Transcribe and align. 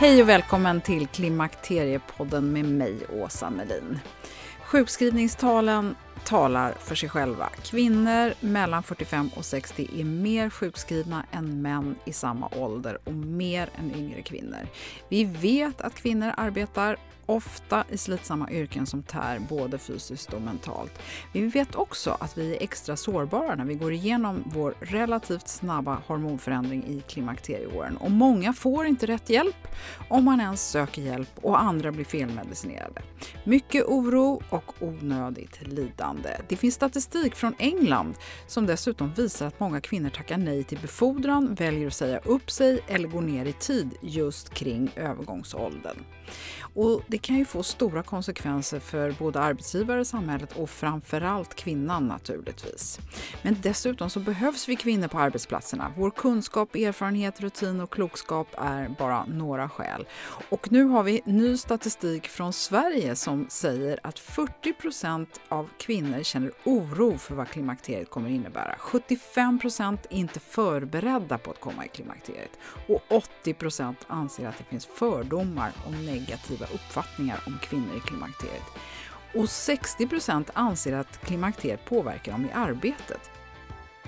Hej 0.00 0.22
och 0.22 0.28
välkommen 0.28 0.80
till 0.80 1.06
Klimakteriepodden 1.06 2.52
med 2.52 2.64
mig, 2.64 3.06
Åsa 3.08 3.50
Melin. 3.50 3.98
Sjukskrivningstalen 4.64 5.94
talar 6.24 6.72
för 6.72 6.94
sig 6.94 7.08
själva. 7.08 7.48
Kvinnor 7.62 8.34
mellan 8.40 8.82
45 8.82 9.30
och 9.36 9.44
60 9.44 10.00
är 10.00 10.04
mer 10.04 10.50
sjukskrivna 10.50 11.26
än 11.32 11.62
män 11.62 11.94
i 12.04 12.12
samma 12.12 12.48
ålder 12.48 12.98
och 13.04 13.14
mer 13.14 13.70
än 13.78 13.94
yngre 13.94 14.22
kvinnor. 14.22 14.68
Vi 15.08 15.24
vet 15.24 15.80
att 15.80 15.94
kvinnor 15.94 16.32
arbetar 16.36 16.96
ofta 17.28 17.84
i 17.88 17.98
slitsamma 17.98 18.50
yrken 18.50 18.86
som 18.86 19.02
tär 19.02 19.38
både 19.38 19.78
fysiskt 19.78 20.32
och 20.32 20.42
mentalt. 20.42 20.98
Vi 21.32 21.46
vet 21.46 21.74
också 21.74 22.16
att 22.20 22.38
vi 22.38 22.56
är 22.56 22.62
extra 22.62 22.96
sårbara 22.96 23.54
när 23.54 23.64
vi 23.64 23.74
går 23.74 23.92
igenom 23.92 24.44
vår 24.46 24.74
relativt 24.80 25.48
snabba 25.48 26.02
hormonförändring 26.06 26.84
i 26.84 27.02
klimakterieåren. 27.08 27.96
Och 27.96 28.10
många 28.10 28.52
får 28.52 28.86
inte 28.86 29.06
rätt 29.06 29.30
hjälp 29.30 29.68
om 30.08 30.24
man 30.24 30.40
ens 30.40 30.70
söker 30.70 31.02
hjälp 31.02 31.30
och 31.42 31.62
andra 31.62 31.92
blir 31.92 32.04
felmedicinerade. 32.04 33.02
Mycket 33.44 33.84
oro 33.84 34.42
och 34.50 34.74
onödigt 34.80 35.66
lidande. 35.66 36.30
Det 36.48 36.56
finns 36.56 36.74
statistik 36.74 37.34
från 37.34 37.54
England 37.58 38.14
som 38.46 38.66
dessutom 38.66 39.12
visar 39.14 39.46
att 39.46 39.60
många 39.60 39.80
kvinnor 39.80 40.10
tackar 40.10 40.36
nej 40.36 40.64
till 40.64 40.78
befordran, 40.78 41.54
väljer 41.54 41.86
att 41.86 41.94
säga 41.94 42.18
upp 42.18 42.50
sig 42.50 42.80
eller 42.86 43.08
går 43.08 43.20
ner 43.20 43.46
i 43.46 43.52
tid 43.52 43.94
just 44.00 44.54
kring 44.54 44.90
övergångsåldern. 44.96 45.96
Och 46.80 47.02
det 47.06 47.18
kan 47.18 47.36
ju 47.36 47.44
få 47.44 47.62
stora 47.62 48.02
konsekvenser 48.02 48.80
för 48.80 49.12
både 49.12 49.40
arbetsgivare, 49.40 50.04
samhället 50.04 50.52
och 50.56 50.70
framförallt 50.70 51.54
kvinnan 51.54 52.08
naturligtvis. 52.08 53.00
Men 53.42 53.56
dessutom 53.62 54.10
så 54.10 54.20
behövs 54.20 54.68
vi 54.68 54.76
kvinnor 54.76 55.08
på 55.08 55.18
arbetsplatserna. 55.18 55.92
Vår 55.96 56.10
kunskap, 56.10 56.74
erfarenhet, 56.74 57.40
rutin 57.40 57.80
och 57.80 57.90
klokskap 57.90 58.48
är 58.58 58.88
bara 58.98 59.24
några 59.24 59.68
skäl. 59.68 60.06
Och 60.48 60.72
nu 60.72 60.84
har 60.84 61.02
vi 61.02 61.20
ny 61.24 61.56
statistik 61.56 62.28
från 62.28 62.52
Sverige 62.52 63.16
som 63.16 63.46
säger 63.48 64.00
att 64.02 64.18
40 64.18 64.72
procent 64.72 65.40
av 65.48 65.68
kvinnor 65.78 66.22
känner 66.22 66.52
oro 66.64 67.18
för 67.18 67.34
vad 67.34 67.48
klimakteriet 67.48 68.10
kommer 68.10 68.30
innebära. 68.30 68.74
75 68.78 69.58
procent 69.58 70.06
är 70.10 70.16
inte 70.16 70.40
förberedda 70.40 71.38
på 71.38 71.50
att 71.50 71.60
komma 71.60 71.84
i 71.84 71.88
klimakteriet 71.88 72.50
och 72.88 73.02
80 73.08 73.54
procent 73.54 73.98
anser 74.06 74.48
att 74.48 74.58
det 74.58 74.64
finns 74.64 74.86
fördomar 74.86 75.72
om 75.86 76.06
negativa 76.06 76.67
uppfattningar 76.74 77.40
om 77.46 77.58
kvinnor 77.62 77.96
i 77.96 78.00
klimakteriet. 78.00 78.66
Och 79.34 79.44
60% 79.44 80.50
anser 80.52 80.92
att 80.92 81.20
klimakteriet 81.26 81.84
påverkar 81.84 82.32
dem 82.32 82.44
i 82.44 82.52
arbetet. 82.52 83.30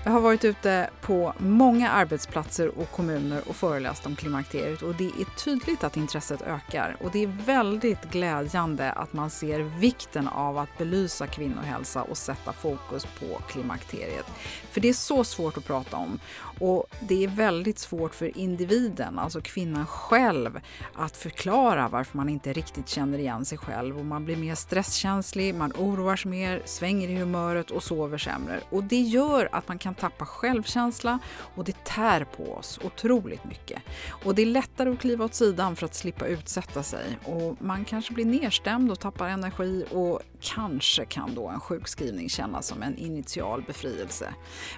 Jag 0.03 0.11
har 0.11 0.19
varit 0.19 0.45
ute 0.45 0.89
på 1.01 1.33
många 1.37 1.89
arbetsplatser 1.89 2.79
och 2.79 2.91
kommuner 2.91 3.41
och 3.49 3.55
föreläst 3.55 4.05
om 4.05 4.15
klimakteriet 4.15 4.81
och 4.81 4.95
det 4.95 5.05
är 5.05 5.43
tydligt 5.43 5.83
att 5.83 5.97
intresset 5.97 6.41
ökar 6.41 6.95
och 6.99 7.11
det 7.11 7.23
är 7.23 7.27
väldigt 7.45 8.11
glädjande 8.11 8.91
att 8.91 9.13
man 9.13 9.29
ser 9.29 9.59
vikten 9.59 10.27
av 10.27 10.57
att 10.57 10.77
belysa 10.77 11.27
kvinnohälsa 11.27 12.01
och 12.01 12.17
sätta 12.17 12.53
fokus 12.53 13.05
på 13.19 13.41
klimakteriet. 13.49 14.25
För 14.71 14.81
det 14.81 14.89
är 14.89 14.93
så 14.93 15.23
svårt 15.23 15.57
att 15.57 15.65
prata 15.65 15.97
om 15.97 16.19
och 16.59 16.85
det 16.99 17.23
är 17.23 17.27
väldigt 17.27 17.79
svårt 17.79 18.15
för 18.15 18.37
individen, 18.37 19.19
alltså 19.19 19.41
kvinnan 19.41 19.85
själv, 19.85 20.59
att 20.93 21.17
förklara 21.17 21.87
varför 21.87 22.17
man 22.17 22.29
inte 22.29 22.53
riktigt 22.53 22.89
känner 22.89 23.17
igen 23.17 23.45
sig 23.45 23.57
själv 23.57 23.99
och 23.99 24.05
man 24.05 24.25
blir 24.25 24.37
mer 24.37 24.55
stresskänslig, 24.55 25.55
man 25.55 25.73
oroar 25.77 26.15
sig 26.15 26.31
mer, 26.31 26.61
svänger 26.65 27.09
i 27.09 27.15
humöret 27.15 27.71
och 27.71 27.83
sover 27.83 28.17
sämre. 28.17 28.59
Och 28.69 28.83
det 28.83 29.01
gör 29.01 29.49
att 29.51 29.67
man 29.67 29.79
kan 29.79 29.90
kan 29.93 30.09
tappa 30.09 30.25
självkänsla 30.25 31.19
och 31.55 31.63
det 31.63 31.83
tär 31.83 32.23
på 32.23 32.53
oss 32.53 32.79
otroligt 32.83 33.43
mycket. 33.43 33.81
Och 34.25 34.35
det 34.35 34.41
är 34.41 34.45
lättare 34.45 34.89
att 34.89 34.99
kliva 34.99 35.25
åt 35.25 35.33
sidan 35.33 35.75
för 35.75 35.85
att 35.85 35.95
slippa 35.95 36.27
utsätta 36.27 36.83
sig 36.83 37.19
och 37.25 37.61
man 37.61 37.85
kanske 37.85 38.13
blir 38.13 38.25
nedstämd 38.25 38.91
och 38.91 38.99
tappar 38.99 39.29
energi 39.29 39.85
och 39.91 40.19
kanske 40.39 41.05
kan 41.05 41.35
då 41.35 41.47
en 41.47 41.59
sjukskrivning 41.59 42.29
kännas 42.29 42.67
som 42.67 42.83
en 42.83 42.97
initial 42.97 43.63
befrielse. 43.67 44.33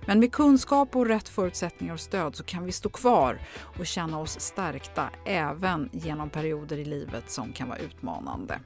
Men 0.05 0.19
med 0.19 0.31
kunskap 0.31 0.95
och 0.95 1.05
rätt 1.05 1.29
förutsättningar 1.29 1.93
och 1.93 1.99
stöd 1.99 2.35
så 2.35 2.43
kan 2.43 2.65
vi 2.65 2.71
stå 2.71 2.89
kvar 2.89 3.39
och 3.79 3.85
känna 3.85 4.19
oss 4.19 4.39
stärkta 4.39 5.09
även 5.25 5.89
genom 5.91 6.29
perioder 6.29 6.77
i 6.77 6.85
livet 6.85 7.31
som 7.31 7.53
kan 7.53 7.69
vara 7.69 7.79
utmanande. 7.79 8.59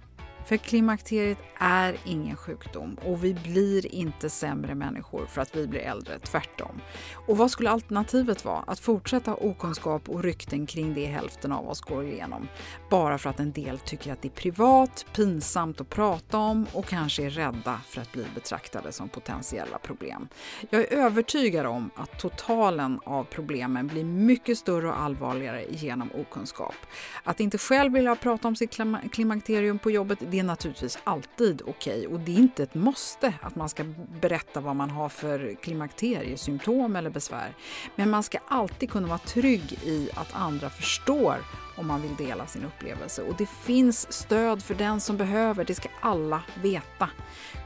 För 0.48 0.58
klimakteriet 0.58 1.38
är 1.60 1.98
ingen 2.06 2.38
sjukdom 2.38 2.98
och 3.06 3.24
vi 3.24 3.34
blir 3.34 3.96
inte 3.96 4.30
sämre 4.30 4.76
människor 4.76 5.26
för 5.26 5.42
att 5.42 5.56
vi 5.56 5.68
blir 5.68 5.80
äldre, 5.80 6.20
tvärtom. 6.20 6.82
Och 7.28 7.38
vad 7.38 7.52
skulle 7.52 7.70
alternativet 7.70 8.46
vara? 8.46 8.64
Att 8.68 8.80
fortsätta 8.80 9.32
ha 9.32 9.38
okunskap 9.38 10.10
och 10.10 10.24
rykten 10.24 10.66
kring 10.66 10.94
det 10.94 11.06
hälften 11.06 11.52
av 11.52 11.70
oss 11.70 11.82
går 11.82 12.06
igenom. 12.06 12.48
Bara 12.90 13.18
för 13.18 13.30
att 13.30 13.40
en 13.40 13.52
del 13.52 13.80
tycker 13.80 14.14
att 14.14 14.22
det 14.22 14.28
är 14.28 14.30
privat, 14.30 15.06
pinsamt 15.16 15.82
att 15.82 15.90
prata 15.90 16.38
om 16.38 16.66
och 16.74 16.86
kanske 16.86 17.26
är 17.26 17.30
rädda 17.30 17.82
för 17.88 18.02
att 18.02 18.12
bli 18.12 18.26
betraktade 18.36 18.92
som 18.92 19.10
potentiella 19.10 19.78
problem. 19.78 20.28
Jag 20.70 20.82
är 20.82 20.98
övertygad 20.98 21.66
om 21.66 21.90
att 21.96 22.20
totalen 22.20 23.00
av 23.06 23.24
problemen 23.24 23.88
blir 23.88 24.04
mycket 24.04 24.58
större 24.58 24.88
och 24.88 25.00
allvarligare 25.00 25.66
genom 25.70 26.10
okunskap. 26.12 26.76
Att 27.24 27.40
inte 27.40 27.58
själv 27.58 27.94
vilja 27.94 28.16
prata 28.16 28.48
om 28.48 28.56
sitt 28.56 28.80
klimakterium 29.12 29.80
på 29.80 29.92
jobbet, 29.92 30.20
det 30.38 30.42
är 30.42 30.44
naturligtvis 30.44 31.00
alltid 31.04 31.62
okej 31.66 32.00
okay. 32.00 32.14
och 32.14 32.20
det 32.20 32.32
är 32.32 32.38
inte 32.38 32.64
ett 32.64 32.76
måste 32.76 33.34
att 33.42 33.56
man 33.56 33.70
ska 33.70 33.84
berätta 34.22 34.60
vad 34.60 34.76
man 34.76 34.90
har 34.90 35.10
för 35.10 35.56
klimakteriesymptom 35.62 36.96
eller 36.96 37.10
besvär. 37.10 37.56
Men 37.96 38.10
man 38.10 38.24
ska 38.24 38.38
alltid 38.48 38.92
kunna 38.92 39.08
vara 39.08 39.18
trygg 39.18 39.80
i 39.84 40.10
att 40.16 40.36
andra 40.36 40.70
förstår 40.70 41.36
om 41.78 41.88
man 41.88 42.02
vill 42.02 42.16
dela 42.16 42.48
sin 42.48 42.64
upplevelse. 42.66 43.22
Och 43.22 43.36
det 43.38 43.46
finns 43.46 44.14
stöd 44.14 44.64
för 44.64 44.76
den 44.76 45.00
som 45.00 45.18
behöver, 45.18 45.66
det 45.66 45.76
ska 45.76 45.90
alla 46.02 46.44
veta. 46.62 47.10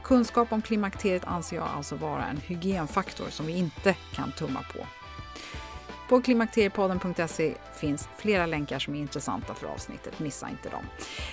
Kunskap 0.04 0.52
om 0.52 0.62
klimakteriet 0.62 1.24
anser 1.24 1.56
jag 1.56 1.68
alltså 1.76 1.96
vara 1.96 2.24
en 2.24 2.36
hygienfaktor 2.36 3.26
som 3.30 3.46
vi 3.46 3.52
inte 3.52 3.94
kan 4.14 4.32
tumma 4.32 4.60
på. 4.74 5.01
På 6.12 6.22
klimakteriepodden.se 6.22 7.54
finns 7.74 8.08
flera 8.16 8.46
länkar 8.46 8.78
som 8.78 8.94
är 8.94 8.98
intressanta 8.98 9.54
för 9.54 9.66
avsnittet. 9.66 10.18
Missa 10.18 10.50
inte 10.50 10.68
dem. 10.68 10.84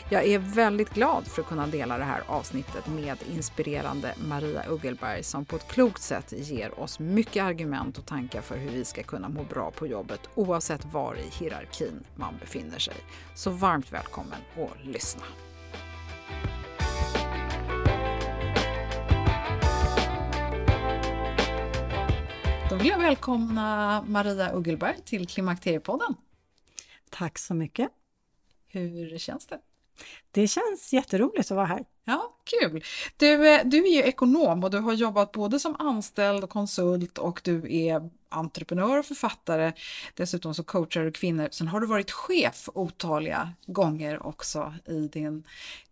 Jag 0.10 0.26
är 0.28 0.40
väldigt 0.40 0.94
glad 0.94 1.28
för 1.28 1.42
att 1.42 1.48
kunna 1.48 1.68
dela 1.68 1.98
det 1.98 2.04
här 2.04 2.22
avsnittet 2.28 2.88
med 2.88 3.18
inspirerande 3.34 4.16
Maria 4.28 4.64
Uggelberg 4.70 5.24
som 5.24 5.46
på 5.46 5.56
ett 5.56 5.68
klokt 5.68 6.02
sätt 6.02 6.34
ger 6.38 6.80
oss 6.80 7.00
mycket 7.00 7.44
argument 7.44 7.98
och 7.98 8.06
tankar 8.06 8.42
för 8.42 8.58
hur 8.58 8.70
vi 8.70 8.86
ska 8.86 9.04
kunna 9.04 9.30
må 9.30 9.44
bra 9.44 9.72
på 9.72 9.88
jobbet 9.88 10.30
oavsett 10.36 10.86
var 10.86 11.16
i 11.16 11.30
hierarkin 11.40 12.04
man 12.16 12.34
befinner 12.40 12.80
sig. 12.80 12.96
Så 13.36 13.50
varmt 13.50 13.94
välkommen 13.94 14.40
att 14.56 14.86
lyssna. 14.86 15.24
Vill 22.80 22.88
jag 22.88 23.00
välkomna 23.00 24.02
Maria 24.08 24.52
Uggelberg 24.52 24.96
till 25.06 25.28
Klimakteriepodden. 25.28 26.16
Tack 27.10 27.38
så 27.38 27.54
mycket. 27.54 27.90
Hur 28.68 29.18
känns 29.18 29.48
det? 29.48 29.60
Det 30.32 30.48
känns 30.48 30.94
jätteroligt 30.94 31.52
att 31.52 31.56
vara 31.56 31.66
här. 31.66 31.86
Ja, 32.06 32.38
kul! 32.44 32.84
Du, 33.18 33.50
eh, 33.50 33.62
du 33.66 33.78
är 33.78 33.96
ju 33.96 34.04
ekonom 34.04 34.64
och 34.64 34.72
du 34.72 34.78
har 34.78 34.94
jobbat 34.94 35.32
både 35.32 35.60
som 35.60 35.76
anställd 35.80 36.44
och 36.44 36.50
konsult 36.50 37.18
och 37.18 37.42
du 37.44 37.76
är 37.76 38.10
entreprenör 38.30 39.00
och 39.00 39.06
författare. 39.06 39.74
Dessutom 40.14 40.54
så 40.54 40.64
coachar 40.64 41.04
du 41.04 41.12
kvinnor. 41.12 41.50
Sen 41.52 41.68
har 41.68 41.80
du 41.80 41.88
varit 41.88 42.12
chef 42.12 42.70
otaliga 42.74 43.54
gånger 43.66 44.28
också 44.28 44.74
i 44.86 45.08
din 45.08 45.44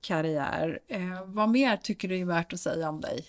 karriär. 0.01 0.79
Eh, 0.87 1.23
vad 1.25 1.49
mer 1.49 1.77
tycker 1.77 2.07
du 2.07 2.19
är 2.19 2.25
värt 2.25 2.53
att 2.53 2.59
säga 2.59 2.89
om 2.89 3.01
dig? 3.01 3.25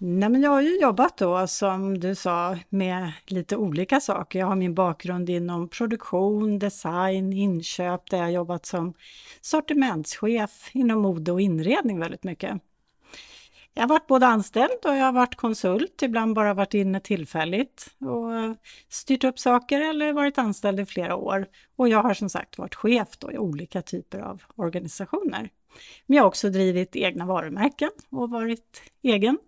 Nej, 0.00 0.28
men 0.28 0.42
jag 0.42 0.50
har 0.50 0.60
ju 0.60 0.80
jobbat 0.80 1.16
då, 1.16 1.46
som 1.46 2.00
du 2.00 2.14
sa, 2.14 2.58
med 2.68 3.12
lite 3.26 3.56
olika 3.56 4.00
saker. 4.00 4.38
Jag 4.38 4.46
har 4.46 4.56
min 4.56 4.74
bakgrund 4.74 5.30
inom 5.30 5.68
produktion, 5.68 6.58
design, 6.58 7.32
inköp, 7.32 8.10
där 8.10 8.18
jag 8.18 8.24
har 8.24 8.30
jobbat 8.30 8.66
som 8.66 8.94
sortimentschef 9.40 10.70
inom 10.72 11.02
mode 11.02 11.32
och 11.32 11.40
inredning 11.40 11.98
väldigt 11.98 12.24
mycket. 12.24 12.60
Jag 13.74 13.82
har 13.82 13.88
varit 13.88 14.06
både 14.06 14.26
anställd 14.26 14.78
och 14.84 14.96
jag 14.96 15.04
har 15.04 15.12
varit 15.12 15.34
konsult, 15.34 16.02
ibland 16.02 16.34
bara 16.34 16.54
varit 16.54 16.74
inne 16.74 17.00
tillfälligt 17.00 17.94
och 18.00 18.56
styrt 18.88 19.24
upp 19.24 19.38
saker 19.38 19.80
eller 19.80 20.12
varit 20.12 20.38
anställd 20.38 20.80
i 20.80 20.86
flera 20.86 21.16
år. 21.16 21.46
Och 21.76 21.88
jag 21.88 22.02
har 22.02 22.14
som 22.14 22.28
sagt 22.28 22.58
varit 22.58 22.74
chef 22.74 23.08
då 23.18 23.32
i 23.32 23.38
olika 23.38 23.82
typer 23.82 24.18
av 24.18 24.42
organisationer. 24.56 25.50
Men 26.06 26.16
jag 26.16 26.22
har 26.22 26.28
också 26.28 26.50
drivit 26.50 26.96
egna 26.96 27.26
varumärken 27.26 27.90
och 28.10 28.30
varit 28.30 28.82
egen 29.02 29.38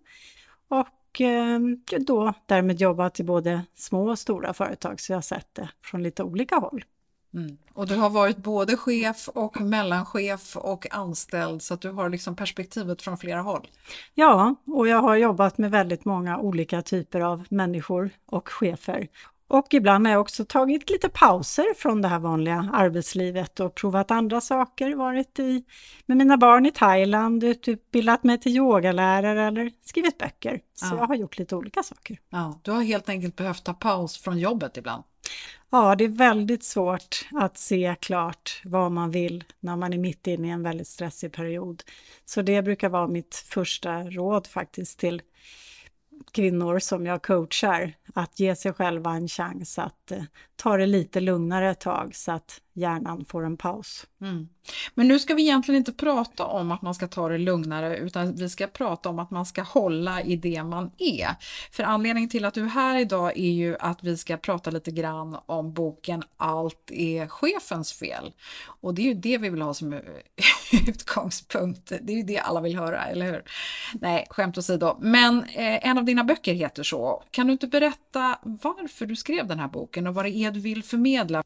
och 0.71 1.21
eh, 1.21 1.59
då 1.99 2.33
därmed 2.45 2.81
jobbat 2.81 3.19
i 3.19 3.23
både 3.23 3.61
små 3.75 4.09
och 4.09 4.19
stora 4.19 4.53
företag, 4.53 4.99
så 4.99 5.11
jag 5.11 5.17
har 5.17 5.21
sett 5.21 5.47
det 5.53 5.69
från 5.83 6.03
lite 6.03 6.23
olika 6.23 6.55
håll. 6.55 6.85
Mm. 7.33 7.57
Och 7.73 7.87
du 7.87 7.95
har 7.95 8.09
varit 8.09 8.37
både 8.37 8.77
chef 8.77 9.29
och 9.29 9.61
mellanchef 9.61 10.57
och 10.57 10.93
anställd 10.95 11.61
så 11.61 11.73
att 11.73 11.81
du 11.81 11.91
har 11.91 12.09
liksom 12.09 12.35
perspektivet 12.35 13.01
från 13.01 13.17
flera 13.17 13.41
håll. 13.41 13.67
Ja, 14.13 14.55
och 14.65 14.87
jag 14.87 15.01
har 15.01 15.15
jobbat 15.15 15.57
med 15.57 15.71
väldigt 15.71 16.05
många 16.05 16.37
olika 16.37 16.81
typer 16.81 17.21
av 17.21 17.45
människor 17.49 18.09
och 18.25 18.49
chefer. 18.49 19.07
Och 19.51 19.73
ibland 19.73 20.07
har 20.07 20.11
jag 20.11 20.21
också 20.21 20.45
tagit 20.45 20.89
lite 20.89 21.09
pauser 21.09 21.73
från 21.77 22.01
det 22.01 22.07
här 22.07 22.19
vanliga 22.19 22.69
arbetslivet 22.73 23.59
och 23.59 23.75
provat 23.75 24.11
andra 24.11 24.41
saker, 24.41 24.95
varit 24.95 25.39
i, 25.39 25.63
med 26.05 26.17
mina 26.17 26.37
barn 26.37 26.65
i 26.65 26.71
Thailand, 26.71 27.43
utbildat 27.43 28.23
mig 28.23 28.39
till 28.39 28.55
yogalärare 28.55 29.43
eller 29.43 29.71
skrivit 29.83 30.17
böcker. 30.17 30.61
Så 30.73 30.85
ja. 30.85 30.97
jag 30.97 31.07
har 31.07 31.15
gjort 31.15 31.37
lite 31.37 31.55
olika 31.55 31.83
saker. 31.83 32.19
Ja, 32.29 32.59
du 32.61 32.71
har 32.71 32.81
helt 32.81 33.09
enkelt 33.09 33.35
behövt 33.35 33.63
ta 33.63 33.73
paus 33.73 34.17
från 34.17 34.39
jobbet 34.39 34.77
ibland. 34.77 35.03
Ja, 35.69 35.95
det 35.95 36.03
är 36.03 36.09
väldigt 36.09 36.63
svårt 36.63 37.27
att 37.31 37.57
se 37.57 37.95
klart 38.01 38.61
vad 38.65 38.91
man 38.91 39.11
vill 39.11 39.43
när 39.59 39.75
man 39.75 39.93
är 39.93 39.97
mitt 39.97 40.27
inne 40.27 40.47
i 40.47 40.51
en 40.51 40.63
väldigt 40.63 40.87
stressig 40.87 41.33
period. 41.33 41.83
Så 42.25 42.41
det 42.41 42.61
brukar 42.61 42.89
vara 42.89 43.07
mitt 43.07 43.35
första 43.35 44.03
råd 44.03 44.47
faktiskt 44.47 44.99
till 44.99 45.21
kvinnor 46.31 46.79
som 46.79 47.05
jag 47.05 47.21
coachar 47.21 47.93
att 48.13 48.39
ge 48.39 48.55
sig 48.55 48.73
själva 48.73 49.11
en 49.11 49.27
chans 49.27 49.79
att 49.79 50.11
eh, 50.11 50.23
ta 50.55 50.77
det 50.77 50.85
lite 50.85 51.19
lugnare 51.19 51.69
ett 51.69 51.79
tag 51.79 52.15
så 52.15 52.31
att 52.31 52.61
hjärnan 52.73 53.25
får 53.25 53.45
en 53.45 53.57
paus. 53.57 54.05
Mm. 54.21 54.49
Men 54.93 55.07
nu 55.07 55.19
ska 55.19 55.33
vi 55.33 55.41
egentligen 55.41 55.77
inte 55.77 55.93
prata 55.93 56.45
om 56.45 56.71
att 56.71 56.81
man 56.81 56.95
ska 56.95 57.07
ta 57.07 57.29
det 57.29 57.37
lugnare 57.37 57.97
utan 57.97 58.35
vi 58.35 58.49
ska 58.49 58.67
prata 58.67 59.09
om 59.09 59.19
att 59.19 59.31
man 59.31 59.45
ska 59.45 59.61
hålla 59.61 60.21
i 60.21 60.35
det 60.35 60.63
man 60.63 60.91
är. 60.97 61.27
För 61.71 61.83
anledningen 61.83 62.29
till 62.29 62.45
att 62.45 62.53
du 62.53 62.63
är 62.63 62.67
här 62.67 62.99
idag 62.99 63.37
är 63.37 63.51
ju 63.51 63.77
att 63.79 64.03
vi 64.03 64.17
ska 64.17 64.37
prata 64.37 64.71
lite 64.71 64.91
grann 64.91 65.37
om 65.45 65.73
boken 65.73 66.23
Allt 66.37 66.91
är 66.91 67.27
chefens 67.27 67.93
fel. 67.93 68.33
Och 68.65 68.93
det 68.93 69.01
är 69.01 69.05
ju 69.05 69.13
det 69.13 69.37
vi 69.37 69.49
vill 69.49 69.61
ha 69.61 69.73
som 69.73 69.93
utgångspunkt. 70.87 71.91
Det 72.01 72.13
är 72.13 72.17
ju 72.17 72.23
det 72.23 72.39
alla 72.39 72.61
vill 72.61 72.77
höra, 72.77 73.05
eller 73.05 73.31
hur? 73.31 73.43
Nej, 73.93 74.25
skämt 74.29 74.57
åsido. 74.57 74.97
Men 75.01 75.43
eh, 75.43 75.87
en 75.87 75.97
av 75.97 76.05
dina 76.05 76.23
böcker 76.23 76.53
heter 76.53 76.83
så. 76.83 77.23
Kan 77.31 77.47
du 77.47 77.53
inte 77.53 77.67
berätta 77.67 78.39
varför 78.43 79.05
du 79.05 79.15
skrev 79.15 79.47
den 79.47 79.59
här 79.59 79.67
boken 79.67 80.07
och 80.07 80.13
vad 80.13 80.25
det 80.25 80.31
är 80.31 80.51
du 80.51 80.59
vill 80.59 80.83
förmedla? 80.83 81.43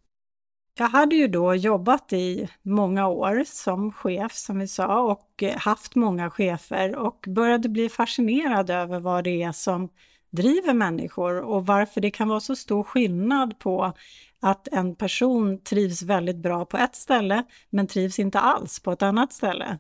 Jag 0.78 0.90
hade 0.90 1.16
ju 1.16 1.28
då 1.28 1.56
jobbat 1.56 2.14
i 2.14 2.50
många 2.62 3.08
år 3.08 3.44
som 3.46 3.92
chef 3.92 4.34
som 4.34 4.60
vi 4.60 4.68
sa 4.68 5.02
och 5.02 5.44
eh, 5.44 5.58
haft 5.58 5.96
många 5.96 6.30
chefer 6.30 6.96
och 6.96 7.26
började 7.28 7.70
bli 7.70 7.90
fascinerad 7.90 8.70
över 8.70 9.00
vad 9.00 9.24
det 9.24 9.44
är 9.44 9.52
som 9.52 9.90
driver 10.32 10.74
människor 10.74 11.40
och 11.40 11.66
varför 11.66 12.02
det 12.02 12.12
kan 12.12 12.28
vara 12.28 12.40
så 12.40 12.56
stor 12.56 12.84
skillnad 12.84 13.60
på 13.60 13.94
att 14.42 14.68
en 14.68 14.96
person 14.96 15.62
trivs 15.64 16.02
väldigt 16.02 16.38
bra 16.38 16.66
på 16.66 16.78
ett 16.78 16.96
ställe 16.96 17.44
men 17.70 17.88
trivs 17.88 18.20
inte 18.20 18.40
alls 18.40 18.80
på 18.80 18.92
ett 18.92 19.02
annat 19.02 19.34
ställe. 19.34 19.78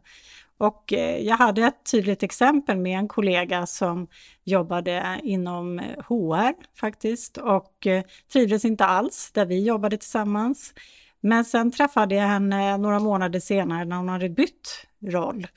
Och 0.57 0.93
eh, 0.93 1.17
jag 1.17 1.37
hade 1.37 1.61
ett 1.61 1.91
tydligt 1.91 2.23
exempel 2.23 2.77
med 2.77 2.99
en 2.99 3.07
kollega 3.07 3.65
som 3.65 4.07
jobbade 4.43 5.19
inom 5.23 5.79
eh, 5.79 5.85
HR 5.85 6.53
faktiskt 6.79 7.37
och 7.37 7.87
eh, 7.87 8.03
trivdes 8.33 8.65
inte 8.65 8.85
alls 8.85 9.31
där 9.33 9.45
vi 9.45 9.63
jobbade 9.63 9.97
tillsammans. 9.97 10.73
Men 11.21 11.45
sen 11.45 11.71
träffade 11.71 12.15
jag 12.15 12.27
henne 12.27 12.77
några 12.77 12.99
månader 12.99 13.39
senare 13.39 13.85
när 13.85 13.95
hon 13.95 14.09
hade 14.09 14.29
bytt 14.29 14.87
roll 15.07 15.47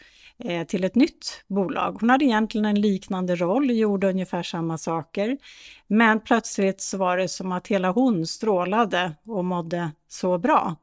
till 0.67 0.85
ett 0.85 0.95
nytt 0.95 1.45
bolag. 1.49 1.97
Hon 2.01 2.11
hade 2.11 2.25
egentligen 2.25 2.65
en 2.65 2.81
liknande 2.81 3.37
roll, 3.37 3.71
gjorde 3.71 4.09
ungefär 4.09 4.43
samma 4.43 4.79
saker. 4.79 5.39
Men 5.87 6.21
plötsligt 6.21 6.81
så 6.81 6.99
var 6.99 7.17
det 7.17 7.29
som 7.29 7.53
att 7.53 7.67
hela 7.67 7.91
hon 7.91 8.27
strålade 8.27 9.13
och 9.27 9.45
mådde 9.45 9.91
så 10.09 10.39
bra. 10.39 10.77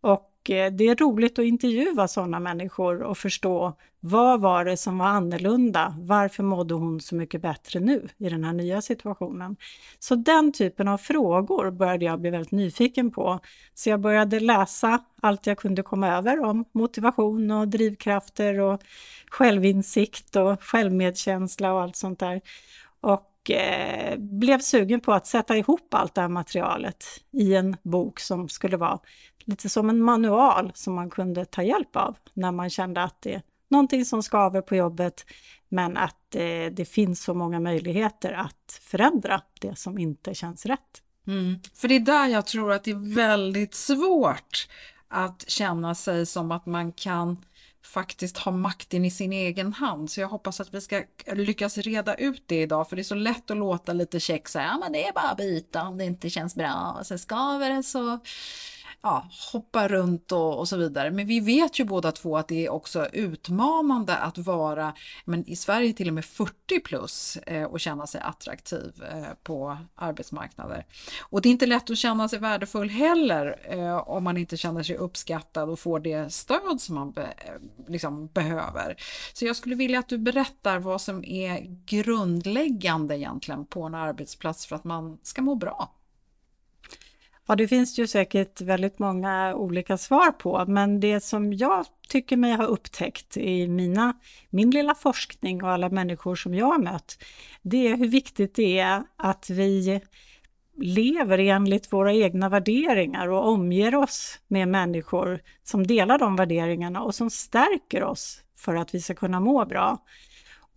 Och 0.00 0.27
Eh, 0.50 0.72
det 0.72 0.88
är 0.88 0.96
roligt 0.96 1.38
att 1.38 1.44
intervjua 1.44 2.08
sådana 2.08 2.40
människor 2.40 3.02
och 3.02 3.18
förstå 3.18 3.76
vad 4.00 4.40
var 4.40 4.64
det 4.64 4.76
som 4.76 4.98
var 4.98 5.06
annorlunda? 5.06 5.94
Varför 5.98 6.42
mådde 6.42 6.74
hon 6.74 7.00
så 7.00 7.14
mycket 7.14 7.42
bättre 7.42 7.80
nu 7.80 8.08
i 8.18 8.28
den 8.28 8.44
här 8.44 8.52
nya 8.52 8.82
situationen? 8.82 9.56
Så 9.98 10.14
den 10.14 10.52
typen 10.52 10.88
av 10.88 10.98
frågor 10.98 11.70
började 11.70 12.04
jag 12.04 12.20
bli 12.20 12.30
väldigt 12.30 12.52
nyfiken 12.52 13.10
på. 13.10 13.40
Så 13.74 13.90
jag 13.90 14.00
började 14.00 14.40
läsa 14.40 15.04
allt 15.22 15.46
jag 15.46 15.58
kunde 15.58 15.82
komma 15.82 16.16
över 16.16 16.40
om 16.40 16.64
motivation 16.72 17.50
och 17.50 17.68
drivkrafter 17.68 18.60
och 18.60 18.80
självinsikt 19.30 20.36
och 20.36 20.62
självmedkänsla 20.62 21.72
och 21.72 21.82
allt 21.82 21.96
sånt 21.96 22.18
där. 22.18 22.40
Och 23.00 23.22
eh, 23.50 24.18
blev 24.18 24.58
sugen 24.58 25.00
på 25.00 25.12
att 25.12 25.26
sätta 25.26 25.56
ihop 25.56 25.94
allt 25.94 26.14
det 26.14 26.20
här 26.20 26.28
materialet 26.28 27.04
i 27.30 27.54
en 27.54 27.76
bok 27.82 28.20
som 28.20 28.48
skulle 28.48 28.76
vara 28.76 28.98
lite 29.44 29.68
som 29.68 29.90
en 29.90 30.02
manual 30.02 30.72
som 30.74 30.94
man 30.94 31.10
kunde 31.10 31.44
ta 31.44 31.62
hjälp 31.62 31.96
av 31.96 32.16
när 32.34 32.52
man 32.52 32.70
kände 32.70 33.02
att 33.02 33.22
det 33.22 33.34
är 33.34 33.42
någonting 33.68 34.04
som 34.04 34.22
skaver 34.22 34.60
på 34.60 34.76
jobbet, 34.76 35.24
men 35.68 35.96
att 35.96 36.34
eh, 36.34 36.72
det 36.72 36.88
finns 36.88 37.22
så 37.22 37.34
många 37.34 37.60
möjligheter 37.60 38.32
att 38.32 38.80
förändra 38.82 39.42
det 39.60 39.78
som 39.78 39.98
inte 39.98 40.34
känns 40.34 40.66
rätt. 40.66 41.02
Mm. 41.26 41.60
För 41.74 41.88
det 41.88 41.96
är 41.96 42.00
där 42.00 42.26
jag 42.26 42.46
tror 42.46 42.72
att 42.72 42.84
det 42.84 42.90
är 42.90 43.14
väldigt 43.14 43.74
svårt 43.74 44.68
att 45.08 45.44
känna 45.48 45.94
sig 45.94 46.26
som 46.26 46.52
att 46.52 46.66
man 46.66 46.92
kan 46.92 47.44
faktiskt 47.84 48.38
ha 48.38 48.52
makten 48.52 49.04
i 49.04 49.10
sin 49.10 49.32
egen 49.32 49.72
hand. 49.72 50.10
Så 50.10 50.20
jag 50.20 50.28
hoppas 50.28 50.60
att 50.60 50.74
vi 50.74 50.80
ska 50.80 51.02
lyckas 51.32 51.78
reda 51.78 52.14
ut 52.14 52.42
det 52.46 52.62
idag, 52.62 52.88
för 52.88 52.96
det 52.96 53.02
är 53.02 53.04
så 53.04 53.14
lätt 53.14 53.50
att 53.50 53.56
låta 53.56 53.92
lite 53.92 54.20
käck 54.20 54.54
här, 54.54 54.64
ja 54.64 54.78
men 54.78 54.92
det 54.92 55.08
är 55.08 55.12
bara 55.12 55.28
att 55.28 55.36
byta 55.36 55.82
om 55.82 55.98
det 55.98 56.04
inte 56.04 56.30
känns 56.30 56.54
bra. 56.54 56.96
Och 56.98 57.06
sen 57.06 57.18
skaver 57.18 57.70
det 57.70 57.82
så 57.82 58.18
ja, 59.02 59.28
hoppa 59.52 59.88
runt 59.88 60.32
och, 60.32 60.58
och, 60.58 60.68
så 60.68 60.76
vidare. 60.76 61.10
Men 61.10 61.26
vi 61.26 61.40
vet 61.40 61.80
ju 61.80 61.84
båda 61.84 62.12
två 62.12 62.36
att 62.36 62.48
det 62.48 62.66
är 62.66 62.70
också 62.70 63.06
utmanande 63.06 64.16
att 64.16 64.38
vara, 64.38 64.94
men 65.24 65.48
i 65.48 65.56
Sverige 65.56 65.92
till 65.92 66.08
och 66.08 66.14
med 66.14 66.24
40 66.24 66.80
plus 66.80 67.36
eh, 67.36 67.64
och 67.64 67.80
känna 67.80 68.06
sig 68.06 68.20
attraktiv 68.20 69.04
eh, 69.12 69.34
på 69.42 69.78
arbetsmarknader. 69.94 70.86
Och 71.20 71.42
det 71.42 71.48
är 71.48 71.50
inte 71.50 71.66
lätt 71.66 71.90
att 71.90 71.98
känna 71.98 72.28
sig 72.28 72.38
värdefull 72.38 72.90
heller 72.90 73.58
eh, 73.64 74.08
om 74.08 74.24
man 74.24 74.36
inte 74.36 74.56
känner 74.56 74.82
sig 74.82 74.96
uppskattad 74.96 75.70
och 75.70 75.78
får 75.78 76.00
det 76.00 76.32
stöd 76.32 76.80
som 76.80 76.94
man 76.94 77.12
be, 77.12 77.22
eh, 77.22 77.88
liksom 77.88 78.26
behöver. 78.26 78.96
Så 79.32 79.44
jag 79.44 79.56
skulle 79.56 79.74
vilja 79.74 79.98
att 79.98 80.08
du 80.08 80.18
berättar 80.18 80.78
vad 80.78 81.00
som 81.00 81.24
är 81.24 81.66
grundläggande 81.86 83.18
egentligen 83.18 83.66
på 83.66 83.82
en 83.82 83.94
arbetsplats 83.94 84.66
för 84.66 84.76
att 84.76 84.84
man 84.84 85.18
ska 85.22 85.42
må 85.42 85.54
bra. 85.54 85.97
Ja, 87.50 87.56
det 87.56 87.68
finns 87.68 87.98
ju 87.98 88.06
säkert 88.06 88.60
väldigt 88.60 88.98
många 88.98 89.54
olika 89.54 89.96
svar 89.96 90.30
på, 90.30 90.64
men 90.68 91.00
det 91.00 91.20
som 91.20 91.52
jag 91.52 91.86
tycker 92.08 92.36
mig 92.36 92.56
ha 92.56 92.64
upptäckt 92.64 93.36
i 93.36 93.68
mina, 93.68 94.12
min 94.50 94.70
lilla 94.70 94.94
forskning 94.94 95.62
och 95.62 95.70
alla 95.70 95.88
människor 95.88 96.34
som 96.34 96.54
jag 96.54 96.66
har 96.66 96.78
mött, 96.78 97.24
det 97.62 97.88
är 97.88 97.96
hur 97.96 98.08
viktigt 98.08 98.54
det 98.54 98.78
är 98.78 99.02
att 99.16 99.50
vi 99.50 100.00
lever 100.76 101.38
enligt 101.38 101.92
våra 101.92 102.12
egna 102.12 102.48
värderingar 102.48 103.28
och 103.28 103.48
omger 103.48 103.94
oss 103.94 104.38
med 104.48 104.68
människor 104.68 105.40
som 105.64 105.86
delar 105.86 106.18
de 106.18 106.36
värderingarna 106.36 107.02
och 107.02 107.14
som 107.14 107.30
stärker 107.30 108.02
oss 108.02 108.42
för 108.56 108.74
att 108.74 108.94
vi 108.94 109.00
ska 109.00 109.14
kunna 109.14 109.40
må 109.40 109.64
bra. 109.64 109.98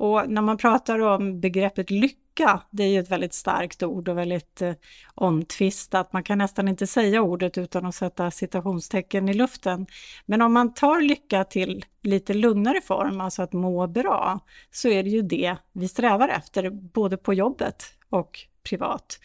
Och 0.01 0.29
när 0.29 0.41
man 0.41 0.58
pratar 0.58 1.00
om 1.00 1.39
begreppet 1.39 1.89
lycka, 1.89 2.62
det 2.72 2.84
är 2.84 2.88
ju 2.88 3.00
ett 3.00 3.12
väldigt 3.12 3.34
starkt 3.34 3.84
ord 3.84 4.10
och 4.10 4.17
väldigt 4.17 4.62
eh, 4.62 4.74
omtvistat. 5.15 6.13
Man 6.13 6.24
kan 6.24 6.38
nästan 6.38 6.67
inte 6.67 6.88
säga 6.88 7.22
ordet 7.22 7.58
utan 7.58 7.86
att 7.86 7.96
sätta 7.96 8.31
citationstecken 8.31 9.29
i 9.29 9.34
luften. 9.34 9.86
Men 10.25 10.41
om 10.41 10.53
man 10.53 10.74
tar 10.74 11.01
lycka 11.01 11.43
till 11.43 11.86
lite 12.03 12.34
lugnare 12.34 12.81
form, 12.81 13.22
alltså 13.22 13.41
att 13.41 13.53
må 13.53 13.88
bra, 13.88 14.39
så 14.72 14.89
är 14.89 15.03
det 15.03 15.10
ju 15.10 15.22
det 15.22 15.55
vi 15.72 15.88
strävar 15.88 16.29
efter, 16.29 16.70
både 16.70 17.17
på 17.17 17.34
jobbet 17.34 17.84
och 18.10 18.39
privat. 18.70 19.20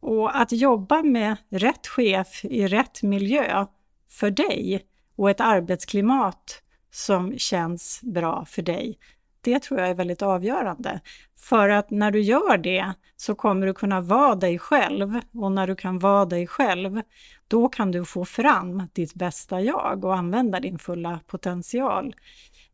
Och 0.00 0.40
att 0.40 0.52
jobba 0.52 1.02
med 1.02 1.36
rätt 1.50 1.86
chef 1.86 2.44
i 2.44 2.66
rätt 2.66 3.02
miljö 3.02 3.66
för 4.10 4.30
dig 4.30 4.86
och 5.16 5.30
ett 5.30 5.40
arbetsklimat 5.40 6.62
som 6.90 7.38
känns 7.38 8.00
bra 8.02 8.44
för 8.44 8.62
dig, 8.62 8.98
det 9.46 9.62
tror 9.62 9.80
jag 9.80 9.88
är 9.88 9.94
väldigt 9.94 10.22
avgörande. 10.22 11.00
För 11.38 11.68
att 11.68 11.90
när 11.90 12.10
du 12.10 12.20
gör 12.20 12.58
det 12.58 12.92
så 13.16 13.34
kommer 13.34 13.66
du 13.66 13.74
kunna 13.74 14.00
vara 14.00 14.34
dig 14.34 14.58
själv 14.58 15.20
och 15.34 15.52
när 15.52 15.66
du 15.66 15.76
kan 15.76 15.98
vara 15.98 16.24
dig 16.24 16.46
själv, 16.46 17.02
då 17.48 17.68
kan 17.68 17.90
du 17.90 18.04
få 18.04 18.24
fram 18.24 18.82
ditt 18.92 19.14
bästa 19.14 19.60
jag 19.60 20.04
och 20.04 20.16
använda 20.16 20.60
din 20.60 20.78
fulla 20.78 21.20
potential. 21.26 22.14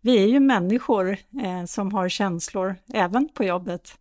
Vi 0.00 0.22
är 0.22 0.26
ju 0.26 0.40
människor 0.40 1.16
eh, 1.42 1.64
som 1.66 1.92
har 1.92 2.08
känslor 2.08 2.76
även 2.94 3.28
på 3.28 3.44
jobbet. 3.44 3.98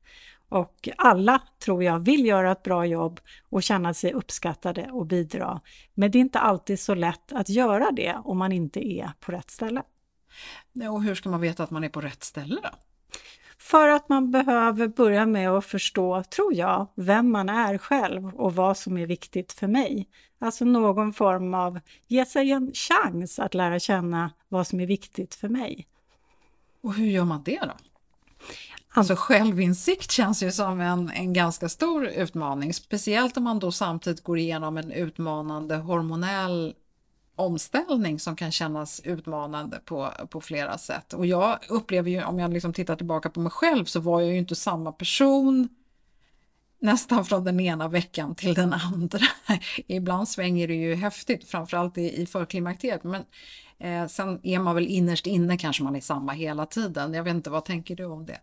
Och 0.49 0.89
alla, 0.97 1.41
tror 1.65 1.83
jag, 1.83 1.99
vill 1.99 2.25
göra 2.25 2.51
ett 2.51 2.63
bra 2.63 2.85
jobb 2.85 3.19
och 3.49 3.63
känna 3.63 3.93
sig 3.93 4.13
uppskattade 4.13 4.89
och 4.91 5.05
bidra. 5.05 5.61
Men 5.93 6.11
det 6.11 6.17
är 6.17 6.21
inte 6.21 6.39
alltid 6.39 6.79
så 6.79 6.95
lätt 6.95 7.33
att 7.33 7.49
göra 7.49 7.91
det 7.91 8.17
om 8.23 8.37
man 8.37 8.51
inte 8.51 8.87
är 8.87 9.11
på 9.19 9.31
rätt 9.31 9.51
ställe. 9.51 9.81
Och 10.89 11.03
hur 11.03 11.15
ska 11.15 11.29
man 11.29 11.41
veta 11.41 11.63
att 11.63 11.71
man 11.71 11.83
är 11.83 11.89
på 11.89 12.01
rätt 12.01 12.23
ställe 12.23 12.59
då? 12.63 12.69
För 13.57 13.87
att 13.87 14.09
man 14.09 14.31
behöver 14.31 14.87
börja 14.87 15.25
med 15.25 15.49
att 15.49 15.65
förstå, 15.65 16.23
tror 16.23 16.53
jag, 16.53 16.87
vem 16.95 17.31
man 17.31 17.49
är 17.49 17.77
själv 17.77 18.35
och 18.35 18.55
vad 18.55 18.77
som 18.77 18.97
är 18.97 19.05
viktigt 19.05 19.53
för 19.53 19.67
mig. 19.67 20.09
Alltså 20.39 20.65
någon 20.65 21.13
form 21.13 21.53
av, 21.53 21.79
ge 22.07 22.25
sig 22.25 22.51
en 22.51 22.71
chans 22.73 23.39
att 23.39 23.53
lära 23.53 23.79
känna 23.79 24.31
vad 24.49 24.67
som 24.67 24.79
är 24.79 24.85
viktigt 24.85 25.35
för 25.35 25.49
mig. 25.49 25.87
Och 26.83 26.93
hur 26.93 27.05
gör 27.05 27.23
man 27.23 27.43
det 27.43 27.59
då? 27.61 27.73
Alltså 28.93 29.15
självinsikt 29.17 30.11
känns 30.11 30.43
ju 30.43 30.51
som 30.51 30.79
en, 30.79 31.09
en 31.09 31.33
ganska 31.33 31.69
stor 31.69 32.05
utmaning, 32.05 32.73
speciellt 32.73 33.37
om 33.37 33.43
man 33.43 33.59
då 33.59 33.71
samtidigt 33.71 34.23
går 34.23 34.37
igenom 34.37 34.77
en 34.77 34.91
utmanande 34.91 35.75
hormonell 35.75 36.73
omställning 37.35 38.19
som 38.19 38.35
kan 38.35 38.51
kännas 38.51 39.01
utmanande 39.03 39.79
på, 39.85 40.11
på 40.29 40.41
flera 40.41 40.77
sätt. 40.77 41.13
Och 41.13 41.25
jag 41.25 41.59
upplever 41.69 42.11
ju, 42.11 42.23
om 42.23 42.39
jag 42.39 42.53
liksom 42.53 42.73
tittar 42.73 42.95
tillbaka 42.95 43.29
på 43.29 43.39
mig 43.39 43.51
själv, 43.51 43.85
så 43.85 43.99
var 43.99 44.21
jag 44.21 44.29
ju 44.29 44.37
inte 44.37 44.55
samma 44.55 44.91
person 44.91 45.69
nästan 46.79 47.25
från 47.25 47.43
den 47.43 47.59
ena 47.59 47.87
veckan 47.87 48.35
till 48.35 48.53
den 48.53 48.73
andra. 48.73 49.19
Ibland 49.87 50.29
svänger 50.29 50.67
det 50.67 50.73
ju 50.73 50.95
häftigt, 50.95 51.47
framförallt 51.47 51.97
i, 51.97 52.21
i 52.21 52.25
förklimakteriet. 52.25 53.03
Men 53.03 53.23
eh, 53.79 54.07
sen 54.07 54.39
är 54.43 54.59
man 54.59 54.75
väl 54.75 54.87
innerst 54.87 55.27
inne 55.27 55.57
kanske 55.57 55.83
man 55.83 55.95
är 55.95 56.01
samma 56.01 56.31
hela 56.31 56.65
tiden. 56.65 57.13
Jag 57.13 57.23
vet 57.23 57.35
inte, 57.35 57.49
vad 57.49 57.65
tänker 57.65 57.95
du 57.95 58.05
om 58.05 58.25
det? 58.25 58.39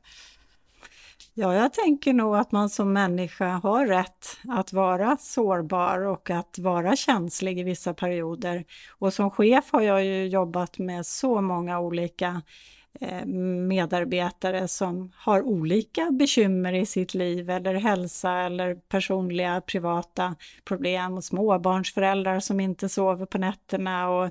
Ja, 1.41 1.55
jag 1.55 1.73
tänker 1.73 2.13
nog 2.13 2.37
att 2.37 2.53
man 2.53 2.71
som 2.71 2.93
människa 2.93 3.49
har 3.49 3.87
rätt 3.87 4.27
att 4.49 4.73
vara 4.73 5.17
sårbar 5.21 6.07
och 6.07 6.31
att 6.31 6.59
vara 6.59 6.97
känslig 6.97 7.59
i 7.59 7.63
vissa 7.63 7.95
perioder. 7.95 8.65
Och 8.99 9.13
som 9.13 9.31
chef 9.31 9.73
har 9.73 9.81
jag 9.81 10.05
ju 10.05 10.27
jobbat 10.27 10.79
med 10.79 11.07
så 11.07 11.41
många 11.41 11.81
olika 11.81 12.43
Eh, 13.01 13.25
medarbetare 13.27 14.69
som 14.69 15.13
har 15.17 15.43
olika 15.43 16.11
bekymmer 16.11 16.73
i 16.73 16.87
sitt 16.87 17.15
liv 17.15 17.51
eller 17.51 17.75
hälsa 17.75 18.33
eller 18.33 18.75
personliga 18.75 19.61
privata 19.61 20.35
problem 20.65 21.17
och 21.17 21.25
småbarnsföräldrar 21.25 22.41
som 22.41 22.61
inte 22.61 22.89
sover 22.89 23.27
på 23.27 23.39
nätterna 23.39 24.09
och 24.11 24.31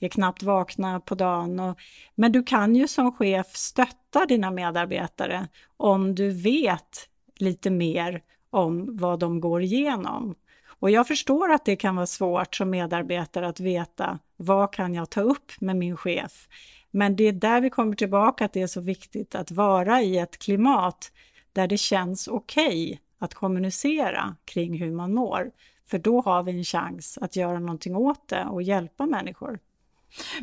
är 0.00 0.08
knappt 0.08 0.42
vakna 0.42 1.00
på 1.00 1.14
dagen. 1.14 1.60
Och, 1.60 1.78
men 2.14 2.32
du 2.32 2.42
kan 2.42 2.76
ju 2.76 2.88
som 2.88 3.12
chef 3.12 3.56
stötta 3.56 4.26
dina 4.26 4.50
medarbetare 4.50 5.48
om 5.76 6.14
du 6.14 6.30
vet 6.30 7.08
lite 7.38 7.70
mer 7.70 8.22
om 8.50 8.96
vad 8.96 9.18
de 9.18 9.40
går 9.40 9.62
igenom. 9.62 10.34
Och 10.80 10.90
jag 10.90 11.08
förstår 11.08 11.52
att 11.52 11.64
det 11.64 11.76
kan 11.76 11.96
vara 11.96 12.06
svårt 12.06 12.54
som 12.54 12.70
medarbetare 12.70 13.48
att 13.48 13.60
veta 13.60 14.18
vad 14.40 14.72
kan 14.72 14.94
jag 14.94 15.10
ta 15.10 15.20
upp 15.20 15.52
med 15.60 15.76
min 15.76 15.96
chef? 15.96 16.48
Men 16.90 17.16
det 17.16 17.24
är 17.24 17.32
där 17.32 17.60
vi 17.60 17.70
kommer 17.70 17.96
tillbaka 17.96 18.44
att 18.44 18.52
det 18.52 18.62
är 18.62 18.66
så 18.66 18.80
viktigt 18.80 19.34
att 19.34 19.50
vara 19.50 20.02
i 20.02 20.18
ett 20.18 20.38
klimat 20.38 21.12
där 21.52 21.66
det 21.66 21.78
känns 21.78 22.28
okej 22.28 22.66
okay 22.66 22.98
att 23.18 23.34
kommunicera 23.34 24.36
kring 24.44 24.78
hur 24.78 24.90
man 24.90 25.14
mår. 25.14 25.50
För 25.86 25.98
då 25.98 26.20
har 26.20 26.42
vi 26.42 26.52
en 26.52 26.64
chans 26.64 27.18
att 27.20 27.36
göra 27.36 27.58
någonting 27.58 27.96
åt 27.96 28.28
det 28.28 28.44
och 28.44 28.62
hjälpa 28.62 29.06
människor. 29.06 29.58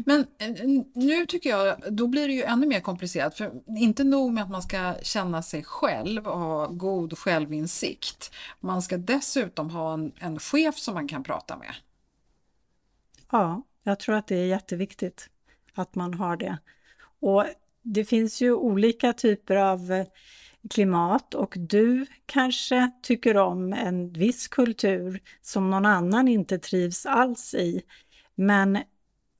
Men 0.05 0.27
eh, 0.37 0.81
nu 0.93 1.25
tycker 1.25 1.49
jag, 1.49 1.75
då 1.89 2.07
blir 2.07 2.27
det 2.27 2.33
ju 2.33 2.43
ännu 2.43 2.67
mer 2.67 2.79
komplicerat. 2.79 3.37
För 3.37 3.51
inte 3.67 4.03
nog 4.03 4.33
med 4.33 4.43
att 4.43 4.49
man 4.49 4.61
ska 4.61 4.95
känna 5.01 5.41
sig 5.41 5.63
själv 5.63 6.27
och 6.27 6.39
ha 6.39 6.67
god 6.67 7.17
självinsikt. 7.17 8.31
Man 8.59 8.81
ska 8.81 8.97
dessutom 8.97 9.69
ha 9.69 9.93
en, 9.93 10.11
en 10.19 10.39
chef 10.39 10.77
som 10.77 10.93
man 10.93 11.07
kan 11.07 11.23
prata 11.23 11.57
med. 11.57 11.73
Ja, 13.31 13.61
jag 13.85 13.99
tror 13.99 14.15
att 14.15 14.27
det 14.27 14.35
är 14.35 14.45
jätteviktigt 14.45 15.29
att 15.73 15.95
man 15.95 16.13
har 16.13 16.37
det. 16.37 16.57
Och 17.19 17.45
det 17.81 18.05
finns 18.05 18.41
ju 18.41 18.53
olika 18.53 19.13
typer 19.13 19.55
av 19.55 19.91
eh, 19.91 20.05
klimat 20.69 21.33
och 21.33 21.53
du 21.57 22.05
kanske 22.25 22.91
tycker 23.01 23.37
om 23.37 23.73
en 23.73 24.13
viss 24.13 24.47
kultur 24.47 25.19
som 25.41 25.69
någon 25.69 25.85
annan 25.85 26.27
inte 26.27 26.59
trivs 26.59 27.05
alls 27.05 27.53
i. 27.53 27.81
Men 28.35 28.79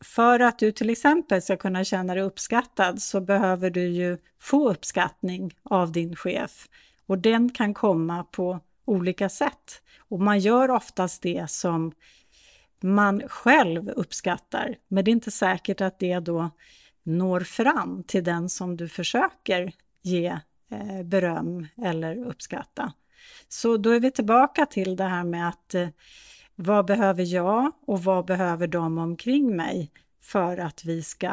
för 0.04 0.40
att 0.40 0.60
du 0.60 0.72
till 0.72 0.90
exempel 0.90 1.42
ska 1.42 1.58
kunna 1.58 1.84
känna 1.84 2.14
dig 2.14 2.24
uppskattad 2.24 3.02
så 3.02 3.22
behöver 3.22 3.70
du 3.70 3.88
ju 3.88 4.18
få 4.40 4.70
uppskattning 4.70 5.52
av 5.64 5.92
din 5.92 6.16
chef 6.16 6.68
och 7.06 7.18
den 7.18 7.50
kan 7.50 7.74
komma 7.74 8.24
på 8.24 8.60
olika 8.86 9.30
sätt. 9.30 9.82
Och 10.10 10.20
man 10.20 10.40
gör 10.40 10.72
oftast 10.72 11.22
det 11.22 11.50
som 11.50 11.92
man 12.84 13.22
själv 13.28 13.90
uppskattar. 13.90 14.76
Men 14.88 15.06
det 15.06 15.12
är 15.12 15.14
inte 15.14 15.32
säkert 15.32 15.82
att 15.82 16.00
det 16.00 16.20
då 16.20 16.50
når 17.04 17.40
fram 17.40 18.04
till 18.04 18.24
den 18.24 18.50
som 18.50 18.78
du 18.78 18.88
försöker 18.88 19.74
ge 20.02 20.40
eh, 20.72 21.04
beröm 21.04 21.68
eller 21.78 22.26
uppskatta. 22.26 22.94
Så 23.48 23.78
då 23.78 23.90
är 23.90 24.00
vi 24.00 24.12
tillbaka 24.12 24.66
till 24.66 24.96
det 24.96 25.04
här 25.04 25.24
med 25.24 25.50
att 25.50 25.76
eh, 25.76 25.88
vad 26.56 26.86
behöver 26.86 27.24
jag 27.24 27.72
och 27.88 28.04
vad 28.04 28.26
behöver 28.26 28.68
de 28.68 28.98
omkring 28.98 29.56
mig 29.56 29.92
för 30.22 30.58
att 30.58 30.86
vi 30.86 31.02
ska 31.02 31.28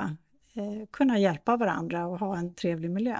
eh, 0.54 0.86
kunna 0.90 1.18
hjälpa 1.18 1.56
varandra 1.56 2.06
och 2.06 2.18
ha 2.18 2.36
en 2.36 2.54
trevlig 2.54 2.90
miljö. 2.90 3.18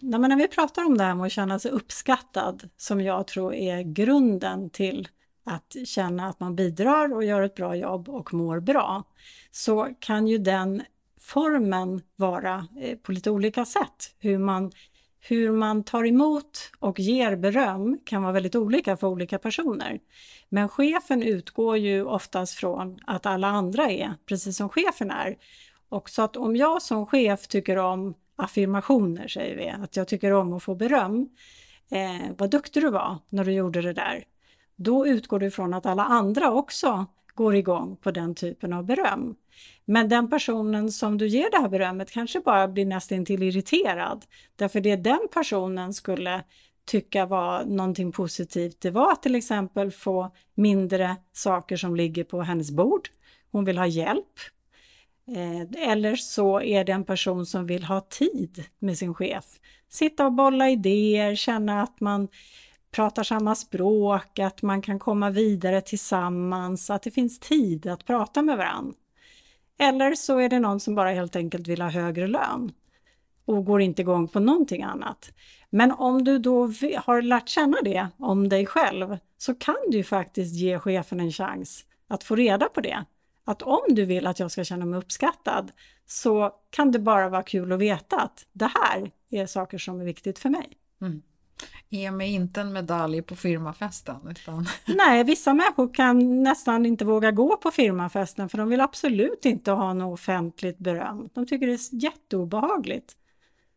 när 0.00 0.36
vi 0.36 0.48
pratar 0.48 0.84
om 0.84 0.98
det 0.98 1.04
här 1.04 1.14
med 1.14 1.26
att 1.26 1.32
känna 1.32 1.58
sig 1.58 1.70
uppskattad, 1.70 2.68
som 2.76 3.00
jag 3.00 3.26
tror 3.26 3.54
är 3.54 3.82
grunden 3.82 4.70
till 4.70 5.08
att 5.46 5.76
känna 5.84 6.28
att 6.28 6.40
man 6.40 6.56
bidrar 6.56 7.14
och 7.14 7.24
gör 7.24 7.42
ett 7.42 7.54
bra 7.54 7.76
jobb 7.76 8.08
och 8.08 8.34
mår 8.34 8.60
bra, 8.60 9.02
så 9.50 9.88
kan 10.00 10.26
ju 10.26 10.38
den 10.38 10.82
formen 11.20 12.02
vara 12.16 12.68
eh, 12.80 12.98
på 12.98 13.12
lite 13.12 13.30
olika 13.30 13.64
sätt. 13.64 14.14
Hur 14.18 14.38
man, 14.38 14.72
hur 15.20 15.52
man 15.52 15.84
tar 15.84 16.06
emot 16.06 16.70
och 16.78 17.00
ger 17.00 17.36
beröm 17.36 17.98
kan 18.04 18.22
vara 18.22 18.32
väldigt 18.32 18.56
olika 18.56 18.96
för 18.96 19.06
olika 19.06 19.38
personer. 19.38 20.00
Men 20.48 20.68
chefen 20.68 21.22
utgår 21.22 21.76
ju 21.76 22.04
oftast 22.04 22.54
från 22.54 22.98
att 23.06 23.26
alla 23.26 23.48
andra 23.48 23.90
är 23.90 24.14
precis 24.26 24.56
som 24.56 24.68
chefen 24.68 25.10
är. 25.10 25.36
Och 25.88 26.10
så 26.10 26.22
att 26.22 26.36
om 26.36 26.56
jag 26.56 26.82
som 26.82 27.06
chef 27.06 27.46
tycker 27.46 27.76
om 27.76 28.14
affirmationer, 28.36 29.28
säger 29.28 29.56
vi, 29.56 29.68
att 29.68 29.96
jag 29.96 30.08
tycker 30.08 30.32
om 30.32 30.52
att 30.52 30.62
få 30.62 30.74
beröm. 30.74 31.28
Eh, 31.90 32.32
vad 32.38 32.50
duktig 32.50 32.82
du 32.82 32.90
var 32.90 33.18
när 33.28 33.44
du 33.44 33.52
gjorde 33.52 33.82
det 33.82 33.92
där 33.92 34.24
då 34.76 35.06
utgår 35.06 35.38
du 35.38 35.50
från 35.50 35.74
att 35.74 35.86
alla 35.86 36.04
andra 36.04 36.52
också 36.52 37.06
går 37.34 37.54
igång 37.54 37.96
på 37.96 38.10
den 38.10 38.34
typen 38.34 38.72
av 38.72 38.84
beröm. 38.84 39.36
Men 39.84 40.08
den 40.08 40.30
personen 40.30 40.92
som 40.92 41.18
du 41.18 41.28
ger 41.28 41.50
det 41.50 41.58
här 41.58 41.68
berömmet 41.68 42.10
kanske 42.10 42.40
bara 42.40 42.68
blir 42.68 42.86
nästan 42.86 43.24
till 43.24 43.42
irriterad. 43.42 44.24
Därför 44.56 44.80
det 44.80 44.96
den 44.96 45.28
personen 45.32 45.94
skulle 45.94 46.44
tycka 46.84 47.26
var 47.26 47.64
någonting 47.64 48.12
positivt. 48.12 48.80
Det 48.80 48.90
var 48.90 49.12
att 49.12 49.22
till 49.22 49.34
exempel 49.34 49.90
få 49.90 50.30
mindre 50.54 51.16
saker 51.32 51.76
som 51.76 51.96
ligger 51.96 52.24
på 52.24 52.42
hennes 52.42 52.70
bord. 52.70 53.08
Hon 53.52 53.64
vill 53.64 53.78
ha 53.78 53.86
hjälp. 53.86 54.38
Eh, 55.28 55.90
eller 55.90 56.16
så 56.16 56.60
är 56.60 56.84
det 56.84 56.92
en 56.92 57.04
person 57.04 57.46
som 57.46 57.66
vill 57.66 57.84
ha 57.84 58.00
tid 58.00 58.64
med 58.78 58.98
sin 58.98 59.14
chef. 59.14 59.44
Sitta 59.88 60.26
och 60.26 60.32
bolla 60.32 60.70
idéer, 60.70 61.34
känna 61.34 61.82
att 61.82 62.00
man 62.00 62.28
pratar 62.96 63.22
samma 63.22 63.54
språk, 63.54 64.38
att 64.38 64.62
man 64.62 64.82
kan 64.82 64.98
komma 64.98 65.30
vidare 65.30 65.80
tillsammans, 65.80 66.90
att 66.90 67.02
det 67.02 67.10
finns 67.10 67.38
tid 67.38 67.86
att 67.86 68.04
prata 68.04 68.42
med 68.42 68.56
varandra. 68.56 68.94
Eller 69.78 70.14
så 70.14 70.38
är 70.38 70.48
det 70.48 70.58
någon 70.58 70.80
som 70.80 70.94
bara 70.94 71.10
helt 71.10 71.36
enkelt 71.36 71.68
vill 71.68 71.82
ha 71.82 71.88
högre 71.88 72.26
lön 72.26 72.72
och 73.44 73.64
går 73.64 73.80
inte 73.80 74.02
igång 74.02 74.28
på 74.28 74.40
någonting 74.40 74.82
annat. 74.82 75.32
Men 75.70 75.92
om 75.92 76.24
du 76.24 76.38
då 76.38 76.62
har 77.04 77.22
lärt 77.22 77.48
känna 77.48 77.76
det 77.82 78.08
om 78.18 78.48
dig 78.48 78.66
själv 78.66 79.18
så 79.38 79.54
kan 79.54 79.76
du 79.88 80.04
faktiskt 80.04 80.54
ge 80.54 80.78
chefen 80.78 81.20
en 81.20 81.32
chans 81.32 81.84
att 82.08 82.24
få 82.24 82.36
reda 82.36 82.68
på 82.68 82.80
det. 82.80 83.04
Att 83.44 83.62
om 83.62 83.82
du 83.88 84.04
vill 84.04 84.26
att 84.26 84.40
jag 84.40 84.50
ska 84.50 84.64
känna 84.64 84.84
mig 84.84 84.98
uppskattad 84.98 85.72
så 86.06 86.50
kan 86.70 86.92
det 86.92 86.98
bara 86.98 87.28
vara 87.28 87.42
kul 87.42 87.72
att 87.72 87.78
veta 87.78 88.20
att 88.20 88.46
det 88.52 88.70
här 88.74 89.10
är 89.30 89.46
saker 89.46 89.78
som 89.78 90.00
är 90.00 90.04
viktigt 90.04 90.38
för 90.38 90.50
mig. 90.50 90.68
Mm. 91.00 91.22
Ge 91.88 92.10
mig 92.10 92.32
inte 92.32 92.60
en 92.60 92.72
medalj 92.72 93.22
på 93.22 93.36
firmafesten. 93.36 94.16
Utan... 94.30 94.66
Nej, 94.86 95.24
vissa 95.24 95.54
människor 95.54 95.94
kan 95.94 96.42
nästan 96.42 96.86
inte 96.86 97.04
våga 97.04 97.30
gå 97.30 97.56
på 97.56 97.70
firmafesten 97.70 98.48
för 98.48 98.58
de 98.58 98.68
vill 98.68 98.80
absolut 98.80 99.44
inte 99.44 99.70
ha 99.70 99.92
något 99.92 100.14
offentligt 100.14 100.78
beröm. 100.78 101.28
De 101.34 101.46
tycker 101.46 101.66
det 101.66 101.72
är 101.72 102.02
jätteobehagligt. 102.02 103.16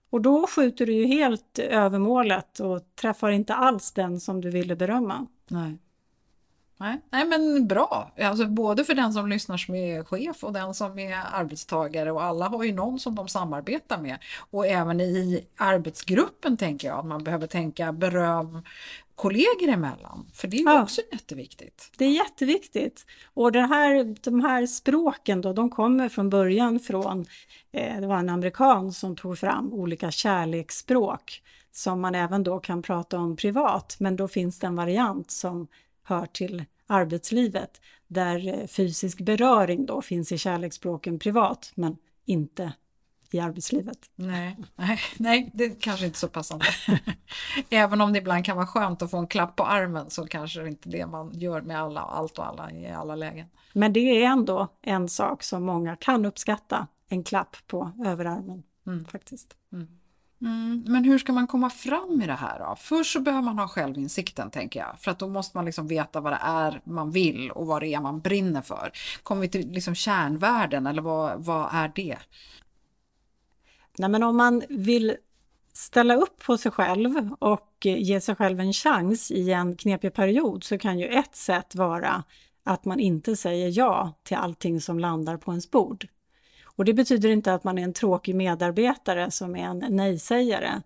Och 0.09 0.21
då 0.21 0.47
skjuter 0.47 0.85
du 0.85 0.93
ju 0.93 1.05
helt 1.05 1.59
över 1.59 1.99
målet 1.99 2.59
och 2.59 2.81
träffar 2.95 3.29
inte 3.29 3.53
alls 3.53 3.91
den 3.91 4.19
som 4.19 4.41
du 4.41 4.49
ville 4.49 4.75
berömma. 4.75 5.27
Nej. 5.47 5.77
Nej, 6.79 7.01
nej 7.09 7.25
men 7.25 7.67
bra, 7.67 8.11
alltså 8.21 8.45
både 8.45 8.83
för 8.83 8.93
den 8.93 9.13
som 9.13 9.29
lyssnar 9.29 9.57
som 9.57 9.75
är 9.75 10.03
chef 10.03 10.43
och 10.43 10.53
den 10.53 10.73
som 10.73 10.99
är 10.99 11.17
arbetstagare 11.33 12.11
och 12.11 12.23
alla 12.23 12.47
har 12.47 12.63
ju 12.63 12.73
någon 12.73 12.99
som 12.99 13.15
de 13.15 13.27
samarbetar 13.27 13.97
med. 14.01 14.17
Och 14.51 14.67
även 14.67 15.01
i 15.01 15.45
arbetsgruppen 15.57 16.57
tänker 16.57 16.87
jag 16.87 16.99
att 16.99 17.05
man 17.05 17.23
behöver 17.23 17.47
tänka 17.47 17.91
beröm 17.91 18.63
kollegor 19.15 19.69
emellan, 19.69 20.25
för 20.33 20.47
det 20.47 20.57
är 20.57 20.65
ja, 20.65 20.83
också 20.83 21.01
jätteviktigt. 21.11 21.91
Det 21.97 22.05
är 22.05 22.11
jätteviktigt. 22.11 23.05
Och 23.33 23.51
det 23.51 23.61
här, 23.61 24.15
de 24.23 24.41
här 24.41 24.65
språken 24.65 25.41
då, 25.41 25.53
de 25.53 25.69
kommer 25.69 26.09
från 26.09 26.29
början 26.29 26.79
från, 26.79 27.25
eh, 27.71 27.99
det 28.01 28.07
var 28.07 28.17
en 28.17 28.29
amerikan 28.29 28.91
som 28.91 29.15
tog 29.15 29.37
fram 29.37 29.73
olika 29.73 30.11
kärleksspråk 30.11 31.41
som 31.71 32.01
man 32.01 32.15
även 32.15 32.43
då 32.43 32.59
kan 32.59 32.81
prata 32.81 33.17
om 33.17 33.35
privat, 33.35 33.95
men 33.99 34.15
då 34.15 34.27
finns 34.27 34.59
det 34.59 34.67
en 34.67 34.75
variant 34.75 35.31
som 35.31 35.67
hör 36.09 36.25
till 36.25 36.65
arbetslivet 36.87 37.81
där 38.07 38.47
eh, 38.47 38.67
fysisk 38.67 39.21
beröring 39.21 39.85
då 39.85 40.01
finns 40.01 40.31
i 40.31 40.37
kärleksspråken 40.37 41.19
privat 41.19 41.71
men 41.75 41.97
inte 42.25 42.73
i 43.31 43.39
arbetslivet. 43.39 43.97
Nej, 44.15 44.57
nej, 44.75 44.99
nej, 45.17 45.51
det 45.53 45.63
är 45.63 45.75
kanske 45.79 46.05
inte 46.05 46.19
så 46.19 46.27
passande. 46.27 46.65
Även 47.69 48.01
om 48.01 48.13
det 48.13 48.19
ibland 48.19 48.45
kan 48.45 48.57
vara 48.57 48.67
skönt 48.67 49.01
att 49.01 49.11
få 49.11 49.17
en 49.17 49.27
klapp 49.27 49.55
på 49.55 49.63
armen 49.63 50.09
så 50.09 50.27
kanske 50.27 50.61
det 50.61 50.67
inte 50.67 50.89
det 50.89 51.05
man 51.07 51.31
gör 51.33 51.61
med 51.61 51.79
alla, 51.79 52.01
allt 52.01 52.39
och 52.39 52.45
alla 52.45 52.71
i 52.71 52.87
alla 52.87 53.15
lägen. 53.15 53.47
Men 53.73 53.93
det 53.93 53.99
är 53.99 54.25
ändå 54.25 54.67
en 54.81 55.09
sak 55.09 55.43
som 55.43 55.63
många 55.63 55.95
kan 55.95 56.25
uppskatta, 56.25 56.87
en 57.09 57.23
klapp 57.23 57.57
på 57.67 57.91
överarmen 58.05 58.63
mm. 58.87 59.05
faktiskt. 59.05 59.55
Mm. 59.73 59.98
Mm, 60.41 60.83
men 60.87 61.03
hur 61.03 61.17
ska 61.17 61.33
man 61.33 61.47
komma 61.47 61.69
fram 61.69 62.21
i 62.21 62.27
det 62.27 62.33
här 62.33 62.59
då? 62.59 62.75
Först 62.79 63.13
så 63.13 63.19
behöver 63.19 63.43
man 63.43 63.59
ha 63.59 63.67
självinsikten 63.67 64.51
tänker 64.51 64.79
jag, 64.79 64.99
för 64.99 65.11
att 65.11 65.19
då 65.19 65.27
måste 65.27 65.57
man 65.57 65.65
liksom 65.65 65.87
veta 65.87 66.21
vad 66.21 66.33
det 66.33 66.39
är 66.41 66.81
man 66.83 67.11
vill 67.11 67.51
och 67.51 67.67
vad 67.67 67.81
det 67.81 67.87
är 67.87 67.99
man 68.01 68.19
brinner 68.19 68.61
för. 68.61 68.91
Kommer 69.23 69.41
vi 69.41 69.49
till 69.49 69.71
liksom 69.71 69.95
kärnvärden 69.95 70.87
eller 70.87 71.01
vad, 71.01 71.45
vad 71.45 71.69
är 71.71 71.91
det? 71.95 72.17
Nej, 73.97 74.09
men 74.09 74.23
om 74.23 74.37
man 74.37 74.63
vill 74.69 75.15
ställa 75.73 76.15
upp 76.15 76.43
på 76.45 76.57
sig 76.57 76.71
själv 76.71 77.35
och 77.39 77.75
ge 77.81 78.21
sig 78.21 78.35
själv 78.35 78.59
en 78.59 78.73
chans 78.73 79.31
i 79.31 79.51
en 79.51 79.77
knepig 79.77 80.13
period 80.13 80.63
så 80.63 80.77
kan 80.77 80.99
ju 80.99 81.05
ett 81.05 81.35
sätt 81.35 81.75
vara 81.75 82.23
att 82.63 82.85
man 82.85 82.99
inte 82.99 83.35
säger 83.35 83.77
ja 83.77 84.13
till 84.23 84.37
allting 84.37 84.81
som 84.81 84.99
landar 84.99 85.37
på 85.37 85.51
ens 85.51 85.71
bord. 85.71 86.07
Och 86.79 86.85
det 86.85 86.93
betyder 86.93 87.29
inte 87.29 87.53
att 87.53 87.63
man 87.63 87.77
är 87.77 87.83
en 87.83 87.93
tråkig 87.93 88.35
medarbetare 88.35 89.31
som 89.31 89.55
är 89.55 89.63
en 89.63 89.85
nej-sägare. 89.89 90.81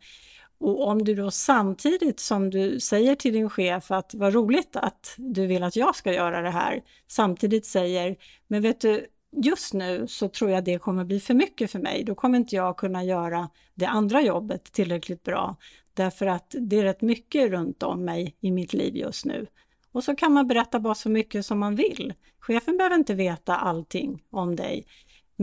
Och 0.57 0.87
om 0.87 1.03
du 1.03 1.15
då 1.15 1.31
samtidigt 1.31 2.19
som 2.19 2.49
du 2.49 2.79
säger 2.79 3.15
till 3.15 3.33
din 3.33 3.49
chef 3.49 3.91
att 3.91 4.13
vad 4.13 4.33
roligt 4.33 4.75
att 4.75 5.15
du 5.17 5.47
vill 5.47 5.63
att 5.63 5.75
jag 5.75 5.95
ska 5.95 6.13
göra 6.13 6.41
det 6.41 6.49
här, 6.49 6.83
samtidigt 7.07 7.65
säger 7.65 8.15
men 8.47 8.61
vet 8.61 8.81
du, 8.81 9.07
just 9.43 9.73
nu 9.73 10.07
så 10.07 10.27
tror 10.27 10.51
jag 10.51 10.63
det 10.63 10.77
kommer 10.77 11.05
bli 11.05 11.19
för 11.19 11.33
mycket 11.33 11.71
för 11.71 11.79
mig. 11.79 12.03
Då 12.03 12.15
kommer 12.15 12.37
inte 12.37 12.55
jag 12.55 12.77
kunna 12.77 13.03
göra 13.03 13.49
det 13.73 13.85
andra 13.85 14.21
jobbet 14.21 14.63
tillräckligt 14.63 15.23
bra. 15.23 15.55
Därför 15.93 16.25
att 16.25 16.55
det 16.59 16.79
är 16.79 16.83
rätt 16.83 17.01
mycket 17.01 17.51
runt 17.51 17.83
om 17.83 18.05
mig 18.05 18.35
i 18.39 18.51
mitt 18.51 18.73
liv 18.73 18.95
just 18.95 19.25
nu. 19.25 19.47
Och 19.91 20.03
så 20.03 20.15
kan 20.15 20.33
man 20.33 20.47
berätta 20.47 20.79
bara 20.79 20.95
så 20.95 21.09
mycket 21.09 21.45
som 21.45 21.59
man 21.59 21.75
vill. 21.75 22.13
Chefen 22.39 22.77
behöver 22.77 22.95
inte 22.95 23.13
veta 23.13 23.55
allting 23.55 24.23
om 24.29 24.55
dig. 24.55 24.85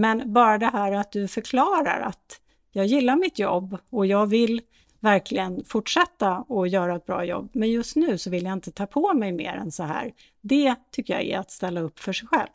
Men 0.01 0.33
bara 0.33 0.59
det 0.59 0.67
här 0.67 0.93
att 0.93 1.13
du 1.13 1.29
förklarar 1.29 2.01
att 2.01 2.41
jag 2.73 2.87
gillar 2.87 3.17
mitt 3.17 3.39
jobb 3.39 3.79
och 3.91 4.07
jag 4.07 4.27
vill 4.27 4.63
verkligen 5.01 5.65
fortsätta 5.65 6.39
och 6.39 6.69
göra 6.69 6.97
ett 6.97 7.07
bra 7.07 7.25
jobb. 7.25 7.51
Men 7.53 7.71
just 7.71 7.97
nu 7.97 8.19
så 8.19 8.31
vill 8.31 8.45
jag 8.45 8.53
inte 8.53 8.71
ta 8.71 8.87
på 8.87 9.15
mig 9.15 9.33
mer 9.33 9.55
än 9.55 9.73
så 9.73 9.83
här. 9.83 10.13
Det 10.41 10.75
tycker 10.91 11.15
jag 11.15 11.25
är 11.25 11.39
att 11.39 11.51
ställa 11.51 11.81
upp 11.81 11.99
för 11.99 12.13
sig 12.13 12.29
själv. 12.29 12.49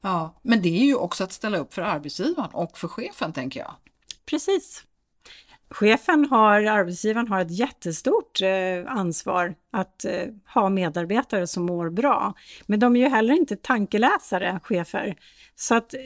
Ja, 0.00 0.40
men 0.42 0.62
det 0.62 0.68
är 0.68 0.84
ju 0.84 0.94
också 0.94 1.24
att 1.24 1.32
ställa 1.32 1.58
upp 1.58 1.74
för 1.74 1.82
arbetsgivaren 1.82 2.50
och 2.52 2.78
för 2.78 2.88
chefen 2.88 3.32
tänker 3.32 3.60
jag. 3.60 3.74
Precis. 4.26 4.84
Chefen 5.70 6.24
har, 6.30 6.62
arbetsgivaren 6.62 7.28
har 7.28 7.40
ett 7.40 7.58
jättestort 7.58 8.42
eh, 8.42 8.92
ansvar 8.92 9.54
att 9.72 10.04
eh, 10.04 10.26
ha 10.54 10.68
medarbetare 10.68 11.46
som 11.46 11.66
mår 11.66 11.90
bra. 11.90 12.34
Men 12.66 12.80
de 12.80 12.96
är 12.96 13.00
ju 13.00 13.08
heller 13.08 13.34
inte 13.34 13.56
tankeläsare, 13.56 14.60
chefer. 14.62 15.16
Så 15.56 15.74
att 15.74 15.94
eh, 15.94 16.00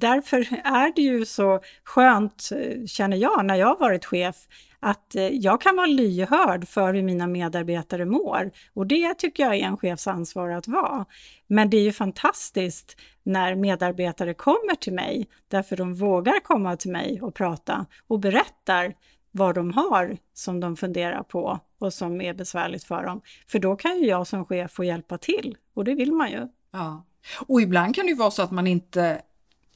därför 0.00 0.38
är 0.64 0.92
det 0.96 1.02
ju 1.02 1.24
så 1.26 1.60
skönt, 1.84 2.50
eh, 2.52 2.86
känner 2.86 3.16
jag, 3.16 3.44
när 3.44 3.56
jag 3.56 3.66
har 3.66 3.78
varit 3.78 4.04
chef, 4.04 4.36
att 4.80 5.14
eh, 5.14 5.28
jag 5.28 5.60
kan 5.60 5.76
vara 5.76 5.86
lyhörd 5.86 6.68
för 6.68 6.94
hur 6.94 7.02
mina 7.02 7.26
medarbetare 7.26 8.04
mår. 8.04 8.50
Och 8.74 8.86
det 8.86 9.14
tycker 9.14 9.42
jag 9.42 9.54
är 9.54 9.64
en 9.64 9.76
chefs 9.76 10.06
ansvar 10.06 10.50
att 10.50 10.68
vara. 10.68 11.04
Men 11.46 11.70
det 11.70 11.76
är 11.76 11.82
ju 11.82 11.92
fantastiskt 11.92 12.96
när 13.22 13.54
medarbetare 13.54 14.34
kommer 14.34 14.74
till 14.74 14.92
mig, 14.92 15.28
därför 15.48 15.76
de 15.76 15.94
vågar 15.94 16.40
komma 16.40 16.76
till 16.76 16.90
mig 16.90 17.20
och 17.22 17.34
prata 17.34 17.86
och 18.06 18.18
berättar 18.18 18.94
vad 19.30 19.54
de 19.54 19.72
har 19.72 20.16
som 20.34 20.60
de 20.60 20.76
funderar 20.76 21.22
på 21.22 21.58
och 21.78 21.92
som 21.92 22.20
är 22.20 22.34
besvärligt 22.34 22.84
för 22.84 23.02
dem. 23.02 23.20
För 23.46 23.58
då 23.58 23.76
kan 23.76 23.98
ju 23.98 24.06
jag 24.06 24.26
som 24.26 24.44
chef 24.44 24.72
få 24.72 24.84
hjälpa 24.84 25.18
till 25.18 25.56
och 25.74 25.84
det 25.84 25.94
vill 25.94 26.12
man 26.12 26.30
ju. 26.30 26.48
Ja. 26.70 27.04
Och 27.46 27.60
ibland 27.60 27.94
kan 27.94 28.06
det 28.06 28.10
ju 28.10 28.16
vara 28.16 28.30
så 28.30 28.42
att 28.42 28.50
man 28.50 28.66
inte, 28.66 29.22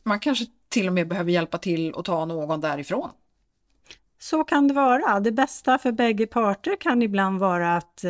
man 0.03 0.21
kanske 0.21 0.45
till 0.69 0.87
och 0.87 0.93
med 0.93 1.09
behöver 1.09 1.31
hjälpa 1.31 1.59
till 1.59 1.93
och 1.93 2.05
ta 2.05 2.25
någon 2.25 2.61
därifrån. 2.61 3.11
Så 4.25 4.45
kan 4.45 4.69
det 4.69 4.75
vara. 4.75 5.21
Det 5.21 5.33
bästa 5.33 5.79
för 5.79 5.93
bägge 5.93 6.27
parter 6.27 6.77
kan 6.81 7.03
ibland 7.03 7.39
vara 7.39 7.77
att 7.77 8.05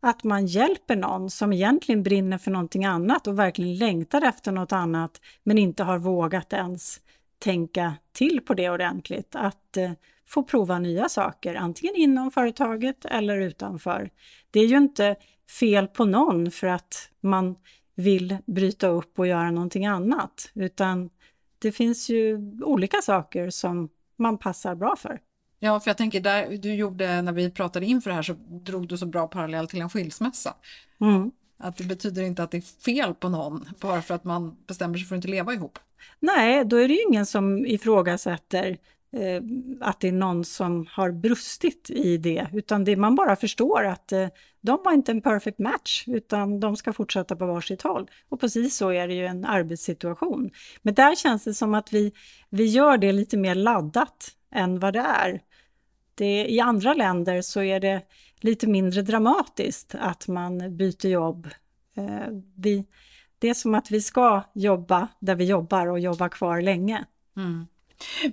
att 0.00 0.24
man 0.24 0.46
hjälper 0.46 0.96
någon 0.96 1.30
som 1.30 1.52
egentligen 1.52 2.02
brinner 2.02 2.38
för 2.38 2.50
någonting 2.50 2.84
annat 2.84 3.26
och 3.26 3.38
verkligen 3.38 3.76
längtar 3.76 4.22
efter 4.22 4.52
något 4.52 4.72
annat 4.72 5.20
men 5.42 5.58
inte 5.58 5.82
har 5.82 5.98
vågat 5.98 6.52
ens 6.52 7.00
tänka 7.38 7.94
till 8.12 8.40
på 8.40 8.54
det 8.54 8.70
ordentligt. 8.70 9.36
Att 9.36 9.76
eh, 9.76 9.90
få 10.26 10.42
prova 10.42 10.78
nya 10.78 11.08
saker, 11.08 11.54
antingen 11.54 11.94
inom 11.96 12.30
företaget 12.30 13.04
eller 13.04 13.40
utanför. 13.40 14.10
Det 14.50 14.60
är 14.60 14.66
ju 14.66 14.76
inte 14.76 15.16
fel 15.60 15.88
på 15.88 16.04
någon 16.04 16.50
för 16.50 16.66
att 16.66 17.10
man 17.20 17.56
vill 17.94 18.36
bryta 18.46 18.88
upp 18.88 19.18
och 19.18 19.26
göra 19.26 19.50
någonting 19.50 19.86
annat, 19.86 20.50
utan 20.54 21.10
det 21.58 21.72
finns 21.72 22.08
ju 22.08 22.38
olika 22.62 23.02
saker 23.02 23.50
som 23.50 23.88
man 24.16 24.38
passar 24.38 24.74
bra 24.74 24.96
för. 24.96 25.20
Ja, 25.60 25.80
för 25.80 25.90
jag 25.90 25.96
tänker 25.96 26.20
där 26.20 26.56
du 26.56 26.74
gjorde 26.74 27.22
när 27.22 27.32
vi 27.32 27.50
pratade 27.50 27.86
inför 27.86 28.10
det 28.10 28.14
här 28.14 28.22
så 28.22 28.36
drog 28.48 28.88
du 28.88 28.98
så 28.98 29.06
bra 29.06 29.26
parallell 29.26 29.68
till 29.68 29.80
en 29.80 29.90
skilsmässa. 29.90 30.54
Mm. 31.00 31.30
Att 31.58 31.76
det 31.76 31.84
betyder 31.84 32.22
inte 32.22 32.42
att 32.42 32.50
det 32.50 32.56
är 32.56 32.82
fel 32.84 33.14
på 33.14 33.28
någon 33.28 33.64
bara 33.80 34.02
för 34.02 34.14
att 34.14 34.24
man 34.24 34.56
bestämmer 34.66 34.98
sig 34.98 35.06
för 35.06 35.14
att 35.14 35.18
inte 35.18 35.28
leva 35.28 35.52
ihop. 35.52 35.78
Nej, 36.20 36.64
då 36.64 36.76
är 36.76 36.88
det 36.88 36.94
ju 36.94 37.02
ingen 37.08 37.26
som 37.26 37.66
ifrågasätter 37.66 38.78
eh, 39.12 39.42
att 39.80 40.00
det 40.00 40.08
är 40.08 40.12
någon 40.12 40.44
som 40.44 40.86
har 40.90 41.10
brustit 41.10 41.90
i 41.90 42.16
det, 42.16 42.46
utan 42.52 42.84
det 42.84 42.96
man 42.96 43.14
bara 43.14 43.36
förstår 43.36 43.84
att 43.84 44.12
eh, 44.12 44.28
de 44.60 44.80
var 44.84 44.92
inte 44.92 45.12
en 45.12 45.20
perfect 45.20 45.58
match, 45.58 46.04
utan 46.06 46.60
de 46.60 46.76
ska 46.76 46.92
fortsätta 46.92 47.36
på 47.36 47.46
varsitt 47.46 47.82
håll. 47.82 48.10
Och 48.28 48.40
precis 48.40 48.76
så 48.76 48.90
är 48.90 49.08
det 49.08 49.14
ju 49.14 49.26
en 49.26 49.44
arbetssituation. 49.44 50.50
Men 50.82 50.94
där 50.94 51.14
känns 51.14 51.44
det 51.44 51.54
som 51.54 51.74
att 51.74 51.92
vi, 51.92 52.12
vi 52.50 52.64
gör 52.64 52.98
det 52.98 53.12
lite 53.12 53.36
mer 53.36 53.54
laddat 53.54 54.30
än 54.54 54.78
vad 54.78 54.92
det 54.92 55.00
är. 55.00 55.40
Det, 56.18 56.46
I 56.48 56.60
andra 56.60 56.94
länder 56.94 57.42
så 57.42 57.62
är 57.62 57.80
det 57.80 58.02
lite 58.40 58.66
mindre 58.66 59.02
dramatiskt 59.02 59.94
att 59.94 60.28
man 60.28 60.76
byter 60.76 61.06
jobb. 61.06 61.48
Eh, 61.96 62.28
vi, 62.56 62.84
det 63.38 63.48
är 63.48 63.54
som 63.54 63.74
att 63.74 63.90
vi 63.90 64.00
ska 64.00 64.42
jobba 64.54 65.08
där 65.18 65.34
vi 65.34 65.44
jobbar 65.44 65.86
och 65.86 66.00
jobba 66.00 66.28
kvar 66.28 66.62
länge. 66.62 67.04
Mm. 67.36 67.66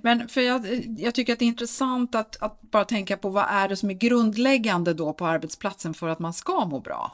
Men 0.02 0.28
för 0.28 0.40
jag, 0.40 0.66
jag, 0.98 1.14
tycker 1.14 1.32
att 1.32 1.38
det 1.38 1.44
är 1.44 1.46
intressant 1.46 2.14
att, 2.14 2.42
att, 2.42 2.60
bara 2.60 2.84
tänka 2.84 3.16
på 3.16 3.28
vad 3.28 3.44
är 3.48 3.68
det 3.68 3.76
som 3.76 3.90
är 3.90 3.94
grundläggande 3.94 4.94
då 4.94 5.12
på 5.12 5.26
arbetsplatsen 5.26 5.94
för 5.94 6.08
att 6.08 6.18
man 6.18 6.32
ska 6.32 6.64
må 6.64 6.80
bra? 6.80 7.12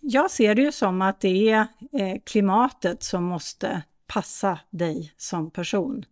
Jag 0.00 0.30
ser 0.30 0.54
det 0.54 0.62
ju 0.62 0.72
som 0.72 1.02
att 1.02 1.20
det 1.20 1.50
är 1.50 1.66
eh, 1.92 2.18
klimatet 2.24 3.02
som 3.02 3.24
måste 3.24 3.82
passa 4.06 4.58
dig 4.70 5.12
som 5.16 5.50
person. 5.50 6.04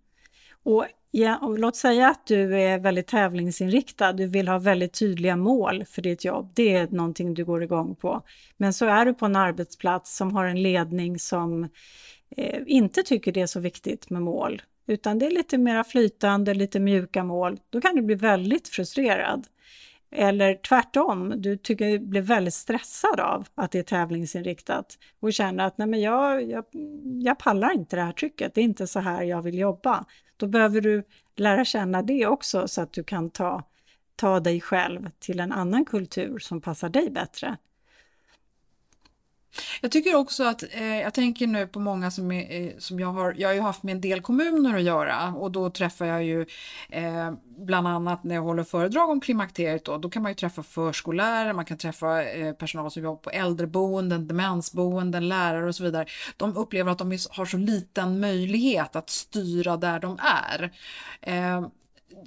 Och, 0.62 0.87
ja, 1.14 1.38
och 1.38 1.59
låt 1.59 1.77
säga 1.77 2.09
att 2.09 2.27
du 2.27 2.61
är 2.61 2.79
väldigt 2.79 3.07
tävlingsinriktad, 3.07 4.12
du 4.12 4.27
vill 4.27 4.48
ha 4.48 4.59
väldigt 4.59 4.92
tydliga 4.92 5.37
mål 5.37 5.85
för 5.85 6.03
ditt 6.03 6.25
jobb. 6.25 6.51
Det 6.55 6.75
är 6.75 6.88
någonting 6.88 7.35
du 7.35 7.44
går 7.44 7.62
igång 7.62 7.94
på. 7.94 8.22
Men 8.57 8.72
så 8.72 8.87
är 8.87 9.05
du 9.05 9.14
på 9.14 9.27
en 9.27 9.37
arbetsplats 9.37 10.16
som 10.16 10.33
har 10.37 10.44
en 10.44 10.62
ledning 10.62 11.18
som 11.18 11.68
eh, 12.37 12.61
inte 12.66 13.03
tycker 13.03 13.33
det 13.33 13.40
är 13.40 13.46
så 13.46 13.61
viktigt 13.61 14.11
med 14.11 14.22
mål, 14.22 14.62
utan 14.87 15.18
det 15.18 15.27
är 15.27 15.31
lite 15.31 15.59
mera 15.59 15.85
flytande, 15.85 16.55
lite 16.55 16.81
mjuka 16.81 17.25
mål. 17.25 17.59
Då 17.70 17.81
kan 17.81 17.96
du 17.96 18.03
bli 18.03 18.14
väldigt 18.14 18.68
frustrerad. 18.68 19.46
Eller 20.12 20.55
tvärtom, 20.55 21.35
du 21.37 21.57
tycker 21.57 21.98
blir 21.98 22.20
väldigt 22.20 22.55
stressad 22.55 23.20
av 23.20 23.46
att 23.55 23.70
det 23.70 23.79
är 23.79 23.83
tävlingsinriktat 23.83 24.98
och 25.20 25.33
känner 25.33 25.66
att 25.66 25.79
nej 25.79 25.88
men 25.88 26.01
jag, 26.01 26.42
jag, 26.51 26.64
jag 27.22 27.38
pallar 27.38 27.75
inte 27.75 27.96
det 27.96 28.03
här 28.03 28.12
trycket, 28.12 28.55
det 28.55 28.61
är 28.61 28.64
inte 28.64 28.87
så 28.87 29.01
här 29.01 29.22
jag 29.22 29.42
vill 29.42 29.59
jobba. 29.59 30.05
Då 30.37 30.46
behöver 30.46 30.81
du 30.81 31.05
lära 31.37 31.64
känna 31.64 32.03
det 32.03 32.27
också 32.27 32.68
så 32.68 32.83
att 32.83 32.92
du 32.92 33.05
kan 33.05 33.31
ta, 33.31 33.62
ta 34.16 34.40
dig 34.40 34.61
själv 34.61 35.11
till 35.18 35.40
en 35.40 35.53
annan 35.53 35.85
kultur 35.85 36.38
som 36.38 36.61
passar 36.61 36.88
dig 36.88 37.11
bättre. 37.11 37.57
Jag 39.81 39.93
tycker 39.93 40.15
också 40.15 40.45
att, 40.45 40.62
eh, 40.71 41.01
jag 41.01 41.15
tänker 41.15 41.47
nu 41.47 41.67
på 41.67 41.81
många 41.81 42.11
som, 42.11 42.33
är, 42.33 42.61
eh, 42.61 42.73
som 42.79 43.01
jag 43.01 43.12
har, 43.12 43.35
jag 43.38 43.49
har 43.49 43.55
ju 43.55 43.61
haft 43.61 43.83
med 43.83 43.93
en 43.95 44.01
del 44.01 44.21
kommuner 44.21 44.77
att 44.77 44.83
göra 44.83 45.29
och 45.29 45.53
då 45.53 45.71
träffar 45.71 46.07
jag 46.07 46.25
ju 46.25 46.47
eh, 46.88 47.33
bland 47.59 47.88
annat 47.88 48.25
när 48.25 48.35
jag 48.35 48.43
håller 48.43 48.65
föredrag 48.65 49.11
om 49.11 49.21
klimakteriet 49.21 49.85
då, 49.85 49.99
då 49.99 50.11
kan 50.11 50.23
man 50.23 50.31
ju 50.31 50.37
träffa 50.37 50.62
förskollärare, 50.62 51.53
man 51.53 51.65
kan 51.65 51.79
träffa 51.79 52.25
eh, 52.25 52.53
personal 52.53 52.91
som 52.91 53.03
jobbar 53.03 53.17
på 53.17 53.31
äldreboenden, 53.31 54.29
demensboenden, 54.29 55.29
lärare 55.29 55.69
och 55.69 55.75
så 55.75 55.85
vidare. 55.85 56.07
De 56.37 56.57
upplever 56.57 56.93
att 56.93 56.99
de 56.99 57.19
har 57.31 57.47
så 57.47 57.57
liten 57.57 58.21
möjlighet 58.21 58.97
att 58.97 59.11
styra 59.11 59.77
där 59.77 60.01
de 60.01 60.19
är. 60.23 60.73
Eh, 61.21 61.67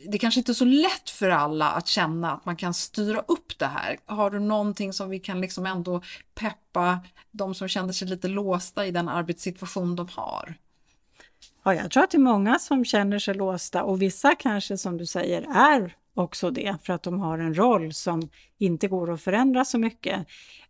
det 0.08 0.18
kanske 0.18 0.40
inte 0.40 0.52
är 0.52 0.54
så 0.54 0.66
lätt 0.66 1.10
för 1.10 1.30
alla 1.30 1.72
att 1.72 1.88
känna 1.88 2.32
att 2.32 2.46
man 2.46 2.56
kan 2.56 2.74
styra 2.74 3.20
upp 3.20 3.60
det 3.60 3.66
här. 3.66 3.98
Har 4.06 4.30
du 4.30 4.40
någonting 4.40 4.94
som 4.94 5.10
vi 5.10 5.20
kan 5.20 5.42
liksom 5.42 5.66
ändå 5.66 6.02
peppa 6.36 7.00
de 7.32 7.56
som 7.56 7.68
känner 7.68 7.94
sig 7.94 8.08
lite 8.08 8.28
låsta 8.28 8.86
i 8.86 8.92
den 8.92 9.10
arbetssituation 9.10 9.96
de 9.96 10.08
har? 10.12 10.56
Ja, 11.64 11.74
jag 11.74 11.92
tror 11.92 12.04
att 12.04 12.12
det 12.12 12.18
är 12.18 12.20
många 12.20 12.60
som 12.60 12.86
känner 12.86 13.20
sig 13.20 13.34
låsta 13.34 13.84
och 13.84 14.02
vissa 14.02 14.36
kanske 14.36 14.78
som 14.78 14.98
du 14.98 15.06
säger 15.06 15.42
är 15.56 15.96
också 16.14 16.52
det 16.52 16.76
för 16.84 16.94
att 16.94 17.04
de 17.04 17.20
har 17.20 17.40
en 17.40 17.58
roll 17.58 17.94
som 17.94 18.30
inte 18.58 18.88
går 18.88 19.14
att 19.14 19.22
förändra 19.22 19.66
så 19.66 19.78
mycket. 19.78 20.28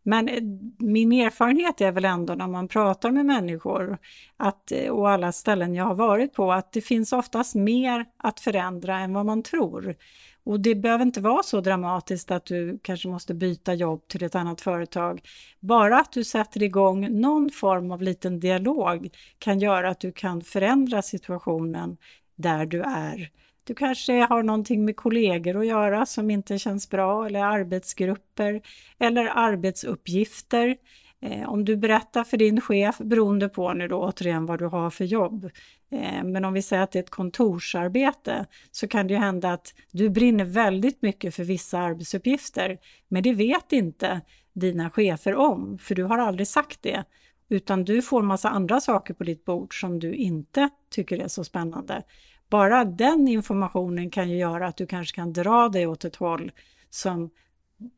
Men 0.08 0.30
eh, 0.30 0.44
min 0.80 1.12
erfarenhet 1.12 1.82
är 1.82 1.92
väl 1.92 2.06
ändå 2.06 2.36
när 2.36 2.48
man 2.48 2.68
pratar 2.68 3.12
med 3.12 3.26
människor 3.26 3.98
att, 4.38 4.72
eh, 4.72 4.90
och 4.90 5.10
alla 5.10 5.32
ställen 5.32 5.76
jag 5.76 5.86
har 5.86 5.96
varit 5.96 6.34
på 6.34 6.52
att 6.52 6.72
det 6.72 6.82
finns 6.82 7.14
oftast 7.14 7.56
mer 7.56 8.06
att 8.18 8.40
förändra 8.40 9.00
än 9.00 9.14
vad 9.14 9.26
man 9.26 9.44
tror. 9.44 9.96
Och 10.44 10.60
det 10.60 10.76
behöver 10.76 11.06
inte 11.06 11.22
vara 11.22 11.44
så 11.44 11.62
dramatiskt 11.62 12.32
att 12.32 12.46
du 12.46 12.80
kanske 12.84 13.08
måste 13.08 13.34
byta 13.34 13.74
jobb 13.74 14.08
till 14.08 14.24
ett 14.24 14.36
annat 14.36 14.62
företag. 14.62 15.22
Bara 15.60 16.00
att 16.00 16.12
du 16.12 16.24
sätter 16.24 16.64
igång 16.64 17.22
någon 17.22 17.50
form 17.50 17.92
av 17.92 18.02
liten 18.02 18.40
dialog 18.40 19.10
kan 19.40 19.60
göra 19.60 19.90
att 19.90 20.00
du 20.00 20.12
kan 20.12 20.42
förändra 20.42 21.02
situationen 21.02 21.98
där 22.36 22.66
du 22.66 22.82
är. 22.82 23.30
Du 23.68 23.76
kanske 23.76 24.14
har 24.14 24.44
någonting 24.44 24.86
med 24.86 24.96
kollegor 24.96 25.58
att 25.60 25.68
göra 25.68 26.06
som 26.06 26.32
inte 26.32 26.60
känns 26.60 26.90
bra 26.90 27.26
eller 27.26 27.44
arbetsgrupper 27.44 28.62
eller 29.00 29.26
arbetsuppgifter. 29.26 30.78
Eh, 31.22 31.50
om 31.50 31.66
du 31.66 31.76
berättar 31.76 32.24
för 32.24 32.38
din 32.38 32.62
chef, 32.62 32.98
beroende 32.98 33.50
på 33.50 33.74
nu 33.74 33.88
då 33.88 34.00
återigen 34.00 34.46
vad 34.46 34.60
du 34.60 34.66
har 34.66 34.90
för 34.90 35.06
jobb, 35.06 35.50
eh, 35.92 36.24
men 36.24 36.46
om 36.46 36.54
vi 36.54 36.62
säger 36.62 36.84
att 36.84 36.92
det 36.92 37.00
är 37.00 37.04
ett 37.04 37.10
kontorsarbete 37.10 38.46
så 38.72 38.88
kan 38.88 39.08
det 39.08 39.14
ju 39.14 39.20
hända 39.20 39.54
att 39.54 39.74
du 39.92 40.10
brinner 40.10 40.46
väldigt 40.46 41.02
mycket 41.02 41.36
för 41.36 41.44
vissa 41.44 41.80
arbetsuppgifter, 41.80 42.78
men 43.08 43.24
det 43.24 43.34
vet 43.34 43.72
inte 43.72 44.22
dina 44.54 44.90
chefer 44.90 45.36
om, 45.36 45.78
för 45.78 45.96
du 45.96 46.04
har 46.04 46.18
aldrig 46.18 46.48
sagt 46.48 46.82
det, 46.82 47.04
utan 47.50 47.84
du 47.84 48.02
får 48.02 48.22
massa 48.22 48.50
andra 48.50 48.82
saker 48.82 49.14
på 49.14 49.24
ditt 49.24 49.46
bord 49.46 49.80
som 49.82 50.00
du 50.00 50.14
inte 50.14 50.70
tycker 50.90 51.18
är 51.18 51.28
så 51.28 51.44
spännande. 51.44 52.04
Bara 52.50 52.86
den 52.86 53.28
informationen 53.28 54.10
kan 54.10 54.30
ju 54.30 54.38
göra 54.38 54.68
att 54.68 54.78
du 54.78 54.88
kanske 54.88 55.16
kan 55.16 55.34
dra 55.34 55.70
dig 55.70 55.88
åt 55.88 56.06
ett 56.06 56.16
håll 56.16 56.52
som 56.90 57.30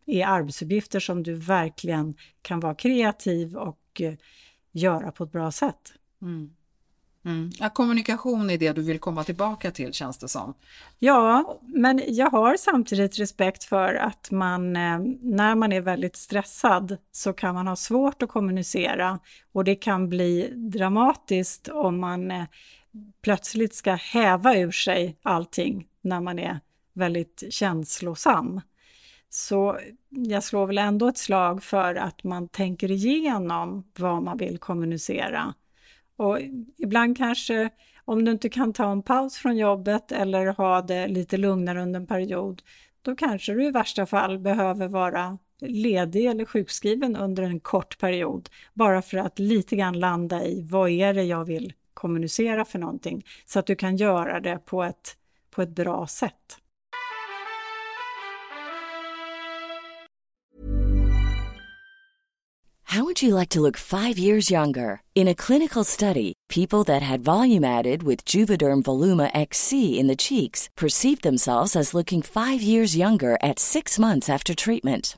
är 0.05 0.25
arbetsuppgifter 0.25 0.99
som 0.99 1.23
du 1.23 1.33
verkligen 1.33 2.15
kan 2.41 2.59
vara 2.59 2.75
kreativ 2.75 3.57
och 3.57 4.01
eh, 4.01 4.13
göra 4.71 5.11
på 5.11 5.23
ett 5.23 5.31
bra 5.31 5.51
sätt. 5.51 5.93
Mm. 6.21 6.49
Mm. 7.25 7.51
Ja, 7.59 7.69
kommunikation 7.69 8.49
är 8.49 8.57
det 8.57 8.73
du 8.73 8.81
vill 8.81 8.99
komma 8.99 9.23
tillbaka 9.23 9.71
till 9.71 9.93
känns 9.93 10.17
det 10.17 10.27
som. 10.27 10.53
Ja, 10.99 11.59
men 11.61 12.01
jag 12.07 12.29
har 12.29 12.57
samtidigt 12.57 13.19
respekt 13.19 13.63
för 13.63 13.95
att 13.95 14.31
man 14.31 14.75
eh, 14.75 14.99
när 15.21 15.55
man 15.55 15.71
är 15.71 15.81
väldigt 15.81 16.15
stressad 16.15 16.97
så 17.11 17.33
kan 17.33 17.55
man 17.55 17.67
ha 17.67 17.75
svårt 17.75 18.21
att 18.23 18.29
kommunicera 18.29 19.19
och 19.51 19.63
det 19.63 19.75
kan 19.75 20.09
bli 20.09 20.53
dramatiskt 20.55 21.67
om 21.67 21.99
man 21.99 22.31
eh, 22.31 22.43
plötsligt 23.21 23.75
ska 23.75 23.93
häva 23.93 24.57
ur 24.57 24.71
sig 24.71 25.17
allting 25.21 25.87
när 26.01 26.21
man 26.21 26.39
är 26.39 26.59
väldigt 26.93 27.43
känslosam. 27.49 28.61
Så 29.29 29.79
jag 30.09 30.43
slår 30.43 30.67
väl 30.67 30.77
ändå 30.77 31.07
ett 31.07 31.17
slag 31.17 31.63
för 31.63 31.95
att 31.95 32.23
man 32.23 32.47
tänker 32.47 32.91
igenom 32.91 33.91
vad 33.99 34.23
man 34.23 34.37
vill 34.37 34.57
kommunicera. 34.57 35.53
Och 36.17 36.39
ibland 36.77 37.17
kanske, 37.17 37.69
om 38.05 38.25
du 38.25 38.31
inte 38.31 38.49
kan 38.49 38.73
ta 38.73 38.91
en 38.91 39.03
paus 39.03 39.35
från 39.35 39.57
jobbet 39.57 40.11
eller 40.11 40.47
ha 40.47 40.81
det 40.81 41.07
lite 41.07 41.37
lugnare 41.37 41.81
under 41.81 41.99
en 41.99 42.07
period, 42.07 42.61
då 43.01 43.15
kanske 43.15 43.53
du 43.53 43.65
i 43.65 43.71
värsta 43.71 44.05
fall 44.05 44.39
behöver 44.39 44.87
vara 44.87 45.37
ledig 45.61 46.25
eller 46.25 46.45
sjukskriven 46.45 47.15
under 47.15 47.43
en 47.43 47.59
kort 47.59 47.97
period, 47.97 48.49
bara 48.73 49.01
för 49.01 49.17
att 49.17 49.39
lite 49.39 49.75
grann 49.75 49.99
landa 49.99 50.45
i 50.45 50.61
vad 50.61 50.89
är 50.89 51.13
det 51.13 51.23
jag 51.23 51.45
vill 51.45 51.73
kommunicera 51.97 52.65
för 52.65 52.79
någonting, 52.79 53.25
så 53.45 53.59
att 53.59 53.65
du 53.65 53.75
kan 53.75 53.97
göra 53.97 54.39
det 54.39 54.59
på 54.65 54.83
ett, 54.83 55.17
på 55.49 55.61
ett 55.61 55.75
bra 55.75 56.07
sätt. 56.07 56.57
How 62.97 63.03
would 63.03 63.21
you 63.21 63.39
like 63.39 63.49
to 63.49 63.61
look 63.61 63.77
five 63.77 64.17
years 64.17 64.49
younger? 64.49 65.01
In 65.13 65.27
a 65.27 65.35
clinical 65.35 65.83
study, 65.83 66.33
people 66.47 66.83
that 66.85 67.03
had 67.03 67.19
volume 67.21 67.65
added 67.65 68.01
with 68.03 68.25
Juvederm 68.25 68.81
Voluma 68.81 69.29
XC 69.35 69.99
in 69.99 70.07
the 70.07 70.15
cheeks 70.15 70.69
perceived 70.75 71.21
themselves 71.21 71.75
as 71.75 71.93
looking 71.93 72.21
five 72.21 72.61
years 72.61 72.95
younger 72.95 73.37
at 73.43 73.59
six 73.59 73.99
months 73.99 74.29
after 74.29 74.55
treatment. 74.55 75.17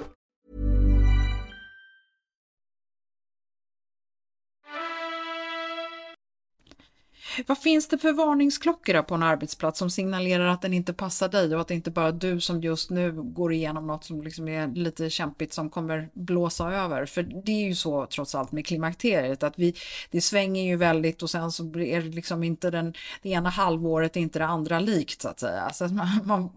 Vad 7.47 7.57
finns 7.57 7.87
det 7.87 7.97
för 7.97 8.13
varningsklockor 8.13 9.01
på 9.01 9.15
en 9.15 9.23
arbetsplats 9.23 9.79
som 9.79 9.89
signalerar 9.89 10.47
att 10.47 10.61
den 10.61 10.73
inte 10.73 10.93
passar 10.93 11.29
dig 11.29 11.55
och 11.55 11.61
att 11.61 11.67
det 11.67 11.73
inte 11.73 11.91
bara 11.91 12.07
är 12.07 12.11
du 12.11 12.41
som 12.41 12.61
just 12.61 12.89
nu 12.89 13.11
går 13.11 13.53
igenom 13.53 13.87
något 13.87 14.03
som 14.03 14.21
liksom 14.21 14.47
är 14.47 14.67
lite 14.67 15.09
kämpigt 15.09 15.53
som 15.53 15.69
kommer 15.69 16.09
blåsa 16.13 16.73
över? 16.73 17.05
För 17.05 17.23
det 17.23 17.51
är 17.51 17.67
ju 17.67 17.75
så 17.75 18.05
trots 18.05 18.35
allt 18.35 18.51
med 18.51 18.65
klimakteriet 18.65 19.43
att 19.43 19.59
vi, 19.59 19.75
det 20.11 20.21
svänger 20.21 20.63
ju 20.63 20.75
väldigt 20.75 21.23
och 21.23 21.29
sen 21.29 21.51
så 21.51 21.63
är 21.63 22.01
det 22.01 22.09
liksom 22.09 22.43
inte 22.43 22.69
den, 22.69 22.93
det 23.21 23.29
ena 23.29 23.49
halvåret 23.49 24.15
inte 24.15 24.39
det 24.39 24.45
andra 24.45 24.79
likt 24.79 25.21
så 25.21 25.29
att 25.29 25.39
säga. 25.39 25.69
Så 25.73 25.85
att 25.85 25.91
man, 25.91 26.07
man, 26.25 26.49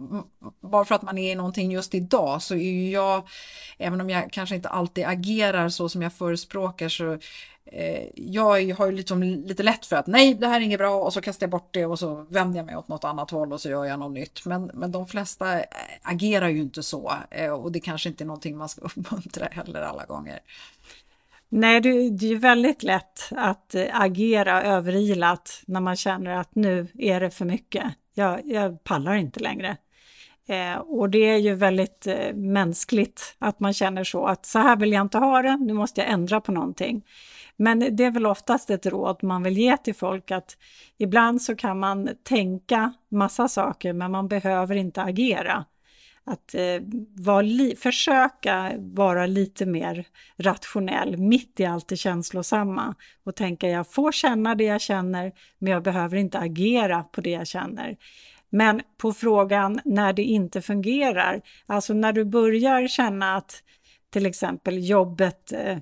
bara 0.60 0.84
för 0.84 0.94
att 0.94 1.02
man 1.02 1.18
är 1.18 1.32
i 1.32 1.34
någonting 1.34 1.72
just 1.72 1.94
idag 1.94 2.42
så 2.42 2.54
är 2.54 2.58
ju 2.58 2.90
jag, 2.90 3.28
även 3.78 4.00
om 4.00 4.10
jag 4.10 4.32
kanske 4.32 4.54
inte 4.54 4.68
alltid 4.68 5.04
agerar 5.04 5.68
så 5.68 5.88
som 5.88 6.02
jag 6.02 6.12
förespråkar 6.12 6.88
så 6.88 7.18
Eh, 7.66 8.09
jag 8.14 8.74
har 8.74 8.87
ju 8.87 8.92
liksom 8.92 9.22
lite 9.22 9.62
lätt 9.62 9.87
för 9.87 9.96
att 9.96 10.07
nej, 10.07 10.35
det 10.35 10.46
här 10.46 10.61
är 10.61 10.64
inget 10.64 10.79
bra 10.79 10.96
och 10.96 11.12
så 11.12 11.20
kastar 11.20 11.44
jag 11.44 11.50
bort 11.50 11.68
det 11.74 11.87
och 11.87 11.98
så 11.98 12.27
vänder 12.29 12.59
jag 12.59 12.66
mig 12.66 12.77
åt 12.77 12.88
något 12.88 13.05
annat 13.05 13.31
håll 13.31 13.53
och 13.53 13.61
så 13.61 13.68
gör 13.68 13.85
jag 13.85 13.98
något 13.98 14.12
nytt. 14.12 14.46
Men, 14.46 14.70
men 14.74 14.92
de 14.92 15.07
flesta 15.07 15.59
eh, 15.59 15.66
agerar 16.03 16.48
ju 16.48 16.61
inte 16.61 16.83
så 16.83 17.12
eh, 17.31 17.50
och 17.50 17.72
det 17.72 17.81
kanske 17.81 18.09
inte 18.09 18.24
är 18.24 18.27
någonting 18.27 18.57
man 18.57 18.68
ska 18.68 18.81
uppmuntra 18.85 19.48
heller 19.50 19.83
alla 19.83 20.05
gånger. 20.05 20.40
Nej, 21.48 21.81
det, 21.81 21.88
är 21.88 22.22
ju 22.22 22.37
väldigt 22.37 22.83
lätt 22.83 23.29
att 23.31 23.74
eh, 23.74 23.87
agera 23.92 24.62
överilat 24.62 25.62
när 25.66 25.81
man 25.81 25.96
känner 25.96 26.37
att 26.37 26.55
nu 26.55 26.87
är 26.98 27.20
det 27.20 27.31
för 27.31 27.44
mycket. 27.44 27.85
Jag, 28.14 28.40
jag 28.46 28.85
pallar 28.85 29.14
inte 29.14 29.40
längre. 29.40 29.77
Eh, 30.48 30.77
och 30.77 31.11
det 31.11 31.18
är 31.18 31.37
ju 31.37 31.55
väldigt 31.55 32.07
eh, 32.07 32.35
mänskligt 32.35 33.37
att 33.38 33.61
man 33.61 33.74
känner 33.74 34.05
så 34.05 34.27
att 34.27 34.46
så 34.46 34.59
här 34.59 34.77
vill 34.77 34.92
jag 34.92 35.03
inte 35.03 35.18
ha 35.18 35.42
det, 35.42 35.57
nu 35.57 35.72
måste 35.72 36.00
jag 36.00 36.11
ändra 36.11 36.40
på 36.40 36.53
någonting. 36.53 37.03
Men 37.56 37.96
det 37.96 38.04
är 38.04 38.10
väl 38.10 38.26
oftast 38.26 38.70
ett 38.70 38.86
råd 38.86 39.22
man 39.22 39.42
vill 39.42 39.58
ge 39.58 39.76
till 39.76 39.94
folk 39.94 40.30
att 40.30 40.56
ibland 40.98 41.42
så 41.42 41.56
kan 41.56 41.78
man 41.78 42.10
tänka 42.22 42.92
massa 43.08 43.48
saker 43.48 43.92
men 43.92 44.10
man 44.10 44.28
behöver 44.28 44.76
inte 44.76 45.02
agera. 45.02 45.64
Att 46.26 46.54
eh, 46.54 46.82
var 47.16 47.76
försöka 47.76 48.72
vara 48.78 49.26
lite 49.26 49.66
mer 49.66 50.06
rationell 50.36 51.16
mitt 51.16 51.60
i 51.60 51.64
allt 51.64 51.88
det 51.88 51.96
känslosamma 51.96 52.94
och 53.24 53.34
tänka 53.34 53.68
jag 53.68 53.92
får 53.92 54.12
känna 54.12 54.54
det 54.54 54.64
jag 54.64 54.80
känner 54.80 55.32
men 55.58 55.72
jag 55.72 55.82
behöver 55.82 56.16
inte 56.16 56.38
agera 56.38 57.02
på 57.02 57.20
det 57.20 57.30
jag 57.30 57.46
känner. 57.46 57.96
Men 58.50 58.82
på 58.98 59.12
frågan 59.12 59.80
när 59.84 60.12
det 60.12 60.22
inte 60.22 60.62
fungerar, 60.62 61.42
alltså 61.66 61.94
när 61.94 62.12
du 62.12 62.24
börjar 62.24 62.88
känna 62.88 63.36
att 63.36 63.62
till 64.10 64.26
exempel 64.26 64.88
jobbet 64.88 65.52
eh, 65.52 65.78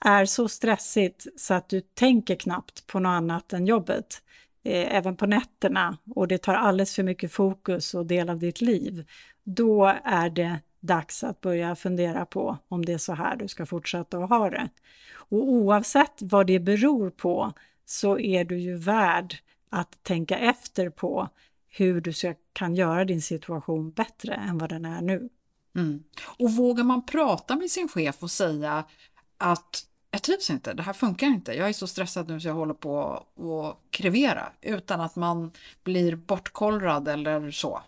är 0.00 0.24
så 0.24 0.48
stressigt 0.48 1.26
så 1.36 1.54
att 1.54 1.68
du 1.68 1.80
tänker 1.80 2.36
knappt 2.36 2.86
på 2.86 2.98
något 2.98 3.10
annat 3.10 3.52
än 3.52 3.66
jobbet, 3.66 4.22
eh, 4.64 4.96
även 4.96 5.16
på 5.16 5.26
nätterna, 5.26 5.98
och 6.14 6.28
det 6.28 6.38
tar 6.38 6.54
alldeles 6.54 6.94
för 6.94 7.02
mycket 7.02 7.32
fokus 7.32 7.94
och 7.94 8.06
del 8.06 8.30
av 8.30 8.38
ditt 8.38 8.60
liv, 8.60 9.04
då 9.44 9.94
är 10.04 10.30
det 10.30 10.60
dags 10.80 11.24
att 11.24 11.40
börja 11.40 11.76
fundera 11.76 12.26
på 12.26 12.58
om 12.68 12.84
det 12.84 12.92
är 12.92 12.98
så 12.98 13.12
här 13.12 13.36
du 13.36 13.48
ska 13.48 13.66
fortsätta 13.66 14.18
att 14.18 14.28
ha 14.28 14.50
det. 14.50 14.68
Och 15.14 15.48
oavsett 15.48 16.22
vad 16.22 16.46
det 16.46 16.60
beror 16.60 17.10
på 17.10 17.52
så 17.84 18.18
är 18.18 18.44
du 18.44 18.58
ju 18.58 18.76
värd 18.76 19.36
att 19.70 20.02
tänka 20.02 20.38
efter 20.38 20.90
på 20.90 21.28
hur 21.68 22.00
du 22.00 22.12
ska, 22.12 22.34
kan 22.52 22.74
göra 22.74 23.04
din 23.04 23.22
situation 23.22 23.90
bättre 23.90 24.34
än 24.34 24.58
vad 24.58 24.68
den 24.68 24.84
är 24.84 25.02
nu. 25.02 25.28
Mm. 25.76 26.02
Och 26.38 26.52
vågar 26.52 26.84
man 26.84 27.06
prata 27.06 27.56
med 27.56 27.70
sin 27.70 27.88
chef 27.88 28.22
och 28.22 28.30
säga 28.30 28.84
att 29.38 29.86
jag 30.10 30.22
trivs 30.22 30.50
inte, 30.50 30.72
det 30.72 30.82
här 30.82 30.92
funkar 30.92 31.26
inte, 31.26 31.52
jag 31.52 31.68
är 31.68 31.72
så 31.72 31.86
stressad 31.86 32.28
nu 32.28 32.40
så 32.40 32.48
jag 32.48 32.54
håller 32.54 32.74
på 32.74 33.24
att 33.36 33.76
krevera 33.90 34.52
utan 34.60 35.00
att 35.00 35.16
man 35.16 35.52
blir 35.84 36.16
bortkollrad 36.16 37.08
eller 37.08 37.50
så. 37.50 37.82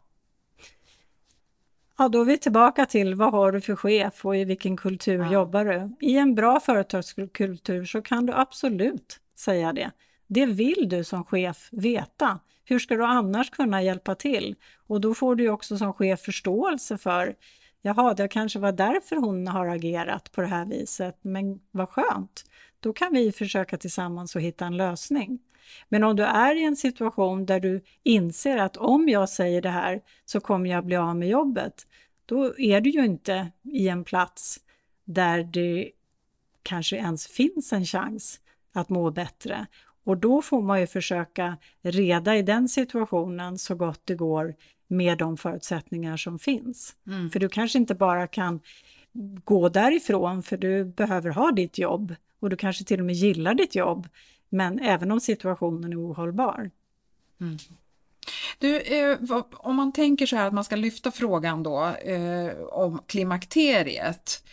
Ja, 1.99 2.09
då 2.09 2.21
är 2.21 2.25
vi 2.25 2.39
tillbaka 2.39 2.87
till 2.87 3.15
vad 3.15 3.33
har 3.33 3.53
du 3.53 3.61
för 3.61 3.77
chef 3.77 4.25
och 4.25 4.37
i 4.37 4.45
vilken 4.45 4.77
kultur 4.77 5.19
ja. 5.19 5.33
jobbar 5.33 5.65
du? 5.65 6.07
I 6.07 6.17
en 6.17 6.35
bra 6.35 6.61
företagskultur 6.61 7.85
så 7.85 8.03
kan 8.03 8.27
du 8.27 8.33
absolut 8.33 9.21
säga 9.37 9.73
det. 9.73 9.91
Det 10.27 10.47
vill 10.47 10.89
du 10.89 11.05
som 11.05 11.25
chef 11.25 11.69
veta. 11.73 12.39
Hur 12.65 12.79
ska 12.79 12.97
du 12.97 13.05
annars 13.05 13.51
kunna 13.51 13.83
hjälpa 13.83 14.15
till? 14.15 14.55
Och 14.87 15.01
då 15.01 15.15
får 15.15 15.35
du 15.35 15.49
också 15.49 15.79
som 15.79 15.93
chef 15.93 16.21
förståelse 16.21 16.99
för 16.99 17.35
Jaha, 17.83 18.15
det 18.15 18.29
kanske 18.29 18.59
var 18.59 18.73
därför 18.73 19.17
hon 19.17 19.47
har 19.47 19.67
agerat 19.67 20.33
på 20.33 20.41
det 20.41 20.47
här 20.47 20.67
viset, 20.67 21.19
men 21.23 21.61
vad 21.71 21.89
skönt. 21.89 22.45
Då 22.81 22.93
kan 22.93 23.13
vi 23.13 23.33
försöka 23.33 23.79
tillsammans 23.79 24.37
och 24.37 24.43
hitta 24.43 24.67
en 24.67 24.77
lösning. 24.77 25.39
Men 25.89 26.05
om 26.05 26.17
du 26.17 26.23
är 26.23 26.55
i 26.55 26.65
en 26.65 26.77
situation 26.77 27.47
där 27.47 27.61
du 27.61 27.83
inser 28.03 28.59
att 28.59 28.77
om 28.77 29.09
jag 29.09 29.29
säger 29.29 29.63
det 29.63 29.69
här 29.69 30.01
så 30.25 30.41
kommer 30.41 30.71
jag 30.71 30.87
bli 30.87 30.97
av 30.97 31.17
med 31.17 31.29
jobbet, 31.29 31.87
då 32.27 32.59
är 32.59 32.81
du 32.81 32.91
ju 32.91 33.05
inte 33.05 33.51
i 33.63 33.89
en 33.89 34.05
plats 34.05 34.61
där 35.05 35.43
det 35.43 35.91
kanske 36.63 36.97
ens 36.97 37.27
finns 37.27 37.73
en 37.73 37.85
chans 37.85 38.41
att 38.73 38.89
må 38.89 39.11
bättre. 39.11 39.67
Och 40.05 40.17
då 40.17 40.43
får 40.43 40.63
man 40.63 40.81
ju 40.81 40.87
försöka 40.87 41.57
reda 41.83 42.37
i 42.37 42.43
den 42.43 42.69
situationen 42.69 43.59
så 43.59 43.75
gott 43.75 44.01
det 44.05 44.15
går 44.15 44.55
med 44.93 45.19
de 45.19 45.37
förutsättningar 45.37 46.17
som 46.17 46.39
finns. 46.39 46.97
Mm. 47.07 47.31
För 47.31 47.41
du 47.41 47.49
kanske 47.49 47.79
inte 47.79 47.95
bara 47.95 48.27
kan 48.27 48.61
gå 49.45 49.69
därifrån 49.69 50.43
för 50.43 50.57
du 50.57 50.85
behöver 50.85 51.31
ha 51.31 51.53
ditt 51.53 51.79
jobb 51.79 52.15
och 52.41 52.51
du 52.51 52.57
kanske 52.57 52.85
till 52.85 53.01
och 53.01 53.07
med 53.07 53.15
gillar 53.15 53.55
ditt 53.55 53.75
jobb, 53.75 54.09
men 54.49 54.79
även 54.79 55.11
om 55.11 55.21
situationen 55.21 55.93
är 55.93 56.07
ohållbar. 56.07 56.71
Mm. 57.41 57.57
Du, 58.59 58.81
eh, 58.81 59.19
om 59.53 59.77
man 59.77 59.93
tänker 59.93 60.27
så 60.27 60.37
här 60.37 60.47
att 60.47 60.55
man 60.55 60.65
ska 60.65 60.77
lyfta 60.77 61.11
frågan 61.11 61.63
då 61.63 61.85
eh, 61.87 62.57
om 62.59 63.03
klimakteriet 63.07 64.45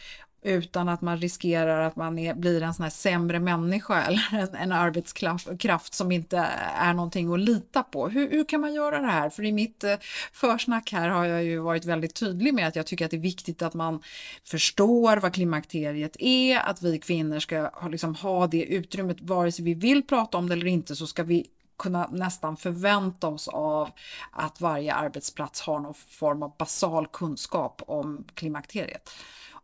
utan 0.41 0.89
att 0.89 1.01
man 1.01 1.17
riskerar 1.17 1.81
att 1.81 1.95
man 1.95 2.19
är, 2.19 2.33
blir 2.33 2.61
en 2.61 2.73
sån 2.73 2.83
här 2.83 2.89
sämre 2.89 3.39
människa 3.39 4.03
eller 4.03 4.23
en, 4.31 4.55
en 4.55 4.71
arbetskraft 4.71 5.93
som 5.93 6.11
inte 6.11 6.37
är 6.75 6.93
någonting 6.93 7.33
att 7.33 7.39
lita 7.39 7.83
på. 7.83 8.07
Hur, 8.09 8.31
hur, 8.31 8.43
kan 8.43 8.61
man 8.61 8.73
göra 8.73 8.99
det 8.99 9.07
här? 9.07 9.29
För 9.29 9.43
i 9.43 9.51
mitt 9.51 9.83
eh, 9.83 9.95
försnack 10.33 10.91
här 10.91 11.09
har 11.09 11.25
jag 11.25 11.43
ju 11.43 11.59
varit 11.59 11.85
väldigt 11.85 12.15
tydlig 12.15 12.53
med 12.53 12.67
att 12.67 12.75
jag 12.75 12.85
tycker 12.85 13.05
att 13.05 13.11
det 13.11 13.17
är 13.17 13.21
viktigt 13.21 13.61
att 13.61 13.73
man 13.73 14.01
förstår 14.43 15.17
vad 15.17 15.33
klimakteriet 15.33 16.15
är, 16.19 16.59
att 16.59 16.81
vi 16.81 16.99
kvinnor 16.99 17.39
ska 17.39 17.69
ha, 17.73 17.87
liksom, 17.87 18.15
ha 18.15 18.47
det 18.47 18.63
utrymmet, 18.63 19.21
vare 19.21 19.51
sig 19.51 19.65
vi 19.65 19.73
vill 19.73 20.07
prata 20.07 20.37
om 20.37 20.47
det 20.49 20.53
eller 20.53 20.67
inte 20.67 20.95
så 20.95 21.07
ska 21.07 21.23
vi 21.23 21.47
kunna 21.77 22.07
nästan 22.11 22.57
förvänta 22.57 23.27
oss 23.27 23.47
av 23.47 23.89
att 24.31 24.61
varje 24.61 24.93
arbetsplats 24.93 25.61
har 25.61 25.79
någon 25.79 25.93
form 25.93 26.43
av 26.43 26.53
basal 26.57 27.07
kunskap 27.07 27.81
om 27.87 28.25
klimakteriet 28.33 29.09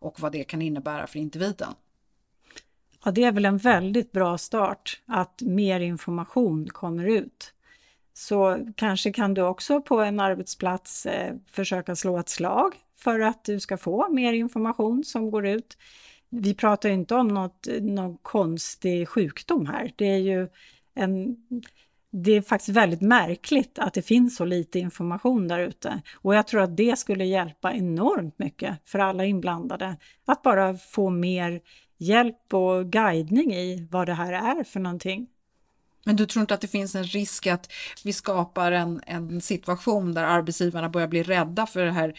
och 0.06 0.20
vad 0.20 0.32
det 0.32 0.44
kan 0.44 0.62
innebära 0.62 1.08
för 1.08 1.20
individen. 1.20 1.74
Ja, 3.04 3.12
det 3.12 3.24
är 3.24 3.32
väl 3.32 3.46
en 3.46 3.58
väldigt 3.58 4.12
bra 4.12 4.38
start 4.38 5.02
att 5.06 5.42
mer 5.42 5.80
information 5.80 6.70
kommer 6.70 7.06
ut. 7.06 7.54
Så 8.14 8.68
kanske 8.76 9.12
kan 9.12 9.34
du 9.34 9.42
också 9.42 9.82
på 9.82 10.02
en 10.02 10.20
arbetsplats 10.20 11.06
eh, 11.06 11.36
försöka 11.52 11.96
slå 11.96 12.18
ett 12.18 12.30
slag 12.30 12.76
för 12.98 13.20
att 13.20 13.44
du 13.44 13.60
ska 13.60 13.78
få 13.78 14.10
mer 14.10 14.34
information 14.34 15.04
som 15.04 15.32
går 15.32 15.48
ut. 15.48 15.78
vi 16.30 16.54
pratar 16.54 16.90
inte 16.90 17.16
om 17.16 17.28
något, 17.28 17.68
någon 17.82 18.18
konstig 18.18 19.10
sjukdom 19.10 19.66
här. 19.66 19.94
Det 19.96 20.06
är 20.06 20.18
ju 20.18 20.48
en 20.94 21.38
det 22.18 22.32
är 22.32 22.42
faktiskt 22.42 22.78
väldigt 22.78 23.02
märkligt 23.02 23.80
att 23.80 23.94
det 23.94 24.02
finns 24.02 24.36
så 24.36 24.46
lite 24.46 24.80
information 24.80 25.48
där 25.48 25.60
ute. 25.60 26.02
Och 26.16 26.36
jag 26.36 26.48
tror 26.48 26.62
att 26.62 26.78
det 26.78 27.00
skulle 27.00 27.26
hjälpa 27.26 27.74
enormt 27.74 28.40
mycket 28.40 28.78
för 28.86 29.00
alla 29.00 29.26
inblandade. 29.26 29.98
Att 30.26 30.42
bara 30.42 30.78
få 30.78 31.10
mer 31.10 31.62
hjälp 31.98 32.54
och 32.54 32.86
guidning 32.92 33.54
i 33.54 33.88
vad 33.92 34.08
det 34.08 34.14
här 34.14 34.34
är 34.34 34.64
för 34.64 34.80
någonting. 34.80 35.28
Men 36.06 36.16
du 36.16 36.26
tror 36.26 36.42
inte 36.42 36.54
att 36.54 36.62
det 36.62 36.68
finns 36.68 36.96
en 36.96 37.04
risk 37.04 37.48
att 37.48 37.72
vi 38.04 38.14
skapar 38.14 38.72
en, 38.72 39.02
en 39.06 39.42
situation 39.42 40.14
där 40.14 40.24
arbetsgivarna 40.24 40.90
börjar 40.90 41.08
bli 41.08 41.24
rädda 41.24 41.66
för 41.66 41.86
det 41.86 41.92
här 41.92 42.14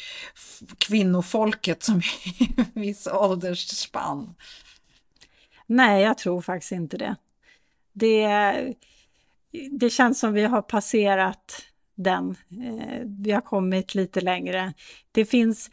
kvinnofolket 0.78 1.82
som 1.82 1.96
är 1.96 2.42
i 2.42 2.66
viss 2.72 3.06
åldersspann? 3.06 4.34
Nej, 5.66 6.02
jag 6.02 6.18
tror 6.18 6.40
faktiskt 6.40 6.72
inte 6.72 6.96
det. 6.96 7.16
Det 7.92 8.24
det 9.70 9.90
känns 9.90 10.20
som 10.20 10.32
vi 10.32 10.44
har 10.44 10.62
passerat 10.62 11.62
den. 11.94 12.36
Eh, 12.50 13.00
vi 13.04 13.32
har 13.32 13.40
kommit 13.40 13.94
lite 13.94 14.20
längre. 14.20 14.72
Det 15.12 15.24
finns, 15.24 15.70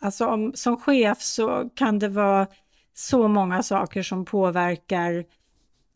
alltså 0.00 0.26
om, 0.26 0.52
som 0.54 0.76
chef 0.76 1.20
så 1.20 1.70
kan 1.74 1.98
det 1.98 2.08
vara 2.08 2.46
så 2.94 3.28
många 3.28 3.62
saker 3.62 4.02
som 4.02 4.24
påverkar 4.24 5.24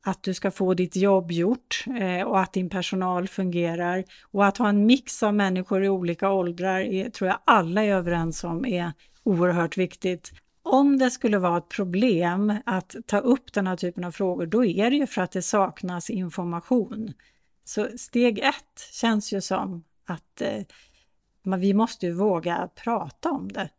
att 0.05 0.23
du 0.23 0.35
ska 0.35 0.51
få 0.51 0.75
ditt 0.75 0.97
jobb 0.97 1.33
gjort 1.33 1.85
eh, 2.01 2.27
och 2.27 2.41
att 2.41 2.53
din 2.53 2.69
personal 2.69 3.29
fungerar. 3.29 4.05
Och 4.31 4.47
att 4.47 4.59
ha 4.59 4.69
en 4.69 4.87
mix 4.87 5.23
av 5.23 5.35
människor 5.35 5.85
i 5.85 5.89
olika 5.89 6.31
åldrar 6.31 6.81
är, 6.81 7.11
tror 7.11 7.29
jag 7.29 7.39
alla 7.45 7.85
är 7.85 7.95
överens 7.95 8.45
om 8.45 8.67
är 8.67 8.93
oerhört 9.23 9.77
viktigt. 9.77 10.33
Om 10.69 10.99
det 10.99 11.11
skulle 11.11 11.39
vara 11.39 11.59
ett 11.59 11.69
problem 11.69 12.59
att 12.67 12.97
ta 13.07 13.19
upp 13.19 13.53
den 13.53 13.67
här 13.67 13.77
typen 13.77 14.05
av 14.05 14.11
frågor, 14.11 14.47
då 14.47 14.65
är 14.65 14.91
det 14.91 14.97
ju 14.97 15.07
för 15.07 15.23
att 15.23 15.33
det 15.33 15.43
saknas 15.43 16.11
information. 16.11 17.13
Så 17.65 17.89
steg 17.99 18.39
ett 18.39 18.91
känns 18.93 19.33
ju 19.33 19.41
som 19.41 19.85
att 20.07 20.41
eh, 20.41 20.63
vi 21.59 21.75
måste 21.75 22.07
ju 22.07 22.13
våga 22.13 22.69
prata 22.75 23.31
om 23.31 23.53
det. 23.53 23.71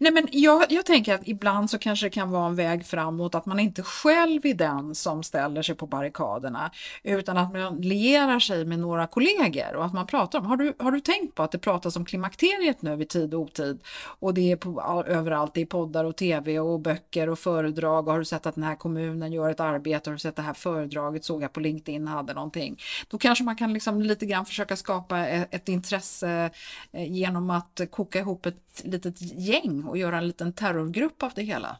Nej 0.00 0.12
men 0.12 0.28
jag, 0.32 0.72
jag 0.72 0.86
tänker 0.86 1.14
att 1.14 1.28
ibland 1.28 1.70
så 1.70 1.78
kanske 1.78 2.06
det 2.06 2.10
kan 2.10 2.30
vara 2.30 2.46
en 2.46 2.54
väg 2.54 2.86
framåt 2.86 3.34
att 3.34 3.46
man 3.46 3.60
inte 3.60 3.82
själv 3.82 4.46
är 4.46 4.54
den 4.54 4.94
som 4.94 5.22
ställer 5.22 5.62
sig 5.62 5.74
på 5.74 5.86
barrikaderna 5.86 6.70
utan 7.02 7.36
att 7.36 7.52
man 7.52 7.76
lierar 7.76 8.38
sig 8.40 8.64
med 8.64 8.78
några 8.78 9.06
kollegor 9.06 9.74
och 9.74 9.84
att 9.84 9.92
man 9.92 10.06
pratar 10.06 10.38
om, 10.38 10.46
har 10.46 10.56
du, 10.56 10.74
har 10.78 10.92
du 10.92 11.00
tänkt 11.00 11.34
på 11.34 11.42
att 11.42 11.52
det 11.52 11.58
pratas 11.58 11.96
om 11.96 12.04
klimakteriet 12.04 12.82
nu 12.82 13.02
i 13.02 13.06
tid 13.06 13.34
och 13.34 13.40
otid? 13.40 13.80
Och 14.18 14.34
det 14.34 14.52
är 14.52 14.56
på, 14.56 15.04
överallt 15.06 15.56
i 15.56 15.66
poddar 15.66 16.04
och 16.04 16.16
tv 16.16 16.60
och 16.60 16.80
böcker 16.80 17.28
och 17.28 17.38
föredrag. 17.38 18.06
Och 18.06 18.12
har 18.12 18.18
du 18.18 18.24
sett 18.24 18.46
att 18.46 18.54
den 18.54 18.64
här 18.64 18.76
kommunen 18.76 19.32
gör 19.32 19.50
ett 19.50 19.60
arbete, 19.60 20.10
har 20.10 20.12
du 20.12 20.18
sett 20.18 20.36
det 20.36 20.42
här 20.42 20.54
föredraget? 20.54 21.24
Såg 21.24 21.42
jag 21.42 21.52
på 21.52 21.60
LinkedIn 21.60 22.08
hade 22.08 22.34
någonting. 22.34 22.80
Då 23.08 23.18
kanske 23.18 23.44
man 23.44 23.56
kan 23.56 23.72
liksom 23.72 24.02
lite 24.02 24.26
grann 24.26 24.46
försöka 24.46 24.76
skapa 24.76 25.26
ett, 25.26 25.54
ett 25.54 25.68
intresse 25.68 26.50
eh, 26.92 27.12
genom 27.12 27.50
att 27.50 27.80
koka 27.90 28.18
ihop 28.18 28.46
ett 28.46 28.71
litet 28.84 29.16
gäng 29.20 29.84
och 29.84 29.98
göra 29.98 30.18
en 30.18 30.26
liten 30.26 30.52
terrorgrupp 30.52 31.22
av 31.22 31.32
det 31.34 31.42
hela. 31.42 31.76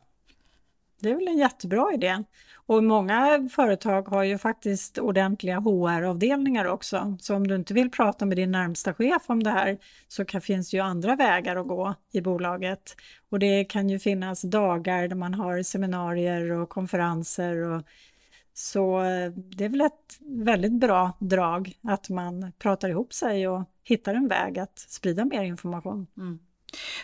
Det 1.03 1.11
är 1.11 1.15
väl 1.15 1.29
en 1.29 1.39
jättebra 1.39 1.93
idé. 1.95 2.25
Och 2.67 2.85
många 2.85 3.49
företag 3.53 4.09
har 4.09 4.23
ju 4.23 4.39
faktiskt 4.39 4.99
ordentliga 4.99 5.59
HR-avdelningar 5.59 6.65
också. 6.65 7.17
Så 7.21 7.37
om 7.37 7.47
du 7.47 7.55
inte 7.55 7.75
vill 7.75 7.91
prata 7.91 8.27
med 8.27 8.37
din 8.37 8.51
närmsta 8.51 8.95
chef 8.95 9.23
om 9.27 9.43
det 9.43 9.51
här 9.51 9.79
så 10.09 10.25
kan, 10.25 10.41
finns 10.41 10.75
ju 10.75 10.79
andra 10.81 11.17
vägar 11.17 11.57
att 11.57 11.69
gå 11.69 11.95
i 12.13 12.21
bolaget. 12.21 12.97
Och 13.31 13.39
det 13.39 13.65
kan 13.65 13.89
ju 13.89 13.99
finnas 13.99 14.43
dagar 14.43 15.09
där 15.09 15.17
man 15.17 15.35
har 15.35 15.63
seminarier 15.63 16.51
och 16.51 16.69
konferenser. 16.69 17.57
Och, 17.57 17.83
så 18.55 19.01
det 19.57 19.65
är 19.65 19.69
väl 19.69 19.81
ett 19.81 20.19
väldigt 20.21 20.73
bra 20.73 21.13
drag 21.19 21.73
att 21.83 22.09
man 22.09 22.53
pratar 22.59 22.89
ihop 22.89 23.13
sig 23.13 23.49
och 23.49 23.63
hittar 23.85 24.15
en 24.15 24.29
väg 24.29 24.59
att 24.59 24.79
sprida 24.79 25.25
mer 25.25 25.43
information. 25.43 26.07
Mm. 26.17 26.39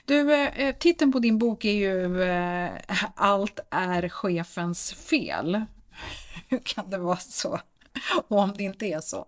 Du, 0.05 0.35
eh, 0.35 0.61
eh, 0.61 0.75
titeln 0.75 1.13
på 1.13 1.19
din 1.19 1.39
bok 1.39 1.65
är 1.65 1.73
ju 1.73 2.23
eh, 2.23 2.71
Allt 3.15 3.61
är 3.71 4.09
chefens 4.09 4.93
fel. 4.93 5.65
Hur 6.49 6.59
kan 6.59 6.91
det 6.91 6.99
vara 6.99 7.17
så? 7.17 7.61
Och 8.29 8.39
om 8.39 8.53
det 8.57 8.63
inte 8.63 8.87
är 8.87 9.01
så? 9.01 9.27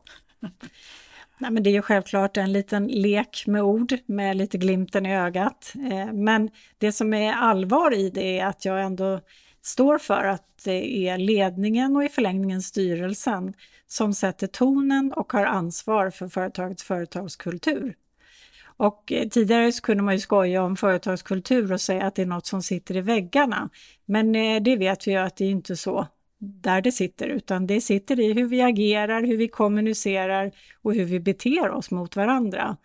Nej, 1.38 1.50
men 1.50 1.62
det 1.62 1.70
är 1.70 1.72
ju 1.72 1.82
självklart 1.82 2.36
en 2.36 2.52
liten 2.52 2.86
lek 2.86 3.44
med 3.46 3.62
ord 3.62 3.98
med 4.06 4.36
lite 4.36 4.58
glimten 4.58 5.06
i 5.06 5.16
ögat. 5.16 5.72
Men 6.12 6.50
det 6.78 6.92
som 6.92 7.14
är 7.14 7.32
allvar 7.32 7.94
i 7.94 8.10
det 8.10 8.38
är 8.38 8.46
att 8.46 8.64
jag 8.64 8.82
ändå 8.82 9.20
står 9.62 9.98
för 9.98 10.24
att 10.24 10.64
det 10.64 11.08
är 11.08 11.18
ledningen 11.18 11.96
och 11.96 12.04
i 12.04 12.08
förlängningen 12.08 12.62
styrelsen 12.62 13.54
som 13.86 14.14
sätter 14.14 14.46
tonen 14.46 15.12
och 15.12 15.32
har 15.32 15.46
ansvar 15.46 16.10
för 16.10 16.28
företagets 16.28 16.82
företagskultur. 16.82 17.94
Och 18.80 19.12
eh, 19.12 19.28
tidigare 19.28 19.72
så 19.72 19.82
kunde 19.82 20.02
man 20.02 20.14
ju 20.14 20.20
skoja 20.20 20.62
om 20.62 20.76
företagskultur 20.76 21.72
och 21.72 21.80
säga 21.80 22.04
att 22.04 22.14
det 22.14 22.22
är 22.22 22.26
något 22.26 22.46
som 22.46 22.62
sitter 22.62 22.96
i 22.96 23.00
väggarna. 23.00 23.70
Men 24.06 24.34
eh, 24.34 24.62
det 24.62 24.76
vet 24.76 25.06
vi 25.06 25.10
ju 25.10 25.16
att 25.16 25.36
det 25.36 25.44
är 25.44 25.50
inte 25.50 25.76
så 25.76 26.06
där 26.38 26.80
det 26.80 26.92
sitter, 26.92 27.28
utan 27.28 27.66
det 27.66 27.80
sitter 27.80 28.20
i 28.20 28.32
hur 28.32 28.48
vi 28.48 28.62
agerar, 28.62 29.22
hur 29.22 29.36
vi 29.36 29.48
kommunicerar 29.48 30.52
och 30.82 30.94
hur 30.94 31.04
vi 31.04 31.20
beter 31.20 31.70
oss 31.70 31.90
mot 31.90 32.16
varandra. 32.16 32.76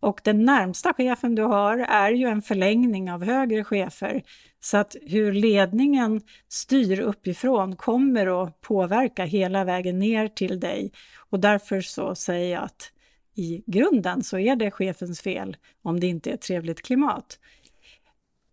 Och 0.00 0.20
den 0.24 0.44
närmsta 0.44 0.94
chefen 0.94 1.34
du 1.34 1.42
har 1.42 1.78
är 1.78 2.10
ju 2.10 2.26
en 2.26 2.42
förlängning 2.42 3.12
av 3.12 3.24
högre 3.24 3.64
chefer. 3.64 4.22
Så 4.60 4.76
att 4.76 4.96
hur 5.02 5.32
ledningen 5.32 6.20
styr 6.48 7.00
uppifrån 7.00 7.76
kommer 7.76 8.42
att 8.42 8.60
påverka 8.60 9.24
hela 9.24 9.64
vägen 9.64 9.98
ner 9.98 10.28
till 10.28 10.60
dig. 10.60 10.92
Och 11.30 11.40
därför 11.40 11.80
så 11.80 12.14
säger 12.14 12.54
jag 12.54 12.64
att 12.64 12.92
i 13.34 13.62
grunden 13.66 14.22
så 14.22 14.38
är 14.38 14.56
det 14.56 14.70
chefens 14.70 15.20
fel 15.20 15.56
om 15.82 16.00
det 16.00 16.06
inte 16.06 16.30
är 16.30 16.34
ett 16.34 16.40
trevligt 16.40 16.82
klimat. 16.82 17.38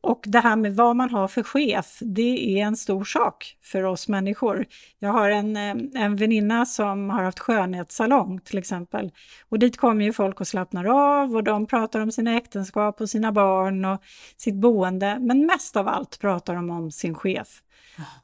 Och 0.02 0.24
det 0.28 0.39
här 0.39 0.56
med 0.56 0.76
vad 0.76 0.96
man 0.96 1.10
har 1.10 1.28
för 1.28 1.44
chef, 1.44 1.98
det 2.02 2.60
är 2.60 2.65
en 2.65 2.78
stor 2.78 3.04
sak 3.04 3.58
för 3.62 3.84
oss 3.84 4.08
människor. 4.08 4.65
Jag 5.00 5.10
har 5.10 5.30
en, 5.30 5.58
eh, 5.58 6.04
en 6.04 6.15
väninna 6.15 6.65
som 6.65 7.10
har 7.10 7.24
haft 7.24 7.39
skönhetssalong 7.39 8.39
till 8.39 8.58
exempel. 8.58 9.12
Och 9.50 9.60
dit 9.60 9.78
kommer 9.78 10.06
ju 10.06 10.13
folk 10.13 10.39
och 10.39 10.48
slappnar 10.48 10.86
av 10.86 11.36
och 11.36 11.44
de 11.44 11.65
pratar 11.65 12.00
om 12.00 12.12
sina 12.12 12.38
äktenskap 12.38 13.02
och 13.02 13.10
sina 13.10 13.32
barn 13.32 13.86
och 13.86 14.02
sitt 14.38 14.56
boende. 14.56 15.18
Men 15.20 15.46
mest 15.46 15.78
av 15.78 15.88
allt 15.88 16.20
pratar 16.20 16.56
de 16.56 16.70
om 16.70 16.92
sin 16.92 17.15
chef. 17.15 17.62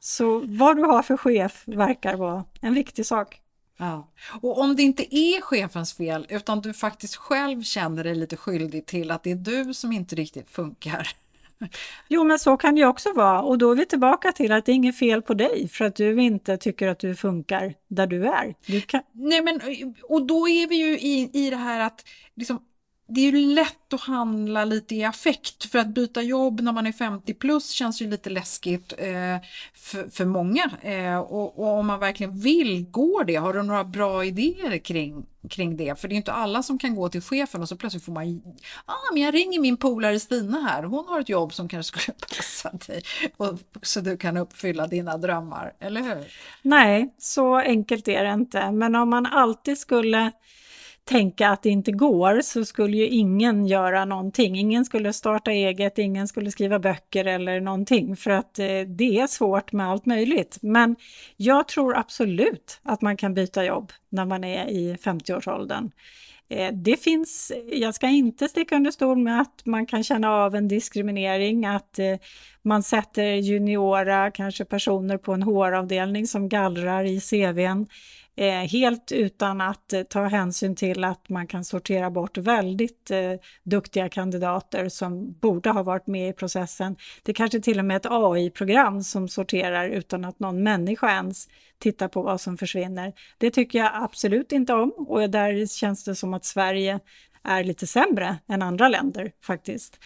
Så 0.00 0.42
vad 0.46 0.76
du 0.76 0.82
har 0.82 1.02
för 1.02 1.16
chef 1.16 1.62
verkar 1.66 2.16
vara 2.16 2.44
en 2.60 2.74
viktig 2.74 3.06
sak. 3.06 3.40
Ja. 3.76 4.08
Och 4.40 4.58
om 4.58 4.76
det 4.76 4.82
inte 4.82 5.16
är 5.16 5.40
chefens 5.40 5.94
fel 5.94 6.26
utan 6.28 6.60
du 6.60 6.72
faktiskt 6.72 7.16
själv 7.16 7.62
känner 7.62 8.04
dig 8.04 8.14
lite 8.14 8.36
skyldig 8.36 8.86
till 8.86 9.10
att 9.10 9.22
det 9.22 9.30
är 9.30 9.36
du 9.36 9.74
som 9.74 9.92
inte 9.92 10.16
riktigt 10.16 10.50
funkar. 10.50 11.08
Jo, 12.08 12.24
men 12.24 12.38
så 12.38 12.56
kan 12.56 12.74
det 12.74 12.84
också 12.84 13.12
vara 13.12 13.42
och 13.42 13.58
då 13.58 13.70
är 13.70 13.76
vi 13.76 13.86
tillbaka 13.86 14.32
till 14.32 14.52
att 14.52 14.66
det 14.66 14.72
är 14.72 14.74
inget 14.74 14.98
fel 14.98 15.22
på 15.22 15.34
dig 15.34 15.68
för 15.68 15.84
att 15.84 15.96
du 15.96 16.22
inte 16.22 16.56
tycker 16.56 16.88
att 16.88 16.98
du 16.98 17.14
funkar 17.14 17.74
där 17.88 18.06
du 18.06 18.26
är. 18.26 18.54
Du 18.66 18.80
kan... 18.80 19.02
Nej, 19.12 19.42
men 19.42 19.60
och 20.02 20.26
då 20.26 20.48
är 20.48 20.66
vi 20.68 20.76
ju 20.76 20.98
i, 20.98 21.30
i 21.32 21.50
det 21.50 21.56
här 21.56 21.80
att 21.80 22.04
liksom, 22.34 22.60
det 23.08 23.20
är 23.20 23.32
ju 23.32 23.54
lätt 23.54 23.92
att 23.92 24.00
handla 24.00 24.64
lite 24.64 24.94
i 24.94 25.04
affekt 25.04 25.64
för 25.64 25.78
att 25.78 25.88
byta 25.88 26.22
jobb 26.22 26.60
när 26.60 26.72
man 26.72 26.86
är 26.86 26.92
50 26.92 27.34
plus 27.34 27.70
känns 27.70 28.02
ju 28.02 28.10
lite 28.10 28.30
läskigt 28.30 28.92
eh, 28.98 29.36
för, 29.74 30.10
för 30.10 30.24
många. 30.24 30.70
Eh, 30.82 31.18
och, 31.18 31.58
och, 31.58 31.78
om 31.78 31.86
man 31.86 32.00
verkligen 32.00 32.38
vill, 32.38 32.84
går 32.90 33.24
det? 33.24 33.36
Har 33.36 33.52
du 33.52 33.62
några 33.62 33.84
bra 33.84 34.24
idéer 34.24 34.78
kring, 34.78 35.26
kring 35.50 35.76
det? 35.76 36.00
För 36.00 36.08
det 36.08 36.14
är 36.14 36.16
inte 36.16 36.32
alla 36.32 36.62
som 36.62 36.78
kan 36.78 36.94
gå 36.94 37.08
till 37.08 37.22
chefen 37.22 37.62
och 37.62 37.68
så 37.68 37.76
plötsligt 37.76 38.04
får 38.04 38.12
man, 38.12 38.42
ah, 38.84 39.12
men 39.12 39.22
jag 39.22 39.34
ringer 39.34 39.60
min 39.60 39.76
polare 39.76 40.20
Stina 40.20 40.60
här, 40.60 40.82
hon 40.82 41.04
har 41.08 41.20
ett 41.20 41.28
jobb 41.28 41.54
som 41.54 41.68
kanske 41.68 41.98
skulle 41.98 42.16
passa 42.36 42.70
dig 42.86 43.02
och, 43.36 43.58
så 43.82 44.00
du 44.00 44.16
kan 44.16 44.36
uppfylla 44.36 44.86
dina 44.86 45.16
drömmar, 45.16 45.72
eller 45.80 46.00
hur? 46.00 46.24
Nej, 46.62 47.14
så 47.18 47.56
enkelt 47.56 48.08
är 48.08 48.24
det 48.24 48.32
inte. 48.32 48.72
Men 48.72 48.94
om 48.94 49.10
man 49.10 49.26
alltid 49.26 49.78
skulle 49.78 50.32
tänka 51.06 51.48
att 51.48 51.62
det 51.62 51.68
inte 51.68 51.92
går 51.92 52.40
så 52.40 52.64
skulle 52.64 52.96
ju 52.96 53.08
ingen 53.08 53.66
göra 53.66 54.04
någonting. 54.04 54.58
Ingen 54.58 54.84
skulle 54.84 55.12
starta 55.12 55.52
eget, 55.52 55.98
ingen 55.98 56.28
skulle 56.28 56.50
skriva 56.50 56.78
böcker 56.78 57.24
eller 57.24 57.60
någonting 57.60 58.16
för 58.16 58.30
att 58.30 58.58
eh, 58.58 58.80
det 58.86 59.18
är 59.18 59.26
svårt 59.26 59.72
med 59.72 59.88
allt 59.88 60.06
möjligt. 60.06 60.58
Men 60.60 60.96
jag 61.36 61.68
tror 61.68 61.96
absolut 61.96 62.80
att 62.82 63.02
man 63.02 63.16
kan 63.16 63.34
byta 63.34 63.64
jobb 63.64 63.92
när 64.08 64.24
man 64.24 64.44
är 64.44 64.66
i 64.66 64.96
50-årsåldern. 65.02 65.90
Eh, 66.48 66.72
det 66.72 66.96
finns, 66.96 67.52
jag 67.72 67.94
ska 67.94 68.08
inte 68.08 68.48
sticka 68.48 68.76
under 68.76 68.90
stol 68.90 69.18
med 69.18 69.40
att 69.40 69.62
man 69.66 69.86
kan 69.86 70.04
känna 70.04 70.30
av 70.30 70.54
en 70.54 70.68
diskriminering, 70.68 71.66
att 71.66 71.98
eh, 71.98 72.16
man 72.62 72.82
sätter 72.82 73.34
juniora, 73.34 74.30
kanske 74.30 74.64
personer 74.64 75.18
på 75.18 75.32
en 75.32 75.42
HR-avdelning 75.42 76.26
som 76.26 76.48
gallrar 76.48 77.04
i 77.04 77.20
CVn 77.20 77.86
Eh, 78.38 78.68
helt 78.68 79.12
utan 79.12 79.60
att 79.60 79.92
eh, 79.92 80.02
ta 80.02 80.24
hänsyn 80.24 80.76
till 80.76 81.04
att 81.04 81.28
man 81.28 81.46
kan 81.46 81.64
sortera 81.64 82.10
bort 82.10 82.38
väldigt 82.38 83.10
eh, 83.10 83.32
duktiga 83.62 84.08
kandidater 84.08 84.88
som 84.88 85.32
borde 85.32 85.70
ha 85.70 85.82
varit 85.82 86.06
med 86.06 86.28
i 86.28 86.32
processen. 86.32 86.96
Det 87.22 87.32
är 87.32 87.34
kanske 87.34 87.60
till 87.60 87.78
och 87.78 87.84
med 87.84 87.96
ett 87.96 88.06
AI-program 88.06 89.02
som 89.02 89.28
sorterar 89.28 89.88
utan 89.88 90.24
att 90.24 90.38
någon 90.38 90.62
människa 90.62 91.10
ens 91.10 91.48
tittar 91.78 92.08
på 92.08 92.22
vad 92.22 92.40
som 92.40 92.56
försvinner. 92.56 93.12
Det 93.38 93.50
tycker 93.50 93.78
jag 93.78 93.90
absolut 93.94 94.52
inte 94.52 94.72
om 94.72 94.92
och 94.92 95.30
där 95.30 95.66
känns 95.66 96.04
det 96.04 96.14
som 96.14 96.34
att 96.34 96.44
Sverige 96.44 97.00
är 97.44 97.64
lite 97.64 97.86
sämre 97.86 98.36
än 98.48 98.62
andra 98.62 98.88
länder 98.88 99.32
faktiskt. 99.42 99.98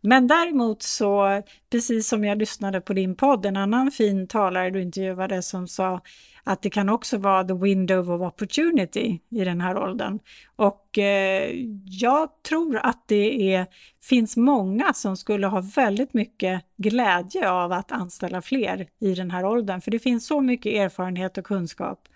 Men 0.00 0.26
däremot 0.26 0.82
så, 0.82 1.42
precis 1.70 2.08
som 2.08 2.24
jag 2.24 2.38
lyssnade 2.38 2.80
på 2.80 2.92
din 2.92 3.16
podd, 3.16 3.46
en 3.46 3.56
annan 3.56 3.90
fin 3.90 4.28
talare 4.28 4.70
du 4.70 4.82
intervjuade 4.82 5.42
som 5.42 5.68
sa 5.68 6.00
att 6.46 6.62
det 6.62 6.70
kan 6.70 6.88
också 6.88 7.18
vara 7.18 7.44
the 7.44 7.54
window 7.54 8.10
of 8.10 8.20
opportunity 8.20 9.20
i 9.30 9.44
den 9.44 9.60
här 9.60 9.78
åldern. 9.78 10.18
Och 10.56 10.98
eh, 10.98 11.50
jag 11.84 12.28
tror 12.48 12.76
att 12.76 13.04
det 13.06 13.54
är, 13.54 13.66
finns 14.02 14.36
många 14.36 14.92
som 14.92 15.16
skulle 15.16 15.46
ha 15.46 15.60
väldigt 15.60 16.14
mycket 16.14 16.62
glädje 16.76 17.50
av 17.50 17.72
att 17.72 17.92
anställa 17.92 18.42
fler 18.42 18.86
i 19.00 19.14
den 19.14 19.30
här 19.30 19.44
åldern, 19.44 19.80
för 19.80 19.90
det 19.90 19.98
finns 19.98 20.26
så 20.26 20.40
mycket 20.40 20.72
erfarenhet 20.72 21.38
och 21.38 21.44
kunskap. 21.44 22.08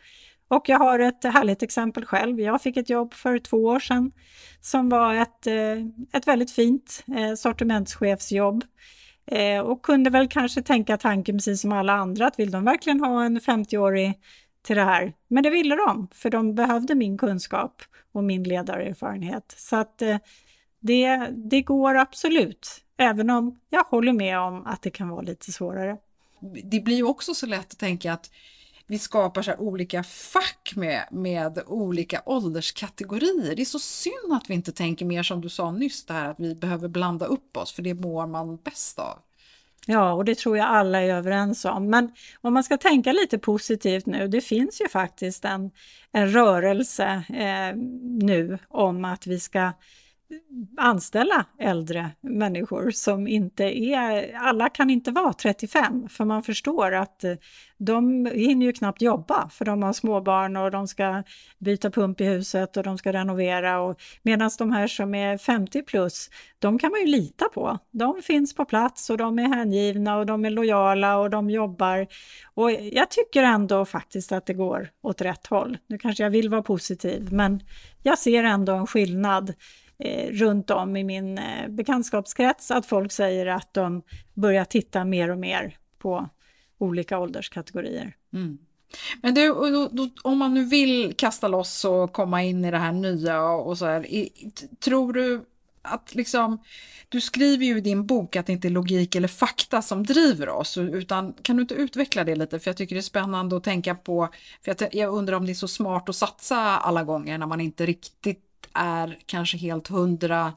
Och 0.48 0.68
jag 0.68 0.78
har 0.78 0.98
ett 0.98 1.24
härligt 1.24 1.62
exempel 1.62 2.04
själv. 2.04 2.40
Jag 2.40 2.62
fick 2.62 2.76
ett 2.76 2.90
jobb 2.90 3.14
för 3.14 3.38
två 3.38 3.56
år 3.56 3.80
sedan 3.80 4.12
som 4.60 4.88
var 4.88 5.14
ett, 5.14 5.46
eh, 5.46 5.86
ett 6.12 6.26
väldigt 6.26 6.50
fint 6.50 7.04
eh, 7.16 7.34
sortimentschefsjobb 7.34 8.64
Eh, 9.30 9.60
och 9.60 9.82
kunde 9.82 10.10
väl 10.10 10.28
kanske 10.28 10.62
tänka 10.62 10.96
tanken 10.96 11.36
precis 11.36 11.60
som 11.60 11.72
alla 11.72 11.92
andra 11.92 12.26
att 12.26 12.38
vill 12.38 12.50
de 12.50 12.64
verkligen 12.64 13.00
ha 13.00 13.24
en 13.24 13.40
50-årig 13.40 14.18
till 14.62 14.76
det 14.76 14.84
här? 14.84 15.12
Men 15.28 15.42
det 15.42 15.50
ville 15.50 15.76
de, 15.76 16.08
för 16.12 16.30
de 16.30 16.54
behövde 16.54 16.94
min 16.94 17.18
kunskap 17.18 17.82
och 18.12 18.24
min 18.24 18.42
ledarerfarenhet. 18.42 19.54
Så 19.56 19.76
att 19.76 20.02
eh, 20.02 20.16
det, 20.80 21.16
det 21.30 21.62
går 21.62 21.96
absolut, 21.96 22.84
även 22.96 23.30
om 23.30 23.60
jag 23.70 23.84
håller 23.84 24.12
med 24.12 24.38
om 24.38 24.66
att 24.66 24.82
det 24.82 24.90
kan 24.90 25.08
vara 25.08 25.22
lite 25.22 25.52
svårare. 25.52 25.96
Det 26.64 26.80
blir 26.80 26.96
ju 26.96 27.04
också 27.04 27.34
så 27.34 27.46
lätt 27.46 27.72
att 27.72 27.78
tänka 27.78 28.12
att 28.12 28.30
vi 28.90 28.98
skapar 28.98 29.42
så 29.42 29.54
olika 29.54 30.02
fack 30.02 30.72
med, 30.76 31.04
med 31.10 31.58
olika 31.66 32.22
ålderskategorier. 32.26 33.56
Det 33.56 33.62
är 33.62 33.66
så 33.66 33.78
synd 33.78 34.32
att 34.32 34.50
vi 34.50 34.54
inte 34.54 34.72
tänker 34.72 35.04
mer 35.04 35.22
som 35.22 35.40
du 35.40 35.48
sa 35.48 35.70
nyss, 35.70 36.04
det 36.04 36.12
här 36.12 36.28
att 36.28 36.40
vi 36.40 36.54
behöver 36.54 36.88
blanda 36.88 37.26
upp 37.26 37.56
oss, 37.56 37.72
för 37.72 37.82
det 37.82 37.94
mår 37.94 38.26
man 38.26 38.56
bäst 38.56 38.98
av. 38.98 39.18
Ja, 39.86 40.12
och 40.12 40.24
det 40.24 40.38
tror 40.38 40.56
jag 40.56 40.66
alla 40.66 41.00
är 41.00 41.14
överens 41.14 41.64
om. 41.64 41.90
Men 41.90 42.12
om 42.40 42.54
man 42.54 42.64
ska 42.64 42.76
tänka 42.76 43.12
lite 43.12 43.38
positivt 43.38 44.06
nu, 44.06 44.28
det 44.28 44.40
finns 44.40 44.80
ju 44.80 44.88
faktiskt 44.88 45.44
en, 45.44 45.70
en 46.12 46.32
rörelse 46.32 47.24
eh, 47.28 47.76
nu 48.02 48.58
om 48.68 49.04
att 49.04 49.26
vi 49.26 49.40
ska 49.40 49.72
anställa 50.76 51.44
äldre 51.58 52.10
människor 52.20 52.90
som 52.90 53.26
inte 53.26 53.64
är, 53.64 54.34
alla 54.36 54.68
kan 54.68 54.90
inte 54.90 55.10
vara 55.10 55.32
35 55.32 56.08
för 56.08 56.24
man 56.24 56.42
förstår 56.42 56.94
att 56.94 57.24
eh, 57.24 57.34
de 57.78 58.26
hinner 58.26 58.66
ju 58.66 58.72
knappt 58.72 59.02
jobba 59.02 59.48
för 59.48 59.64
de 59.64 59.82
har 59.82 59.92
småbarn 59.92 60.56
och 60.56 60.70
de 60.70 60.88
ska 60.88 61.22
byta 61.58 61.90
pump 61.90 62.20
i 62.20 62.24
huset 62.24 62.76
och 62.76 62.82
de 62.82 62.98
ska 62.98 63.12
renovera 63.12 63.80
och 63.80 64.00
medan 64.22 64.50
de 64.58 64.72
här 64.72 64.86
som 64.86 65.14
är 65.14 65.38
50 65.38 65.82
plus, 65.82 66.30
de 66.58 66.78
kan 66.78 66.90
man 66.90 67.00
ju 67.00 67.06
lita 67.06 67.48
på. 67.48 67.78
De 67.90 68.22
finns 68.22 68.54
på 68.54 68.64
plats 68.64 69.10
och 69.10 69.16
de 69.16 69.38
är 69.38 69.54
hängivna 69.54 70.16
och 70.16 70.26
de 70.26 70.44
är 70.44 70.50
lojala 70.50 71.18
och 71.18 71.30
de 71.30 71.50
jobbar. 71.50 72.06
Och 72.54 72.70
jag 72.72 73.10
tycker 73.10 73.42
ändå 73.42 73.84
faktiskt 73.84 74.32
att 74.32 74.46
det 74.46 74.54
går 74.54 74.88
åt 75.02 75.20
rätt 75.20 75.46
håll. 75.46 75.78
Nu 75.86 75.98
kanske 75.98 76.22
jag 76.22 76.30
vill 76.30 76.48
vara 76.48 76.62
positiv, 76.62 77.32
men 77.32 77.62
jag 78.02 78.18
ser 78.18 78.44
ändå 78.44 78.72
en 78.72 78.86
skillnad 78.86 79.54
eh, 80.00 80.32
runt 80.32 80.70
om 80.70 80.96
i 80.96 81.04
min 81.04 81.38
eh, 81.38 81.68
bekantskapskrets 81.68 82.70
att 82.70 82.86
folk 82.86 83.12
säger 83.12 83.46
att 83.46 83.74
de 83.74 84.02
börjar 84.34 84.64
titta 84.64 85.04
mer 85.04 85.30
och 85.30 85.38
mer 85.38 85.76
på 85.98 86.28
olika 86.78 87.18
ålderskategorier. 87.18 88.16
Mm. 88.32 88.58
Men 89.22 89.34
du, 89.34 89.50
om 90.22 90.38
man 90.38 90.54
nu 90.54 90.64
vill 90.64 91.14
kasta 91.16 91.48
loss 91.48 91.84
och 91.84 92.12
komma 92.12 92.42
in 92.42 92.64
i 92.64 92.70
det 92.70 92.78
här 92.78 92.92
nya 92.92 93.42
och 93.42 93.78
så 93.78 93.86
här, 93.86 94.06
tror 94.80 95.12
du 95.12 95.44
att 95.82 96.14
liksom, 96.14 96.58
du 97.08 97.20
skriver 97.20 97.66
ju 97.66 97.78
i 97.78 97.80
din 97.80 98.06
bok 98.06 98.36
att 98.36 98.46
det 98.46 98.52
inte 98.52 98.68
är 98.68 98.70
logik 98.70 99.14
eller 99.14 99.28
fakta 99.28 99.82
som 99.82 100.02
driver 100.06 100.48
oss, 100.48 100.78
utan 100.78 101.32
kan 101.32 101.56
du 101.56 101.62
inte 101.62 101.74
utveckla 101.74 102.24
det 102.24 102.36
lite? 102.36 102.60
För 102.60 102.68
jag 102.68 102.76
tycker 102.76 102.94
det 102.94 103.00
är 103.00 103.02
spännande 103.02 103.56
att 103.56 103.64
tänka 103.64 103.94
på, 103.94 104.28
för 104.64 104.76
jag 104.92 105.14
undrar 105.14 105.36
om 105.36 105.46
det 105.46 105.52
är 105.52 105.54
så 105.54 105.68
smart 105.68 106.08
att 106.08 106.16
satsa 106.16 106.56
alla 106.56 107.04
gånger 107.04 107.38
när 107.38 107.46
man 107.46 107.60
inte 107.60 107.86
riktigt 107.86 108.49
är 108.74 109.18
kanske 109.26 109.58
helt 109.58 109.88
hundra 109.88 110.52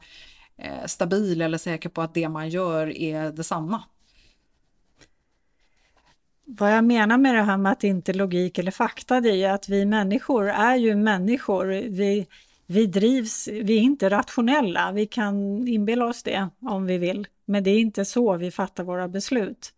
eh, 0.57 0.86
stabil 0.86 1.41
eller 1.41 1.57
säker 1.57 1.89
på 1.89 2.01
att 2.01 2.14
det 2.14 2.30
man 2.30 2.49
gör 2.49 2.97
är 2.97 3.32
detsamma. 3.32 3.84
Vad 6.45 6.74
jag 6.74 6.84
menar 6.84 7.18
med 7.18 7.36
det 7.36 7.41
här 7.41 7.57
med 7.57 7.72
att 7.72 7.84
inte 7.84 8.14
logik 8.14 8.57
eller 8.57 8.72
fakta, 8.72 9.22
det 9.22 9.43
är 9.43 9.53
att 9.53 9.70
vi 9.70 9.86
människor 9.86 10.49
är 10.49 10.76
ju 10.76 10.95
människor. 10.95 11.66
Vi, 11.68 12.28
vi 12.68 12.86
drivs, 12.86 13.47
vi 13.47 13.78
är 13.78 13.82
inte 13.82 14.09
rationella. 14.09 14.91
Vi 14.91 15.05
kan 15.05 15.68
inbilla 15.68 16.05
oss 16.05 16.24
det 16.24 16.49
om 16.61 16.86
vi 16.86 16.97
vill, 16.97 17.28
men 17.45 17.64
det 17.64 17.70
är 17.70 17.80
inte 17.80 18.05
så 18.05 18.38
vi 18.38 18.51
fattar 18.51 18.84
våra 18.84 19.07
beslut. 19.07 19.74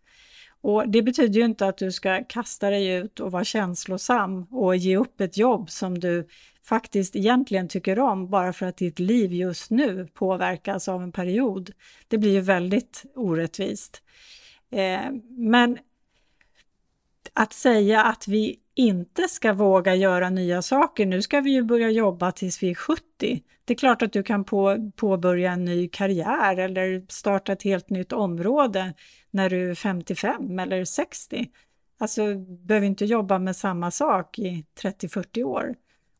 Och 0.60 0.88
Det 0.88 1.02
betyder 1.02 1.40
ju 1.40 1.44
inte 1.44 1.66
att 1.66 1.78
du 1.78 1.92
ska 1.92 2.24
kasta 2.24 2.70
dig 2.70 2.88
ut 2.88 3.20
och 3.20 3.32
vara 3.32 3.44
känslosam 3.44 4.46
och 4.50 4.76
ge 4.76 4.96
upp 4.96 5.20
ett 5.20 5.36
jobb 5.36 5.70
som 5.70 5.98
du 5.98 6.26
faktiskt 6.68 7.16
egentligen 7.16 7.68
tycker 7.68 7.98
om 7.98 8.30
bara 8.30 8.52
för 8.52 8.66
att 8.66 8.76
ditt 8.76 8.98
liv 8.98 9.32
just 9.32 9.70
nu 9.70 10.08
påverkas 10.14 10.88
av 10.88 11.02
en 11.02 11.12
period. 11.12 11.70
Det 12.08 12.18
blir 12.18 12.32
ju 12.32 12.40
väldigt 12.40 13.04
orättvist. 13.14 14.02
Eh, 14.70 15.12
men 15.28 15.78
att 17.32 17.52
säga 17.52 18.02
att 18.02 18.28
vi 18.28 18.58
inte 18.74 19.28
ska 19.28 19.52
våga 19.52 19.94
göra 19.94 20.30
nya 20.30 20.62
saker, 20.62 21.06
nu 21.06 21.22
ska 21.22 21.40
vi 21.40 21.50
ju 21.50 21.62
börja 21.62 21.90
jobba 21.90 22.32
tills 22.32 22.62
vi 22.62 22.70
är 22.70 22.74
70. 22.74 23.02
Det 23.64 23.72
är 23.72 23.78
klart 23.78 24.02
att 24.02 24.12
du 24.12 24.22
kan 24.22 24.44
på, 24.44 24.90
påbörja 24.96 25.52
en 25.52 25.64
ny 25.64 25.88
karriär 25.88 26.56
eller 26.56 27.06
starta 27.08 27.52
ett 27.52 27.62
helt 27.62 27.90
nytt 27.90 28.12
område 28.12 28.94
när 29.30 29.50
du 29.50 29.70
är 29.70 29.74
55 29.74 30.58
eller 30.58 30.84
60. 30.84 31.46
Alltså, 31.98 32.26
du 32.26 32.56
behöver 32.66 32.86
inte 32.86 33.04
jobba 33.04 33.38
med 33.38 33.56
samma 33.56 33.90
sak 33.90 34.38
i 34.38 34.64
30-40 34.82 35.42
år. 35.42 35.74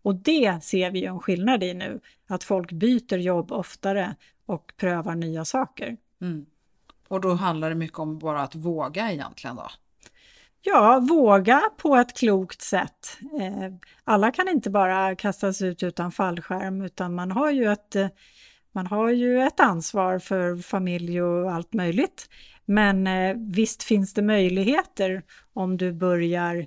Och 0.06 0.14
det 0.14 0.64
ser 0.64 0.90
vi 0.90 0.98
ju 0.98 1.06
en 1.06 1.20
skillnad 1.20 1.62
i 1.62 1.74
nu, 1.74 2.00
att 2.26 2.44
folk 2.44 2.72
byter 2.72 3.16
jobb 3.16 3.52
oftare 3.52 4.14
och 4.46 4.72
prövar 4.76 5.14
nya 5.14 5.44
saker. 5.44 5.96
Mm. 6.20 6.46
Och 7.08 7.20
då 7.20 7.34
handlar 7.34 7.68
det 7.68 7.74
mycket 7.74 7.98
om 7.98 8.18
bara 8.18 8.42
att 8.42 8.54
våga 8.54 9.12
egentligen 9.12 9.56
då? 9.56 9.68
Ja, 10.62 11.00
våga 11.08 11.62
på 11.76 11.96
ett 11.96 12.16
klokt 12.16 12.62
sätt. 12.62 13.18
Eh, 13.40 13.72
alla 14.04 14.30
kan 14.30 14.48
inte 14.48 14.70
bara 14.70 15.16
kastas 15.16 15.62
ut 15.62 15.82
utan 15.82 16.12
fallskärm 16.12 16.82
utan 16.82 17.14
man 17.14 17.30
har 17.30 17.50
ju 17.50 17.72
ett, 17.72 17.96
man 18.72 18.86
har 18.86 19.10
ju 19.10 19.40
ett 19.42 19.60
ansvar 19.60 20.18
för 20.18 20.56
familj 20.56 21.22
och 21.22 21.52
allt 21.52 21.74
möjligt. 21.74 22.28
Men 22.64 23.06
eh, 23.06 23.36
visst 23.36 23.82
finns 23.82 24.14
det 24.14 24.22
möjligheter 24.22 25.22
om 25.52 25.76
du 25.76 25.92
börjar 25.92 26.66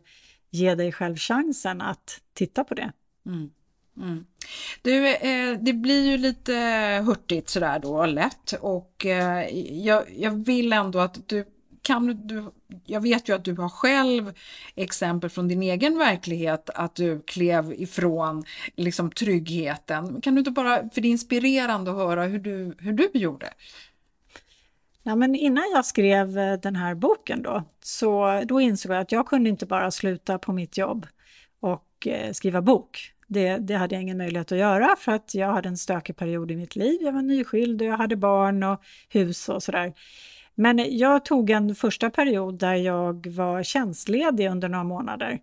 ge 0.49 0.75
dig 0.75 0.91
själv 0.91 1.15
chansen 1.15 1.81
att 1.81 2.21
titta 2.33 2.63
på 2.63 2.73
det. 2.73 2.91
Mm. 3.25 3.49
Mm. 3.97 4.25
Du, 4.81 5.07
eh, 5.07 5.57
det 5.59 5.73
blir 5.73 6.11
ju 6.11 6.17
lite 6.17 6.53
hurtigt 7.05 7.49
sådär 7.49 7.79
då, 7.79 8.05
lätt 8.05 8.53
och 8.61 9.05
eh, 9.05 9.57
jag, 9.85 10.03
jag, 10.17 10.45
vill 10.45 10.73
ändå 10.73 10.99
att 10.99 11.29
du 11.29 11.45
kan 11.81 12.27
du, 12.27 12.51
jag 12.85 13.01
vet 13.01 13.29
ju 13.29 13.35
att 13.35 13.45
du 13.45 13.55
har 13.55 13.69
själv 13.69 14.33
exempel 14.75 15.29
från 15.29 15.47
din 15.47 15.63
egen 15.63 15.97
verklighet 15.97 16.69
att 16.69 16.95
du 16.95 17.21
klev 17.21 17.73
ifrån 17.73 18.43
liksom 18.75 19.11
tryggheten. 19.11 20.21
Kan 20.21 20.35
du 20.35 20.39
inte 20.39 20.51
bara, 20.51 20.89
för 20.89 21.01
det 21.01 21.07
är 21.07 21.11
inspirerande 21.11 21.91
att 21.91 21.97
höra 21.97 22.23
hur 22.23 22.39
du, 22.39 22.75
hur 22.79 22.93
du 22.93 23.09
gjorde? 23.13 23.53
Ja, 25.03 25.15
men 25.15 25.35
innan 25.35 25.63
jag 25.73 25.85
skrev 25.85 26.37
eh, 26.37 26.59
den 26.59 26.75
här 26.75 26.95
boken 26.95 27.43
då, 27.43 27.63
så 27.81 28.41
då 28.45 28.61
insåg 28.61 28.91
jag 28.91 29.01
att 29.01 29.11
jag 29.11 29.27
kunde 29.27 29.49
inte 29.49 29.65
bara 29.65 29.91
sluta 29.91 30.39
på 30.39 30.51
mitt 30.51 30.77
jobb 30.77 31.07
och 31.99 32.07
eh, 32.07 32.31
skriva 32.31 32.61
bok. 32.61 33.13
Det, 33.27 33.57
det, 33.57 33.73
hade 33.73 33.95
jag 33.95 34.01
ingen 34.01 34.17
möjlighet 34.17 34.51
att 34.51 34.57
göra 34.57 34.95
för 34.95 35.11
att 35.11 35.35
jag 35.35 35.53
hade 35.53 35.69
en 35.69 35.77
stökig 35.77 36.15
period 36.15 36.51
i 36.51 36.55
mitt 36.55 36.75
liv. 36.75 36.97
Jag 37.01 37.13
var 37.13 37.21
nyskild 37.21 37.81
och 37.81 37.87
jag 37.87 37.97
hade 37.97 38.15
barn 38.15 38.63
och 38.63 38.81
hus 39.09 39.49
och 39.49 39.63
sådär. 39.63 39.93
Men 40.55 40.97
jag 40.97 41.25
tog 41.25 41.49
en 41.49 41.75
första 41.75 42.09
period 42.09 42.59
där 42.59 42.73
jag 42.75 43.27
var 43.27 43.63
tjänstledig 43.63 44.49
under 44.49 44.69
några 44.69 44.83
månader 44.83 45.39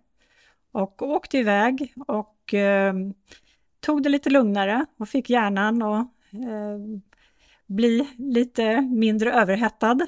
och 0.71 1.01
åkte 1.01 1.37
iväg 1.37 1.93
och 2.07 2.53
eh, 2.53 2.93
tog 3.79 4.03
det 4.03 4.09
lite 4.09 4.29
lugnare 4.29 4.85
och 4.97 5.09
fick 5.09 5.29
hjärnan 5.29 5.81
att 5.81 6.07
eh, 6.33 7.01
bli 7.67 8.07
lite 8.17 8.81
mindre 8.81 9.33
överhettad. 9.33 10.07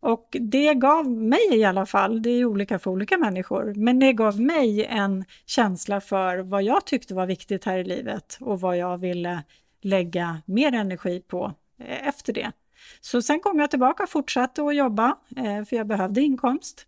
Och 0.00 0.36
det 0.40 0.74
gav 0.74 1.10
mig 1.10 1.48
i 1.52 1.64
alla 1.64 1.86
fall, 1.86 2.22
det 2.22 2.30
är 2.30 2.44
olika 2.44 2.78
för 2.78 2.90
olika 2.90 3.18
människor, 3.18 3.74
men 3.76 3.98
det 3.98 4.12
gav 4.12 4.40
mig 4.40 4.84
en 4.84 5.24
känsla 5.46 6.00
för 6.00 6.38
vad 6.38 6.62
jag 6.62 6.86
tyckte 6.86 7.14
var 7.14 7.26
viktigt 7.26 7.64
här 7.64 7.78
i 7.78 7.84
livet 7.84 8.38
och 8.40 8.60
vad 8.60 8.76
jag 8.76 8.98
ville 8.98 9.42
lägga 9.82 10.42
mer 10.46 10.72
energi 10.72 11.20
på 11.20 11.54
eh, 11.80 12.08
efter 12.08 12.32
det. 12.32 12.52
Så 13.00 13.22
sen 13.22 13.40
kom 13.40 13.58
jag 13.58 13.70
tillbaka 13.70 14.02
och 14.02 14.08
fortsatte 14.08 14.62
att 14.62 14.76
jobba, 14.76 15.16
eh, 15.36 15.64
för 15.64 15.76
jag 15.76 15.86
behövde 15.86 16.20
inkomst. 16.20 16.86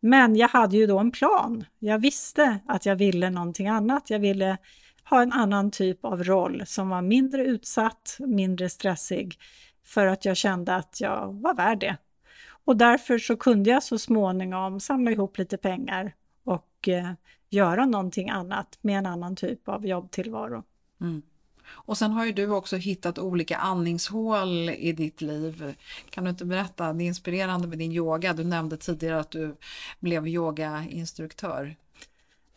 Men 0.00 0.36
jag 0.36 0.48
hade 0.48 0.76
ju 0.76 0.86
då 0.86 0.98
en 0.98 1.10
plan. 1.10 1.64
Jag 1.78 1.98
visste 1.98 2.58
att 2.66 2.86
jag 2.86 2.96
ville 2.96 3.30
någonting 3.30 3.68
annat. 3.68 4.10
Jag 4.10 4.18
ville 4.18 4.58
ha 5.10 5.22
en 5.22 5.32
annan 5.32 5.70
typ 5.70 6.04
av 6.04 6.24
roll 6.24 6.62
som 6.66 6.88
var 6.88 7.02
mindre 7.02 7.44
utsatt, 7.44 8.16
mindre 8.20 8.68
stressig, 8.68 9.38
för 9.84 10.06
att 10.06 10.24
jag 10.24 10.36
kände 10.36 10.74
att 10.74 11.00
jag 11.00 11.40
var 11.42 11.54
värd 11.54 11.80
det. 11.80 11.96
Och 12.66 12.76
därför 12.76 13.18
så 13.18 13.36
kunde 13.36 13.70
jag 13.70 13.82
så 13.82 13.98
småningom 13.98 14.80
samla 14.80 15.10
ihop 15.10 15.38
lite 15.38 15.56
pengar 15.56 16.14
och 16.44 16.88
eh, 16.88 17.12
göra 17.50 17.86
någonting 17.86 18.30
annat 18.30 18.78
med 18.80 18.98
en 18.98 19.06
annan 19.06 19.36
typ 19.36 19.68
av 19.68 19.86
jobbtillvaro. 19.86 20.62
Mm. 21.00 21.22
Och 21.68 21.98
sen 21.98 22.10
har 22.10 22.24
ju 22.24 22.32
du 22.32 22.50
också 22.50 22.76
hittat 22.76 23.18
olika 23.18 23.56
andningshål 23.56 24.70
i 24.70 24.92
ditt 24.92 25.20
liv. 25.20 25.74
Kan 26.10 26.24
du 26.24 26.30
inte 26.30 26.44
berätta, 26.44 26.92
det 26.92 27.04
är 27.04 27.06
inspirerande 27.06 27.68
med 27.68 27.78
din 27.78 27.92
yoga. 27.92 28.32
Du 28.32 28.44
nämnde 28.44 28.76
tidigare 28.76 29.20
att 29.20 29.30
du 29.30 29.56
blev 30.00 30.28
yogainstruktör. 30.28 31.76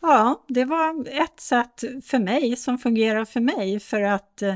Ja, 0.00 0.44
det 0.48 0.64
var 0.64 1.08
ett 1.08 1.40
sätt 1.40 1.84
för 2.04 2.18
mig 2.18 2.56
som 2.56 2.78
fungerar 2.78 3.24
för 3.24 3.40
mig 3.40 3.80
för 3.80 4.02
att 4.02 4.42
eh, 4.42 4.54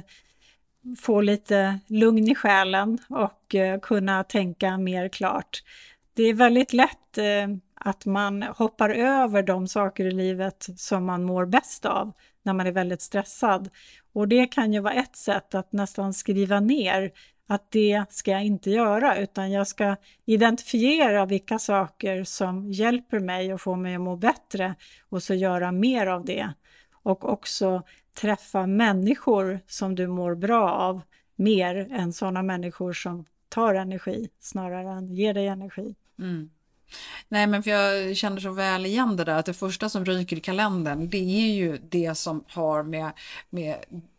få 1.01 1.21
lite 1.21 1.79
lugn 1.87 2.29
i 2.29 2.35
själen 2.35 2.99
och 3.09 3.55
eh, 3.55 3.81
kunna 3.81 4.25
tänka 4.25 4.79
mer 4.79 5.09
klart. 5.09 5.63
Det 6.15 6.23
är 6.23 6.35
väldigt 6.35 6.73
lätt 6.73 7.19
eh, 7.19 7.49
att 7.75 8.07
man 8.07 8.43
hoppar 8.43 8.91
över 8.91 9.43
de 9.43 9.69
saker 9.69 10.05
i 10.05 10.11
livet 10.11 10.67
som 10.77 11.05
man 11.05 11.25
mår 11.25 11.47
bäst 11.47 11.85
av 11.85 12.13
när 12.43 12.53
man 12.53 12.67
är 12.67 12.73
väldigt 12.73 13.03
stressad. 13.03 13.71
Och 14.13 14.29
det 14.29 14.47
kan 14.47 14.73
ju 14.73 14.81
vara 14.81 14.95
ett 14.95 15.17
sätt 15.17 15.55
att 15.55 15.73
nästan 15.73 16.15
skriva 16.15 16.61
ner 16.61 17.13
att 17.49 17.71
det 17.71 18.05
ska 18.11 18.31
jag 18.31 18.45
inte 18.45 18.71
göra 18.71 19.17
utan 19.17 19.53
jag 19.53 19.67
ska 19.67 19.97
identifiera 20.25 21.27
vilka 21.27 21.59
saker 21.59 22.25
som 22.25 22.73
hjälper 22.73 23.19
mig 23.19 23.55
och 23.55 23.61
får 23.61 23.77
mig 23.77 23.95
att 23.95 24.01
må 24.01 24.17
bättre 24.17 24.75
och 25.09 25.23
så 25.23 25.35
göra 25.35 25.73
mer 25.73 26.07
av 26.07 26.25
det. 26.25 26.53
Och 27.05 27.29
också 27.29 27.83
träffa 28.15 28.67
människor 28.67 29.61
som 29.67 29.95
du 29.95 30.07
mår 30.07 30.35
bra 30.35 30.71
av 30.71 31.01
mer 31.37 31.89
än 31.91 32.13
sådana 32.13 32.43
människor 32.43 32.93
som 32.93 33.25
tar 33.49 33.75
energi 33.75 34.29
snarare 34.41 34.91
än 34.91 35.15
ger 35.15 35.35
dig 35.35 35.47
energi. 35.47 35.95
Mm. 36.19 36.51
Nej, 37.29 37.47
men 37.47 37.63
för 37.63 37.71
jag 37.71 38.17
känner 38.17 38.41
så 38.41 38.51
väl 38.51 38.87
igen 38.87 39.17
det 39.17 39.25
där 39.25 39.39
att 39.39 39.47
det 39.47 39.55
första 39.55 39.89
som 39.89 40.05
ryker 40.05 40.37
i 40.37 40.41
kalendern, 40.41 41.09
det 41.11 41.19
är 41.19 41.55
ju 41.55 41.79
det 41.89 42.15
som 42.15 42.45
har 42.49 42.83
med, 42.83 43.13
med 43.51 43.77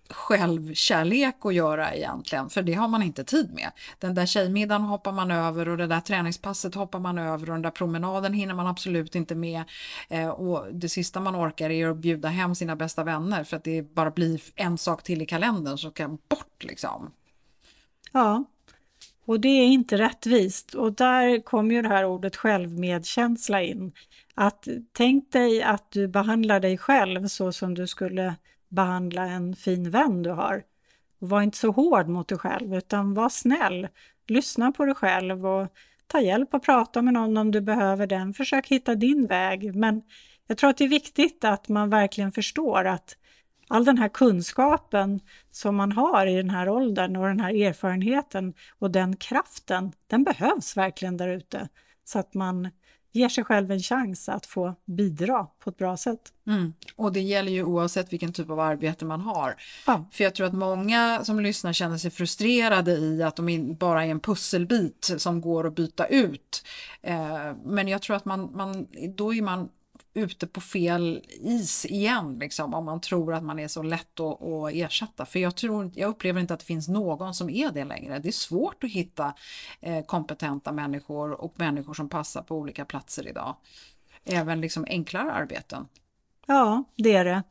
självkärlek 0.09 1.35
att 1.45 1.53
göra 1.53 1.93
egentligen, 1.93 2.49
för 2.49 2.61
det 2.61 2.73
har 2.73 2.87
man 2.87 3.03
inte 3.03 3.23
tid 3.23 3.53
med. 3.53 3.71
Den 3.99 4.15
där 4.15 4.25
tjejmiddagen 4.25 4.81
hoppar 4.81 5.11
man 5.11 5.31
över 5.31 5.69
och 5.69 5.77
det 5.77 5.87
där 5.87 5.99
träningspasset 5.99 6.75
hoppar 6.75 6.99
man 6.99 7.17
över 7.17 7.49
och 7.49 7.53
den 7.53 7.61
där 7.61 7.71
promenaden 7.71 8.33
hinner 8.33 8.53
man 8.53 8.67
absolut 8.67 9.15
inte 9.15 9.35
med. 9.35 9.63
Eh, 10.09 10.29
och 10.29 10.73
det 10.73 10.89
sista 10.89 11.19
man 11.19 11.35
orkar 11.35 11.69
är 11.69 11.89
att 11.89 11.97
bjuda 11.97 12.29
hem 12.29 12.55
sina 12.55 12.75
bästa 12.75 13.03
vänner 13.03 13.43
för 13.43 13.57
att 13.57 13.63
det 13.63 13.81
bara 13.81 14.11
blir 14.11 14.41
en 14.55 14.77
sak 14.77 15.03
till 15.03 15.21
i 15.21 15.25
kalendern 15.25 15.77
som 15.77 15.91
kan 15.91 16.17
bort 16.29 16.63
liksom. 16.63 17.11
Ja, 18.11 18.43
och 19.25 19.39
det 19.39 19.47
är 19.47 19.67
inte 19.67 19.97
rättvist. 19.97 20.73
Och 20.73 20.93
där 20.93 21.41
kommer 21.41 21.75
ju 21.75 21.81
det 21.81 21.87
här 21.87 22.05
ordet 22.05 22.35
självmedkänsla 22.35 23.61
in. 23.61 23.91
Att 24.35 24.67
tänk 24.91 25.31
dig 25.31 25.63
att 25.63 25.91
du 25.91 26.07
behandlar 26.07 26.59
dig 26.59 26.77
själv 26.77 27.27
så 27.27 27.51
som 27.51 27.73
du 27.73 27.87
skulle 27.87 28.35
behandla 28.75 29.25
en 29.25 29.55
fin 29.55 29.89
vän 29.89 30.23
du 30.23 30.29
har. 30.29 30.63
var 31.19 31.41
inte 31.41 31.57
så 31.57 31.71
hård 31.71 32.07
mot 32.07 32.27
dig 32.27 32.37
själv 32.37 32.75
utan 32.75 33.13
var 33.13 33.29
snäll. 33.29 33.87
Lyssna 34.27 34.71
på 34.71 34.85
dig 34.85 34.95
själv 34.95 35.45
och 35.45 35.67
ta 36.07 36.21
hjälp 36.21 36.53
och 36.53 36.63
prata 36.63 37.01
med 37.01 37.13
någon 37.13 37.37
om 37.37 37.51
du 37.51 37.61
behöver 37.61 38.07
den. 38.07 38.33
Försök 38.33 38.67
hitta 38.67 38.95
din 38.95 39.27
väg. 39.27 39.75
Men 39.75 40.01
jag 40.47 40.57
tror 40.57 40.69
att 40.69 40.77
det 40.77 40.83
är 40.83 40.89
viktigt 40.89 41.43
att 41.43 41.69
man 41.69 41.89
verkligen 41.89 42.31
förstår 42.31 42.85
att 42.85 43.17
all 43.67 43.85
den 43.85 43.97
här 43.97 44.09
kunskapen 44.09 45.19
som 45.51 45.75
man 45.75 45.91
har 45.91 46.27
i 46.27 46.35
den 46.35 46.49
här 46.49 46.69
åldern 46.69 47.15
och 47.15 47.27
den 47.27 47.39
här 47.39 47.53
erfarenheten 47.53 48.53
och 48.79 48.91
den 48.91 49.15
kraften, 49.15 49.91
den 50.07 50.23
behövs 50.23 50.77
verkligen 50.77 51.17
där 51.17 51.27
ute. 51.27 51.69
Så 52.03 52.19
att 52.19 52.33
man 52.33 52.69
ger 53.15 53.29
sig 53.29 53.43
själv 53.43 53.71
en 53.71 53.79
chans 53.79 54.29
att 54.29 54.45
få 54.45 54.75
bidra 54.85 55.47
på 55.59 55.69
ett 55.69 55.77
bra 55.77 55.97
sätt. 55.97 56.19
Mm. 56.47 56.73
Och 56.95 57.13
det 57.13 57.21
gäller 57.21 57.51
ju 57.51 57.63
oavsett 57.63 58.13
vilken 58.13 58.33
typ 58.33 58.49
av 58.49 58.59
arbete 58.59 59.05
man 59.05 59.21
har. 59.21 59.55
Ja. 59.87 60.05
För 60.11 60.23
jag 60.23 60.35
tror 60.35 60.47
att 60.47 60.53
många 60.53 61.23
som 61.23 61.39
lyssnar 61.39 61.73
känner 61.73 61.97
sig 61.97 62.11
frustrerade 62.11 62.91
i 62.91 63.23
att 63.23 63.35
de 63.35 63.75
bara 63.79 64.05
är 64.05 64.09
en 64.09 64.19
pusselbit 64.19 65.11
som 65.17 65.41
går 65.41 65.67
att 65.67 65.75
byta 65.75 66.05
ut. 66.05 66.65
Eh, 67.01 67.53
men 67.65 67.87
jag 67.87 68.01
tror 68.01 68.15
att 68.15 68.25
man, 68.25 68.51
man, 68.55 68.87
då 69.15 69.33
är 69.33 69.41
man 69.41 69.69
ute 70.15 70.47
på 70.47 70.61
fel 70.61 71.21
is 71.41 71.85
igen 71.85 72.39
liksom, 72.39 72.73
om 72.73 72.85
man 72.85 73.01
tror 73.01 73.33
att 73.33 73.43
man 73.43 73.59
är 73.59 73.67
så 73.67 73.83
lätt 73.83 74.19
att, 74.19 74.41
att 74.41 74.71
ersätta. 74.73 75.25
För 75.25 75.39
jag, 75.39 75.55
tror, 75.55 75.91
jag 75.95 76.09
upplever 76.09 76.41
inte 76.41 76.53
att 76.53 76.59
det 76.59 76.65
finns 76.65 76.87
någon 76.87 77.33
som 77.33 77.49
är 77.49 77.71
det 77.71 77.83
längre. 77.83 78.19
Det 78.19 78.27
är 78.27 78.31
svårt 78.31 78.83
att 78.83 78.91
hitta 78.91 79.33
eh, 79.81 80.05
kompetenta 80.05 80.71
människor 80.71 81.31
och 81.31 81.53
människor 81.55 81.93
som 81.93 82.09
passar 82.09 82.41
på 82.41 82.55
olika 82.55 82.85
platser 82.85 83.27
idag. 83.27 83.55
Även 84.25 84.61
liksom 84.61 84.85
enklare 84.89 85.31
arbeten. 85.31 85.87
Ja, 86.47 86.83
det 86.95 87.15
är 87.15 87.25
det. 87.25 87.43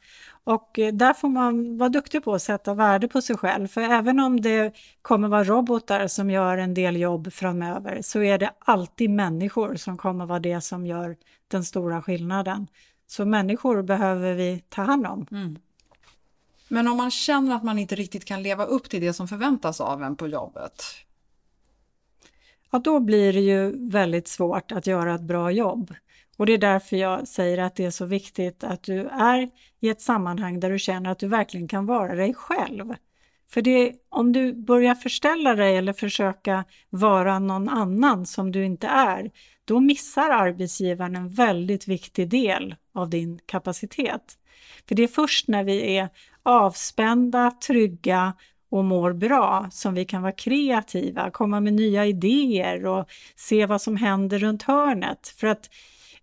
Och 0.44 0.78
eh, 0.78 0.92
där 0.92 1.14
får 1.14 1.28
man 1.28 1.78
vara 1.78 1.88
duktig 1.88 2.24
på 2.24 2.34
att 2.34 2.42
sätta 2.42 2.74
värde 2.74 3.08
på 3.08 3.22
sig 3.22 3.36
själv. 3.36 3.68
För 3.68 3.80
även 3.80 4.20
om 4.20 4.40
det 4.40 4.74
kommer 5.02 5.28
vara 5.28 5.44
robotar 5.44 6.06
som 6.06 6.30
gör 6.30 6.58
en 6.58 6.74
del 6.74 6.96
jobb 6.96 7.32
framöver 7.32 8.02
så 8.02 8.22
är 8.22 8.38
det 8.38 8.50
alltid 8.58 9.10
människor 9.10 9.76
som 9.76 9.96
kommer 9.96 10.26
vara 10.26 10.40
det 10.40 10.60
som 10.60 10.86
gör 10.86 11.16
den 11.54 11.64
stora 11.64 12.02
skillnaden. 12.02 12.66
Så 13.06 13.24
människor 13.24 13.82
behöver 13.82 14.34
vi 14.34 14.64
ta 14.68 14.82
hand 14.82 15.06
om. 15.06 15.26
Mm. 15.30 15.58
Men 16.68 16.88
om 16.88 16.96
man 16.96 17.10
känner 17.10 17.56
att 17.56 17.62
man 17.64 17.78
inte 17.78 17.94
riktigt 17.94 18.24
kan 18.24 18.42
leva 18.42 18.64
upp 18.64 18.90
till 18.90 19.00
det 19.00 19.12
som 19.12 19.28
förväntas 19.28 19.80
av 19.80 20.02
en 20.02 20.16
på 20.16 20.28
jobbet? 20.28 20.82
Ja, 22.70 22.78
då 22.78 23.00
blir 23.00 23.32
det 23.32 23.40
ju 23.40 23.88
väldigt 23.90 24.28
svårt 24.28 24.72
att 24.72 24.86
göra 24.86 25.14
ett 25.14 25.22
bra 25.22 25.50
jobb. 25.50 25.94
Och 26.36 26.46
det 26.46 26.52
är 26.52 26.58
därför 26.58 26.96
jag 26.96 27.28
säger 27.28 27.58
att 27.58 27.76
det 27.76 27.84
är 27.84 27.90
så 27.90 28.04
viktigt 28.04 28.64
att 28.64 28.82
du 28.82 29.06
är 29.06 29.50
i 29.80 29.88
ett 29.88 30.00
sammanhang 30.00 30.60
där 30.60 30.70
du 30.70 30.78
känner 30.78 31.10
att 31.10 31.18
du 31.18 31.28
verkligen 31.28 31.68
kan 31.68 31.86
vara 31.86 32.14
dig 32.14 32.34
själv. 32.34 32.94
För 33.50 33.62
det, 33.62 33.92
om 34.08 34.32
du 34.32 34.52
börjar 34.52 34.94
förställa 34.94 35.54
dig 35.54 35.76
eller 35.76 35.92
försöka 35.92 36.64
vara 36.90 37.38
någon 37.38 37.68
annan 37.68 38.26
som 38.26 38.52
du 38.52 38.64
inte 38.64 38.86
är, 38.86 39.30
då 39.64 39.80
missar 39.80 40.30
arbetsgivaren 40.30 41.16
en 41.16 41.28
väldigt 41.28 41.88
viktig 41.88 42.28
del 42.28 42.74
av 42.94 43.10
din 43.10 43.38
kapacitet. 43.46 44.38
För 44.88 44.94
det 44.94 45.02
är 45.02 45.08
först 45.08 45.48
när 45.48 45.64
vi 45.64 45.96
är 45.96 46.08
avspända, 46.42 47.50
trygga 47.50 48.34
och 48.70 48.84
mår 48.84 49.12
bra 49.12 49.68
som 49.72 49.94
vi 49.94 50.04
kan 50.04 50.22
vara 50.22 50.32
kreativa, 50.32 51.30
komma 51.30 51.60
med 51.60 51.72
nya 51.72 52.06
idéer 52.06 52.86
och 52.86 53.08
se 53.36 53.66
vad 53.66 53.82
som 53.82 53.96
händer 53.96 54.38
runt 54.38 54.62
hörnet. 54.62 55.28
För 55.28 55.46
att 55.46 55.70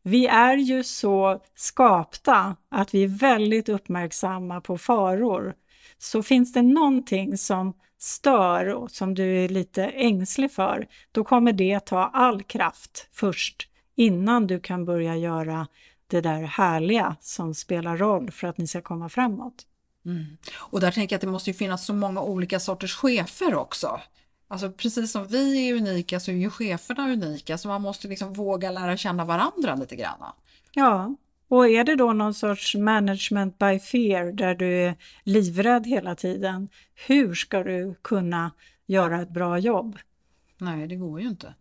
vi 0.04 0.28
är 0.28 0.58
ju 0.58 0.84
så 0.84 1.42
skapta 1.56 2.56
att 2.72 2.94
vi 2.94 3.04
är 3.04 3.08
väldigt 3.08 3.70
uppmärksamma 3.70 4.62
på 4.62 4.78
faror. 4.78 5.54
Så 5.98 6.24
finns 6.24 6.54
det 6.54 6.62
någonting 6.62 7.38
som 7.38 7.74
stör 8.02 8.66
och 8.66 8.92
som 8.92 9.14
du 9.14 9.44
är 9.44 9.50
lite 9.50 9.86
ängslig 9.86 10.52
för, 10.52 10.88
då 11.12 11.24
kommer 11.24 11.54
det 11.54 11.80
ta 11.80 12.04
all 12.04 12.44
kraft 12.44 13.08
först 13.12 13.68
innan 13.96 14.48
du 14.48 14.60
kan 14.60 14.86
börja 14.86 15.18
göra 15.18 15.68
det 16.08 16.22
där 16.22 16.42
härliga 16.42 17.16
som 17.22 17.54
spelar 17.54 17.98
roll 17.98 18.32
för 18.32 18.48
att 18.48 18.58
ni 18.58 18.68
ska 18.68 18.82
komma 18.82 19.10
framåt. 19.10 19.66
Mm. 20.06 20.26
Och 20.58 20.80
där 20.80 20.92
tänker 20.92 21.14
jag 21.14 21.18
att 21.18 21.22
det 21.22 21.28
måste 21.28 21.54
finnas 21.54 21.86
så 21.86 21.94
många 21.94 22.22
olika 22.22 22.60
sorters 22.60 22.96
chefer 22.96 23.56
också. 23.56 24.02
Alltså 24.48 24.72
precis 24.72 25.12
som 25.12 25.28
vi 25.28 25.70
är 25.70 25.76
unika 25.76 26.20
så 26.20 26.32
är 26.32 26.36
ju 26.36 26.50
cheferna 26.50 27.12
unika 27.12 27.58
så 27.58 27.68
man 27.68 27.82
måste 27.82 28.08
liksom 28.08 28.34
våga 28.34 28.72
lära 28.72 28.98
känna 28.98 29.26
varandra 29.26 29.76
lite 29.76 29.96
grann. 29.96 30.24
Ja, 30.72 31.16
och 31.52 31.68
är 31.68 31.84
det 31.84 31.96
då 31.96 32.14
någon 32.14 32.34
sorts 32.34 32.76
management 32.76 33.58
by 33.60 33.80
fear 33.80 34.32
där 34.32 34.56
du 34.56 34.74
är 34.74 34.96
livrädd 35.24 35.88
hela 35.88 36.16
tiden, 36.16 36.70
hur 37.08 37.34
ska 37.34 37.64
du 37.64 37.96
kunna 38.02 38.52
göra 38.86 39.22
ett 39.22 39.30
bra 39.30 39.58
jobb? 39.58 40.00
Nej, 40.58 40.88
det 40.88 40.96
går 40.96 41.22
ju 41.22 41.28
inte. 41.28 41.56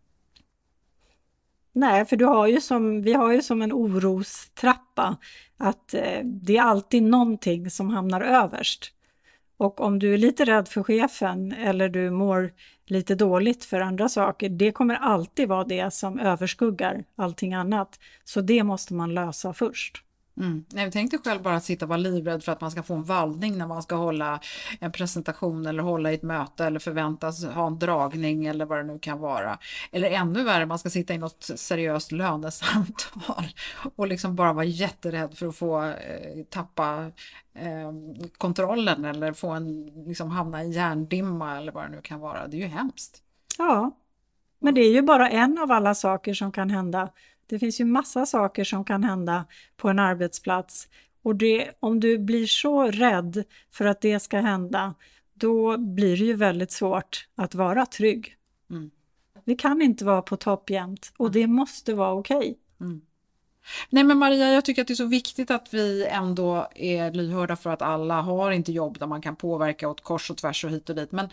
Nej, 1.72 2.04
för 2.04 2.16
du 2.16 2.24
har 2.24 2.46
ju 2.46 2.60
som, 2.60 3.02
vi 3.02 3.12
har 3.12 3.32
ju 3.32 3.42
som 3.42 3.62
en 3.62 3.72
orostrappa 3.72 5.16
att 5.56 5.94
eh, 5.94 6.20
det 6.24 6.56
är 6.56 6.62
alltid 6.62 7.02
någonting 7.02 7.70
som 7.70 7.90
hamnar 7.90 8.20
överst. 8.20 8.92
Och 9.60 9.80
om 9.80 9.98
du 9.98 10.14
är 10.14 10.18
lite 10.18 10.44
rädd 10.44 10.68
för 10.68 10.82
chefen 10.82 11.52
eller 11.52 11.88
du 11.88 12.10
mår 12.10 12.52
lite 12.86 13.14
dåligt 13.14 13.64
för 13.64 13.80
andra 13.80 14.08
saker, 14.08 14.48
det 14.48 14.72
kommer 14.72 14.94
alltid 14.94 15.48
vara 15.48 15.64
det 15.64 15.94
som 15.94 16.18
överskuggar 16.18 17.04
allting 17.16 17.54
annat. 17.54 18.00
Så 18.24 18.40
det 18.40 18.62
måste 18.62 18.94
man 18.94 19.14
lösa 19.14 19.52
först. 19.52 20.04
Mm. 20.36 20.64
Nej, 20.72 20.90
tänk 20.90 21.10
dig 21.10 21.20
själv 21.24 21.42
bara 21.42 21.56
att 21.56 21.64
sitta 21.64 21.84
och 21.84 21.88
vara 21.88 21.98
livrädd 21.98 22.44
för 22.44 22.52
att 22.52 22.60
man 22.60 22.70
ska 22.70 22.82
få 22.82 22.94
en 22.94 23.04
vallning 23.04 23.58
när 23.58 23.66
man 23.66 23.82
ska 23.82 23.94
hålla 23.94 24.40
en 24.80 24.92
presentation 24.92 25.66
eller 25.66 25.82
hålla 25.82 26.12
i 26.12 26.14
ett 26.14 26.22
möte 26.22 26.64
eller 26.64 26.78
förväntas 26.78 27.44
ha 27.44 27.66
en 27.66 27.78
dragning 27.78 28.46
eller 28.46 28.64
vad 28.64 28.78
det 28.78 28.82
nu 28.82 28.98
kan 28.98 29.18
vara. 29.18 29.58
Eller 29.92 30.10
ännu 30.10 30.44
värre, 30.44 30.66
man 30.66 30.78
ska 30.78 30.90
sitta 30.90 31.14
i 31.14 31.18
något 31.18 31.50
seriöst 31.54 32.12
lönesamtal 32.12 33.44
och 33.96 34.06
liksom 34.06 34.36
bara 34.36 34.52
vara 34.52 34.64
jätterädd 34.64 35.38
för 35.38 35.46
att 35.46 35.56
få 35.56 35.84
eh, 35.84 36.44
tappa 36.50 37.10
eh, 37.54 37.92
kontrollen 38.38 39.04
eller 39.04 39.32
få 39.32 39.50
en, 39.50 39.86
liksom 40.06 40.30
hamna 40.30 40.64
i 40.64 40.70
hjärndimma 40.70 41.58
eller 41.58 41.72
vad 41.72 41.84
det 41.84 41.90
nu 41.90 42.00
kan 42.02 42.20
vara. 42.20 42.46
Det 42.46 42.56
är 42.56 42.60
ju 42.60 42.66
hemskt. 42.66 43.22
Ja, 43.58 43.90
men 44.60 44.74
det 44.74 44.80
är 44.80 44.92
ju 44.92 45.02
bara 45.02 45.30
en 45.30 45.58
av 45.58 45.72
alla 45.72 45.94
saker 45.94 46.34
som 46.34 46.52
kan 46.52 46.70
hända 46.70 47.08
det 47.50 47.58
finns 47.58 47.80
ju 47.80 47.84
massa 47.84 48.26
saker 48.26 48.64
som 48.64 48.84
kan 48.84 49.04
hända 49.04 49.44
på 49.76 49.88
en 49.88 49.98
arbetsplats 49.98 50.88
och 51.22 51.36
det, 51.36 51.70
om 51.80 52.00
du 52.00 52.18
blir 52.18 52.46
så 52.46 52.82
rädd 52.90 53.44
för 53.70 53.84
att 53.84 54.00
det 54.00 54.20
ska 54.20 54.40
hända, 54.40 54.94
då 55.34 55.78
blir 55.78 56.16
det 56.16 56.24
ju 56.24 56.34
väldigt 56.34 56.72
svårt 56.72 57.28
att 57.34 57.54
vara 57.54 57.86
trygg. 57.86 58.36
Mm. 58.70 58.90
Vi 59.44 59.56
kan 59.56 59.82
inte 59.82 60.04
vara 60.04 60.22
på 60.22 60.36
topp 60.36 60.70
jämt 60.70 61.12
och 61.16 61.32
det 61.32 61.46
måste 61.46 61.94
vara 61.94 62.12
okej. 62.12 62.36
Okay. 62.36 62.54
Mm. 62.80 63.00
Nej 63.90 64.04
men 64.04 64.18
Maria, 64.18 64.52
jag 64.52 64.64
tycker 64.64 64.82
att 64.82 64.88
det 64.88 64.94
är 64.94 64.96
så 64.96 65.04
viktigt 65.04 65.50
att 65.50 65.74
vi 65.74 66.06
ändå 66.06 66.68
är 66.74 67.12
lyhörda 67.12 67.56
för 67.56 67.70
att 67.70 67.82
alla 67.82 68.20
har 68.20 68.50
inte 68.50 68.72
jobb 68.72 68.98
där 68.98 69.06
man 69.06 69.22
kan 69.22 69.36
påverka 69.36 69.88
åt 69.88 70.00
kors 70.00 70.30
och 70.30 70.36
tvärs 70.36 70.64
och 70.64 70.70
hit 70.70 70.90
och 70.90 70.96
dit. 70.96 71.12
Men 71.12 71.28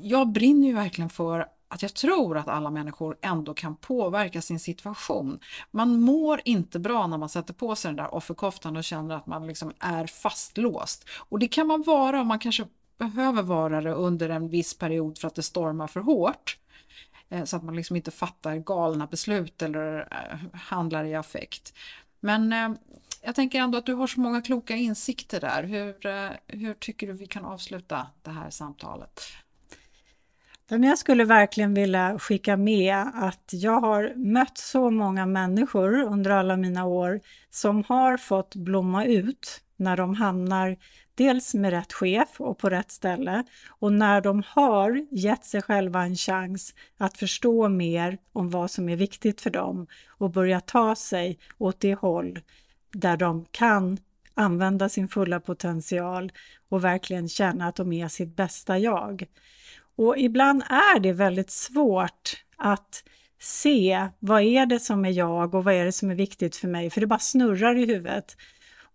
jag 0.00 0.32
brinner 0.32 0.68
ju 0.68 0.74
verkligen 0.74 1.10
för 1.10 1.46
att 1.68 1.82
jag 1.82 1.94
tror 1.94 2.38
att 2.38 2.48
alla 2.48 2.70
människor 2.70 3.16
ändå 3.22 3.54
kan 3.54 3.76
påverka 3.76 4.42
sin 4.42 4.60
situation. 4.60 5.40
Man 5.70 6.00
mår 6.00 6.40
inte 6.44 6.78
bra 6.78 7.06
när 7.06 7.18
man 7.18 7.28
sätter 7.28 7.54
på 7.54 7.76
sig 7.76 7.88
den 7.88 7.96
där 7.96 8.14
offerkoftan 8.14 8.76
och 8.76 8.84
känner 8.84 9.14
att 9.14 9.26
man 9.26 9.46
liksom 9.46 9.72
är 9.80 10.06
fastlåst. 10.06 11.08
Och 11.28 11.38
det 11.38 11.48
kan 11.48 11.66
man 11.66 11.82
vara 11.82 12.20
om 12.20 12.28
man 12.28 12.38
kanske 12.38 12.66
behöver 12.98 13.42
vara 13.42 13.80
det 13.80 13.92
under 13.92 14.28
en 14.28 14.48
viss 14.48 14.78
period 14.78 15.18
för 15.18 15.28
att 15.28 15.34
det 15.34 15.42
stormar 15.42 15.86
för 15.86 16.00
hårt. 16.00 16.58
Eh, 17.28 17.44
så 17.44 17.56
att 17.56 17.62
man 17.62 17.76
liksom 17.76 17.96
inte 17.96 18.10
fattar 18.10 18.56
galna 18.56 19.06
beslut 19.06 19.62
eller 19.62 19.98
eh, 20.00 20.58
handlar 20.60 21.04
i 21.04 21.14
affekt. 21.14 21.74
Men 22.20 22.52
eh, 22.52 22.70
jag 23.22 23.34
tänker 23.34 23.58
ändå 23.58 23.78
att 23.78 23.86
du 23.86 23.94
har 23.94 24.06
så 24.06 24.20
många 24.20 24.42
kloka 24.42 24.76
insikter 24.76 25.40
där. 25.40 25.62
Hur, 25.62 25.96
hur 26.56 26.74
tycker 26.74 27.06
du 27.06 27.12
vi 27.12 27.26
kan 27.26 27.44
avsluta 27.44 28.06
det 28.22 28.30
här 28.30 28.50
samtalet? 28.50 29.20
Den 30.68 30.82
jag 30.82 30.98
skulle 30.98 31.24
verkligen 31.24 31.74
vilja 31.74 32.18
skicka 32.18 32.56
med 32.56 33.04
att 33.14 33.50
jag 33.52 33.80
har 33.80 34.14
mött 34.16 34.58
så 34.58 34.90
många 34.90 35.26
människor 35.26 36.02
under 36.02 36.30
alla 36.30 36.56
mina 36.56 36.84
år 36.84 37.20
som 37.50 37.84
har 37.88 38.16
fått 38.16 38.54
blomma 38.54 39.04
ut 39.04 39.60
när 39.76 39.96
de 39.96 40.14
hamnar 40.14 40.76
dels 41.14 41.54
med 41.54 41.70
rätt 41.70 41.92
chef 41.92 42.40
och 42.40 42.58
på 42.58 42.70
rätt 42.70 42.90
ställe 42.90 43.44
och 43.68 43.92
när 43.92 44.20
de 44.20 44.42
har 44.46 45.06
gett 45.10 45.44
sig 45.44 45.62
själva 45.62 46.02
en 46.02 46.16
chans 46.16 46.74
att 46.98 47.18
förstå 47.18 47.68
mer 47.68 48.18
om 48.32 48.50
vad 48.50 48.70
som 48.70 48.88
är 48.88 48.96
viktigt 48.96 49.40
för 49.40 49.50
dem 49.50 49.86
och 50.08 50.30
börja 50.30 50.60
ta 50.60 50.94
sig 50.94 51.38
åt 51.58 51.80
det 51.80 51.94
håll 51.94 52.38
där 52.92 53.16
de 53.16 53.44
kan 53.50 53.98
använda 54.34 54.88
sin 54.88 55.08
fulla 55.08 55.40
potential 55.40 56.32
och 56.68 56.84
verkligen 56.84 57.28
känna 57.28 57.68
att 57.68 57.76
de 57.76 57.92
är 57.92 58.08
sitt 58.08 58.36
bästa 58.36 58.78
jag. 58.78 59.26
Och 59.96 60.18
ibland 60.18 60.62
är 60.62 61.00
det 61.00 61.12
väldigt 61.12 61.50
svårt 61.50 62.44
att 62.56 63.04
se 63.40 64.08
vad 64.18 64.42
är 64.42 64.66
det 64.66 64.80
som 64.80 65.04
är 65.04 65.10
jag 65.10 65.54
och 65.54 65.64
vad 65.64 65.74
är 65.74 65.84
det 65.84 65.92
som 65.92 66.10
är 66.10 66.14
viktigt 66.14 66.56
för 66.56 66.68
mig, 66.68 66.90
för 66.90 67.00
det 67.00 67.06
bara 67.06 67.18
snurrar 67.18 67.76
i 67.76 67.86
huvudet. 67.86 68.36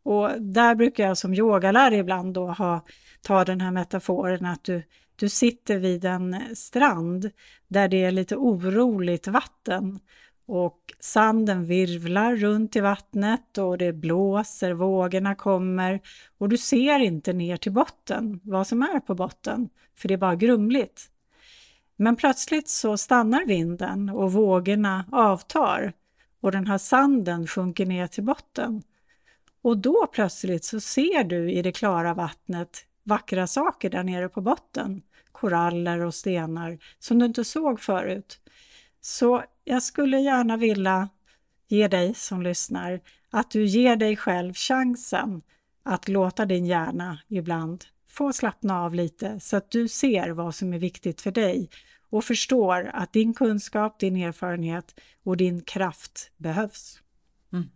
Och 0.03 0.41
där 0.41 0.75
brukar 0.75 1.07
jag 1.07 1.17
som 1.17 1.33
yogalärare 1.33 1.97
ibland 1.97 2.33
då 2.33 2.47
ha, 2.47 2.85
ta 3.21 3.45
den 3.45 3.61
här 3.61 3.71
metaforen 3.71 4.45
att 4.45 4.63
du, 4.63 4.83
du 5.15 5.29
sitter 5.29 5.77
vid 5.77 6.05
en 6.05 6.55
strand 6.55 7.31
där 7.67 7.87
det 7.87 8.03
är 8.03 8.11
lite 8.11 8.35
oroligt 8.35 9.27
vatten 9.27 9.99
och 10.51 10.93
sanden 10.99 11.65
virvlar 11.65 12.35
runt 12.35 12.75
i 12.75 12.79
vattnet 12.79 13.57
och 13.57 13.77
det 13.77 13.93
blåser, 13.93 14.73
vågorna 14.73 15.35
kommer 15.35 15.99
och 16.37 16.49
du 16.49 16.57
ser 16.57 16.99
inte 16.99 17.33
ner 17.33 17.57
till 17.57 17.71
botten, 17.71 18.39
vad 18.43 18.67
som 18.67 18.81
är 18.81 18.99
på 18.99 19.15
botten, 19.15 19.69
för 19.95 20.07
det 20.07 20.13
är 20.13 20.17
bara 20.17 20.35
grumligt. 20.35 21.09
Men 21.95 22.15
plötsligt 22.15 22.69
så 22.69 22.97
stannar 22.97 23.45
vinden 23.45 24.09
och 24.09 24.33
vågorna 24.33 25.05
avtar 25.11 25.93
och 26.41 26.51
den 26.51 26.67
här 26.67 26.77
sanden 26.77 27.47
sjunker 27.47 27.85
ner 27.85 28.07
till 28.07 28.23
botten. 28.23 28.83
Och 29.61 29.77
då 29.77 30.07
plötsligt 30.13 30.65
så 30.65 30.79
ser 30.79 31.23
du 31.23 31.51
i 31.51 31.61
det 31.61 31.71
klara 31.71 32.13
vattnet 32.13 32.85
vackra 33.03 33.47
saker 33.47 33.89
där 33.89 34.03
nere 34.03 34.29
på 34.29 34.41
botten. 34.41 35.01
Koraller 35.31 35.99
och 35.99 36.13
stenar 36.13 36.77
som 36.99 37.19
du 37.19 37.25
inte 37.25 37.43
såg 37.43 37.79
förut. 37.79 38.39
Så 39.01 39.43
jag 39.71 39.83
skulle 39.83 40.19
gärna 40.19 40.57
vilja 40.57 41.09
ge 41.67 41.87
dig 41.87 42.13
som 42.13 42.41
lyssnar 42.41 43.01
att 43.29 43.51
du 43.51 43.65
ger 43.65 43.95
dig 43.95 44.17
själv 44.17 44.53
chansen 44.53 45.41
att 45.83 46.07
låta 46.07 46.45
din 46.45 46.65
hjärna 46.65 47.19
ibland 47.27 47.85
få 48.07 48.33
slappna 48.33 48.81
av 48.81 48.93
lite 48.93 49.39
så 49.39 49.57
att 49.57 49.71
du 49.71 49.87
ser 49.87 50.29
vad 50.29 50.55
som 50.55 50.73
är 50.73 50.79
viktigt 50.79 51.21
för 51.21 51.31
dig 51.31 51.69
och 52.09 52.23
förstår 52.23 52.91
att 52.93 53.13
din 53.13 53.33
kunskap, 53.33 53.99
din 53.99 54.15
erfarenhet 54.15 54.99
och 55.23 55.37
din 55.37 55.61
kraft 55.61 56.31
behövs. 56.37 57.01
Mm. 57.53 57.69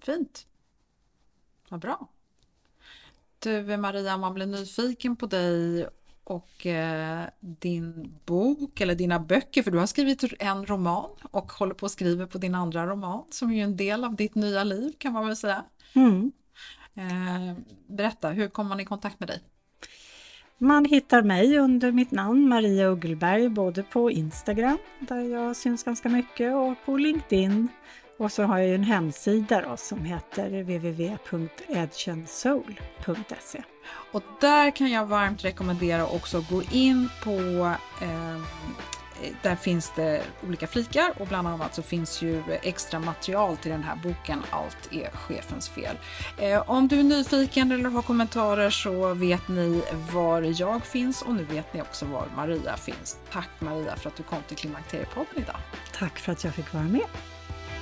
Fint. 0.00 0.46
Vad 1.68 1.80
bra. 1.80 2.08
Du 3.38 3.76
Maria, 3.76 4.14
om 4.14 4.20
man 4.20 4.34
blir 4.34 4.46
nyfiken 4.46 5.16
på 5.16 5.26
dig 5.26 5.86
och 6.26 6.66
eh, 6.66 7.24
din 7.40 8.14
bok 8.24 8.80
eller 8.80 8.94
dina 8.94 9.20
böcker, 9.20 9.62
för 9.62 9.70
du 9.70 9.78
har 9.78 9.86
skrivit 9.86 10.24
en 10.38 10.66
roman 10.66 11.10
och 11.30 11.52
håller 11.52 11.74
på 11.74 11.86
att 11.86 11.92
skriva 11.92 12.26
på 12.26 12.38
din 12.38 12.54
andra 12.54 12.86
roman 12.86 13.24
som 13.30 13.50
är 13.50 13.54
ju 13.54 13.60
en 13.60 13.76
del 13.76 14.04
av 14.04 14.16
ditt 14.16 14.34
nya 14.34 14.64
liv 14.64 14.92
kan 14.98 15.12
man 15.12 15.26
väl 15.26 15.36
säga. 15.36 15.64
Mm. 15.94 16.32
Eh, 16.94 17.56
berätta, 17.86 18.30
hur 18.30 18.48
kommer 18.48 18.68
man 18.68 18.80
i 18.80 18.84
kontakt 18.84 19.20
med 19.20 19.28
dig? 19.28 19.40
Man 20.58 20.84
hittar 20.84 21.22
mig 21.22 21.58
under 21.58 21.92
mitt 21.92 22.10
namn 22.10 22.48
Maria 22.48 22.86
Uggleberg 22.86 23.48
både 23.48 23.82
på 23.82 24.10
Instagram 24.10 24.78
där 25.00 25.20
jag 25.20 25.56
syns 25.56 25.84
ganska 25.84 26.08
mycket 26.08 26.54
och 26.54 26.74
på 26.84 26.96
LinkedIn. 26.96 27.68
Och 28.18 28.32
så 28.32 28.42
har 28.42 28.58
jag 28.58 28.68
ju 28.68 28.74
en 28.74 28.84
hemsida 28.84 29.62
då, 29.68 29.76
som 29.76 30.04
heter 30.04 30.62
www.edgensoul.se. 30.62 33.62
Och 34.12 34.22
där 34.40 34.70
kan 34.70 34.90
jag 34.90 35.06
varmt 35.06 35.44
rekommendera 35.44 36.06
också 36.06 36.38
att 36.38 36.50
gå 36.50 36.62
in 36.62 37.08
på 37.24 37.30
eh, 38.02 38.36
där 39.42 39.56
finns 39.56 39.92
det 39.96 40.22
olika 40.46 40.66
flikar 40.66 41.12
och 41.20 41.26
bland 41.26 41.48
annat 41.48 41.74
så 41.74 41.82
finns 41.82 42.22
ju 42.22 42.42
extra 42.62 43.00
material 43.00 43.56
till 43.56 43.70
den 43.70 43.82
här 43.82 43.96
boken 43.96 44.42
Allt 44.50 44.92
är 44.92 45.10
chefens 45.10 45.68
fel. 45.68 45.96
Eh, 46.38 46.70
om 46.70 46.88
du 46.88 46.98
är 46.98 47.02
nyfiken 47.02 47.72
eller 47.72 47.90
har 47.90 48.02
kommentarer 48.02 48.70
så 48.70 49.14
vet 49.14 49.48
ni 49.48 49.82
var 50.12 50.60
jag 50.60 50.84
finns 50.84 51.22
och 51.22 51.34
nu 51.34 51.44
vet 51.44 51.74
ni 51.74 51.82
också 51.82 52.06
var 52.06 52.26
Maria 52.36 52.76
finns. 52.76 53.18
Tack 53.32 53.48
Maria 53.58 53.96
för 53.96 54.08
att 54.08 54.16
du 54.16 54.22
kom 54.22 54.42
till 54.48 54.56
Klimakteriepodden 54.56 55.36
idag. 55.36 55.56
Tack 55.92 56.18
för 56.18 56.32
att 56.32 56.44
jag 56.44 56.54
fick 56.54 56.74
vara 56.74 56.84
med. 56.84 57.06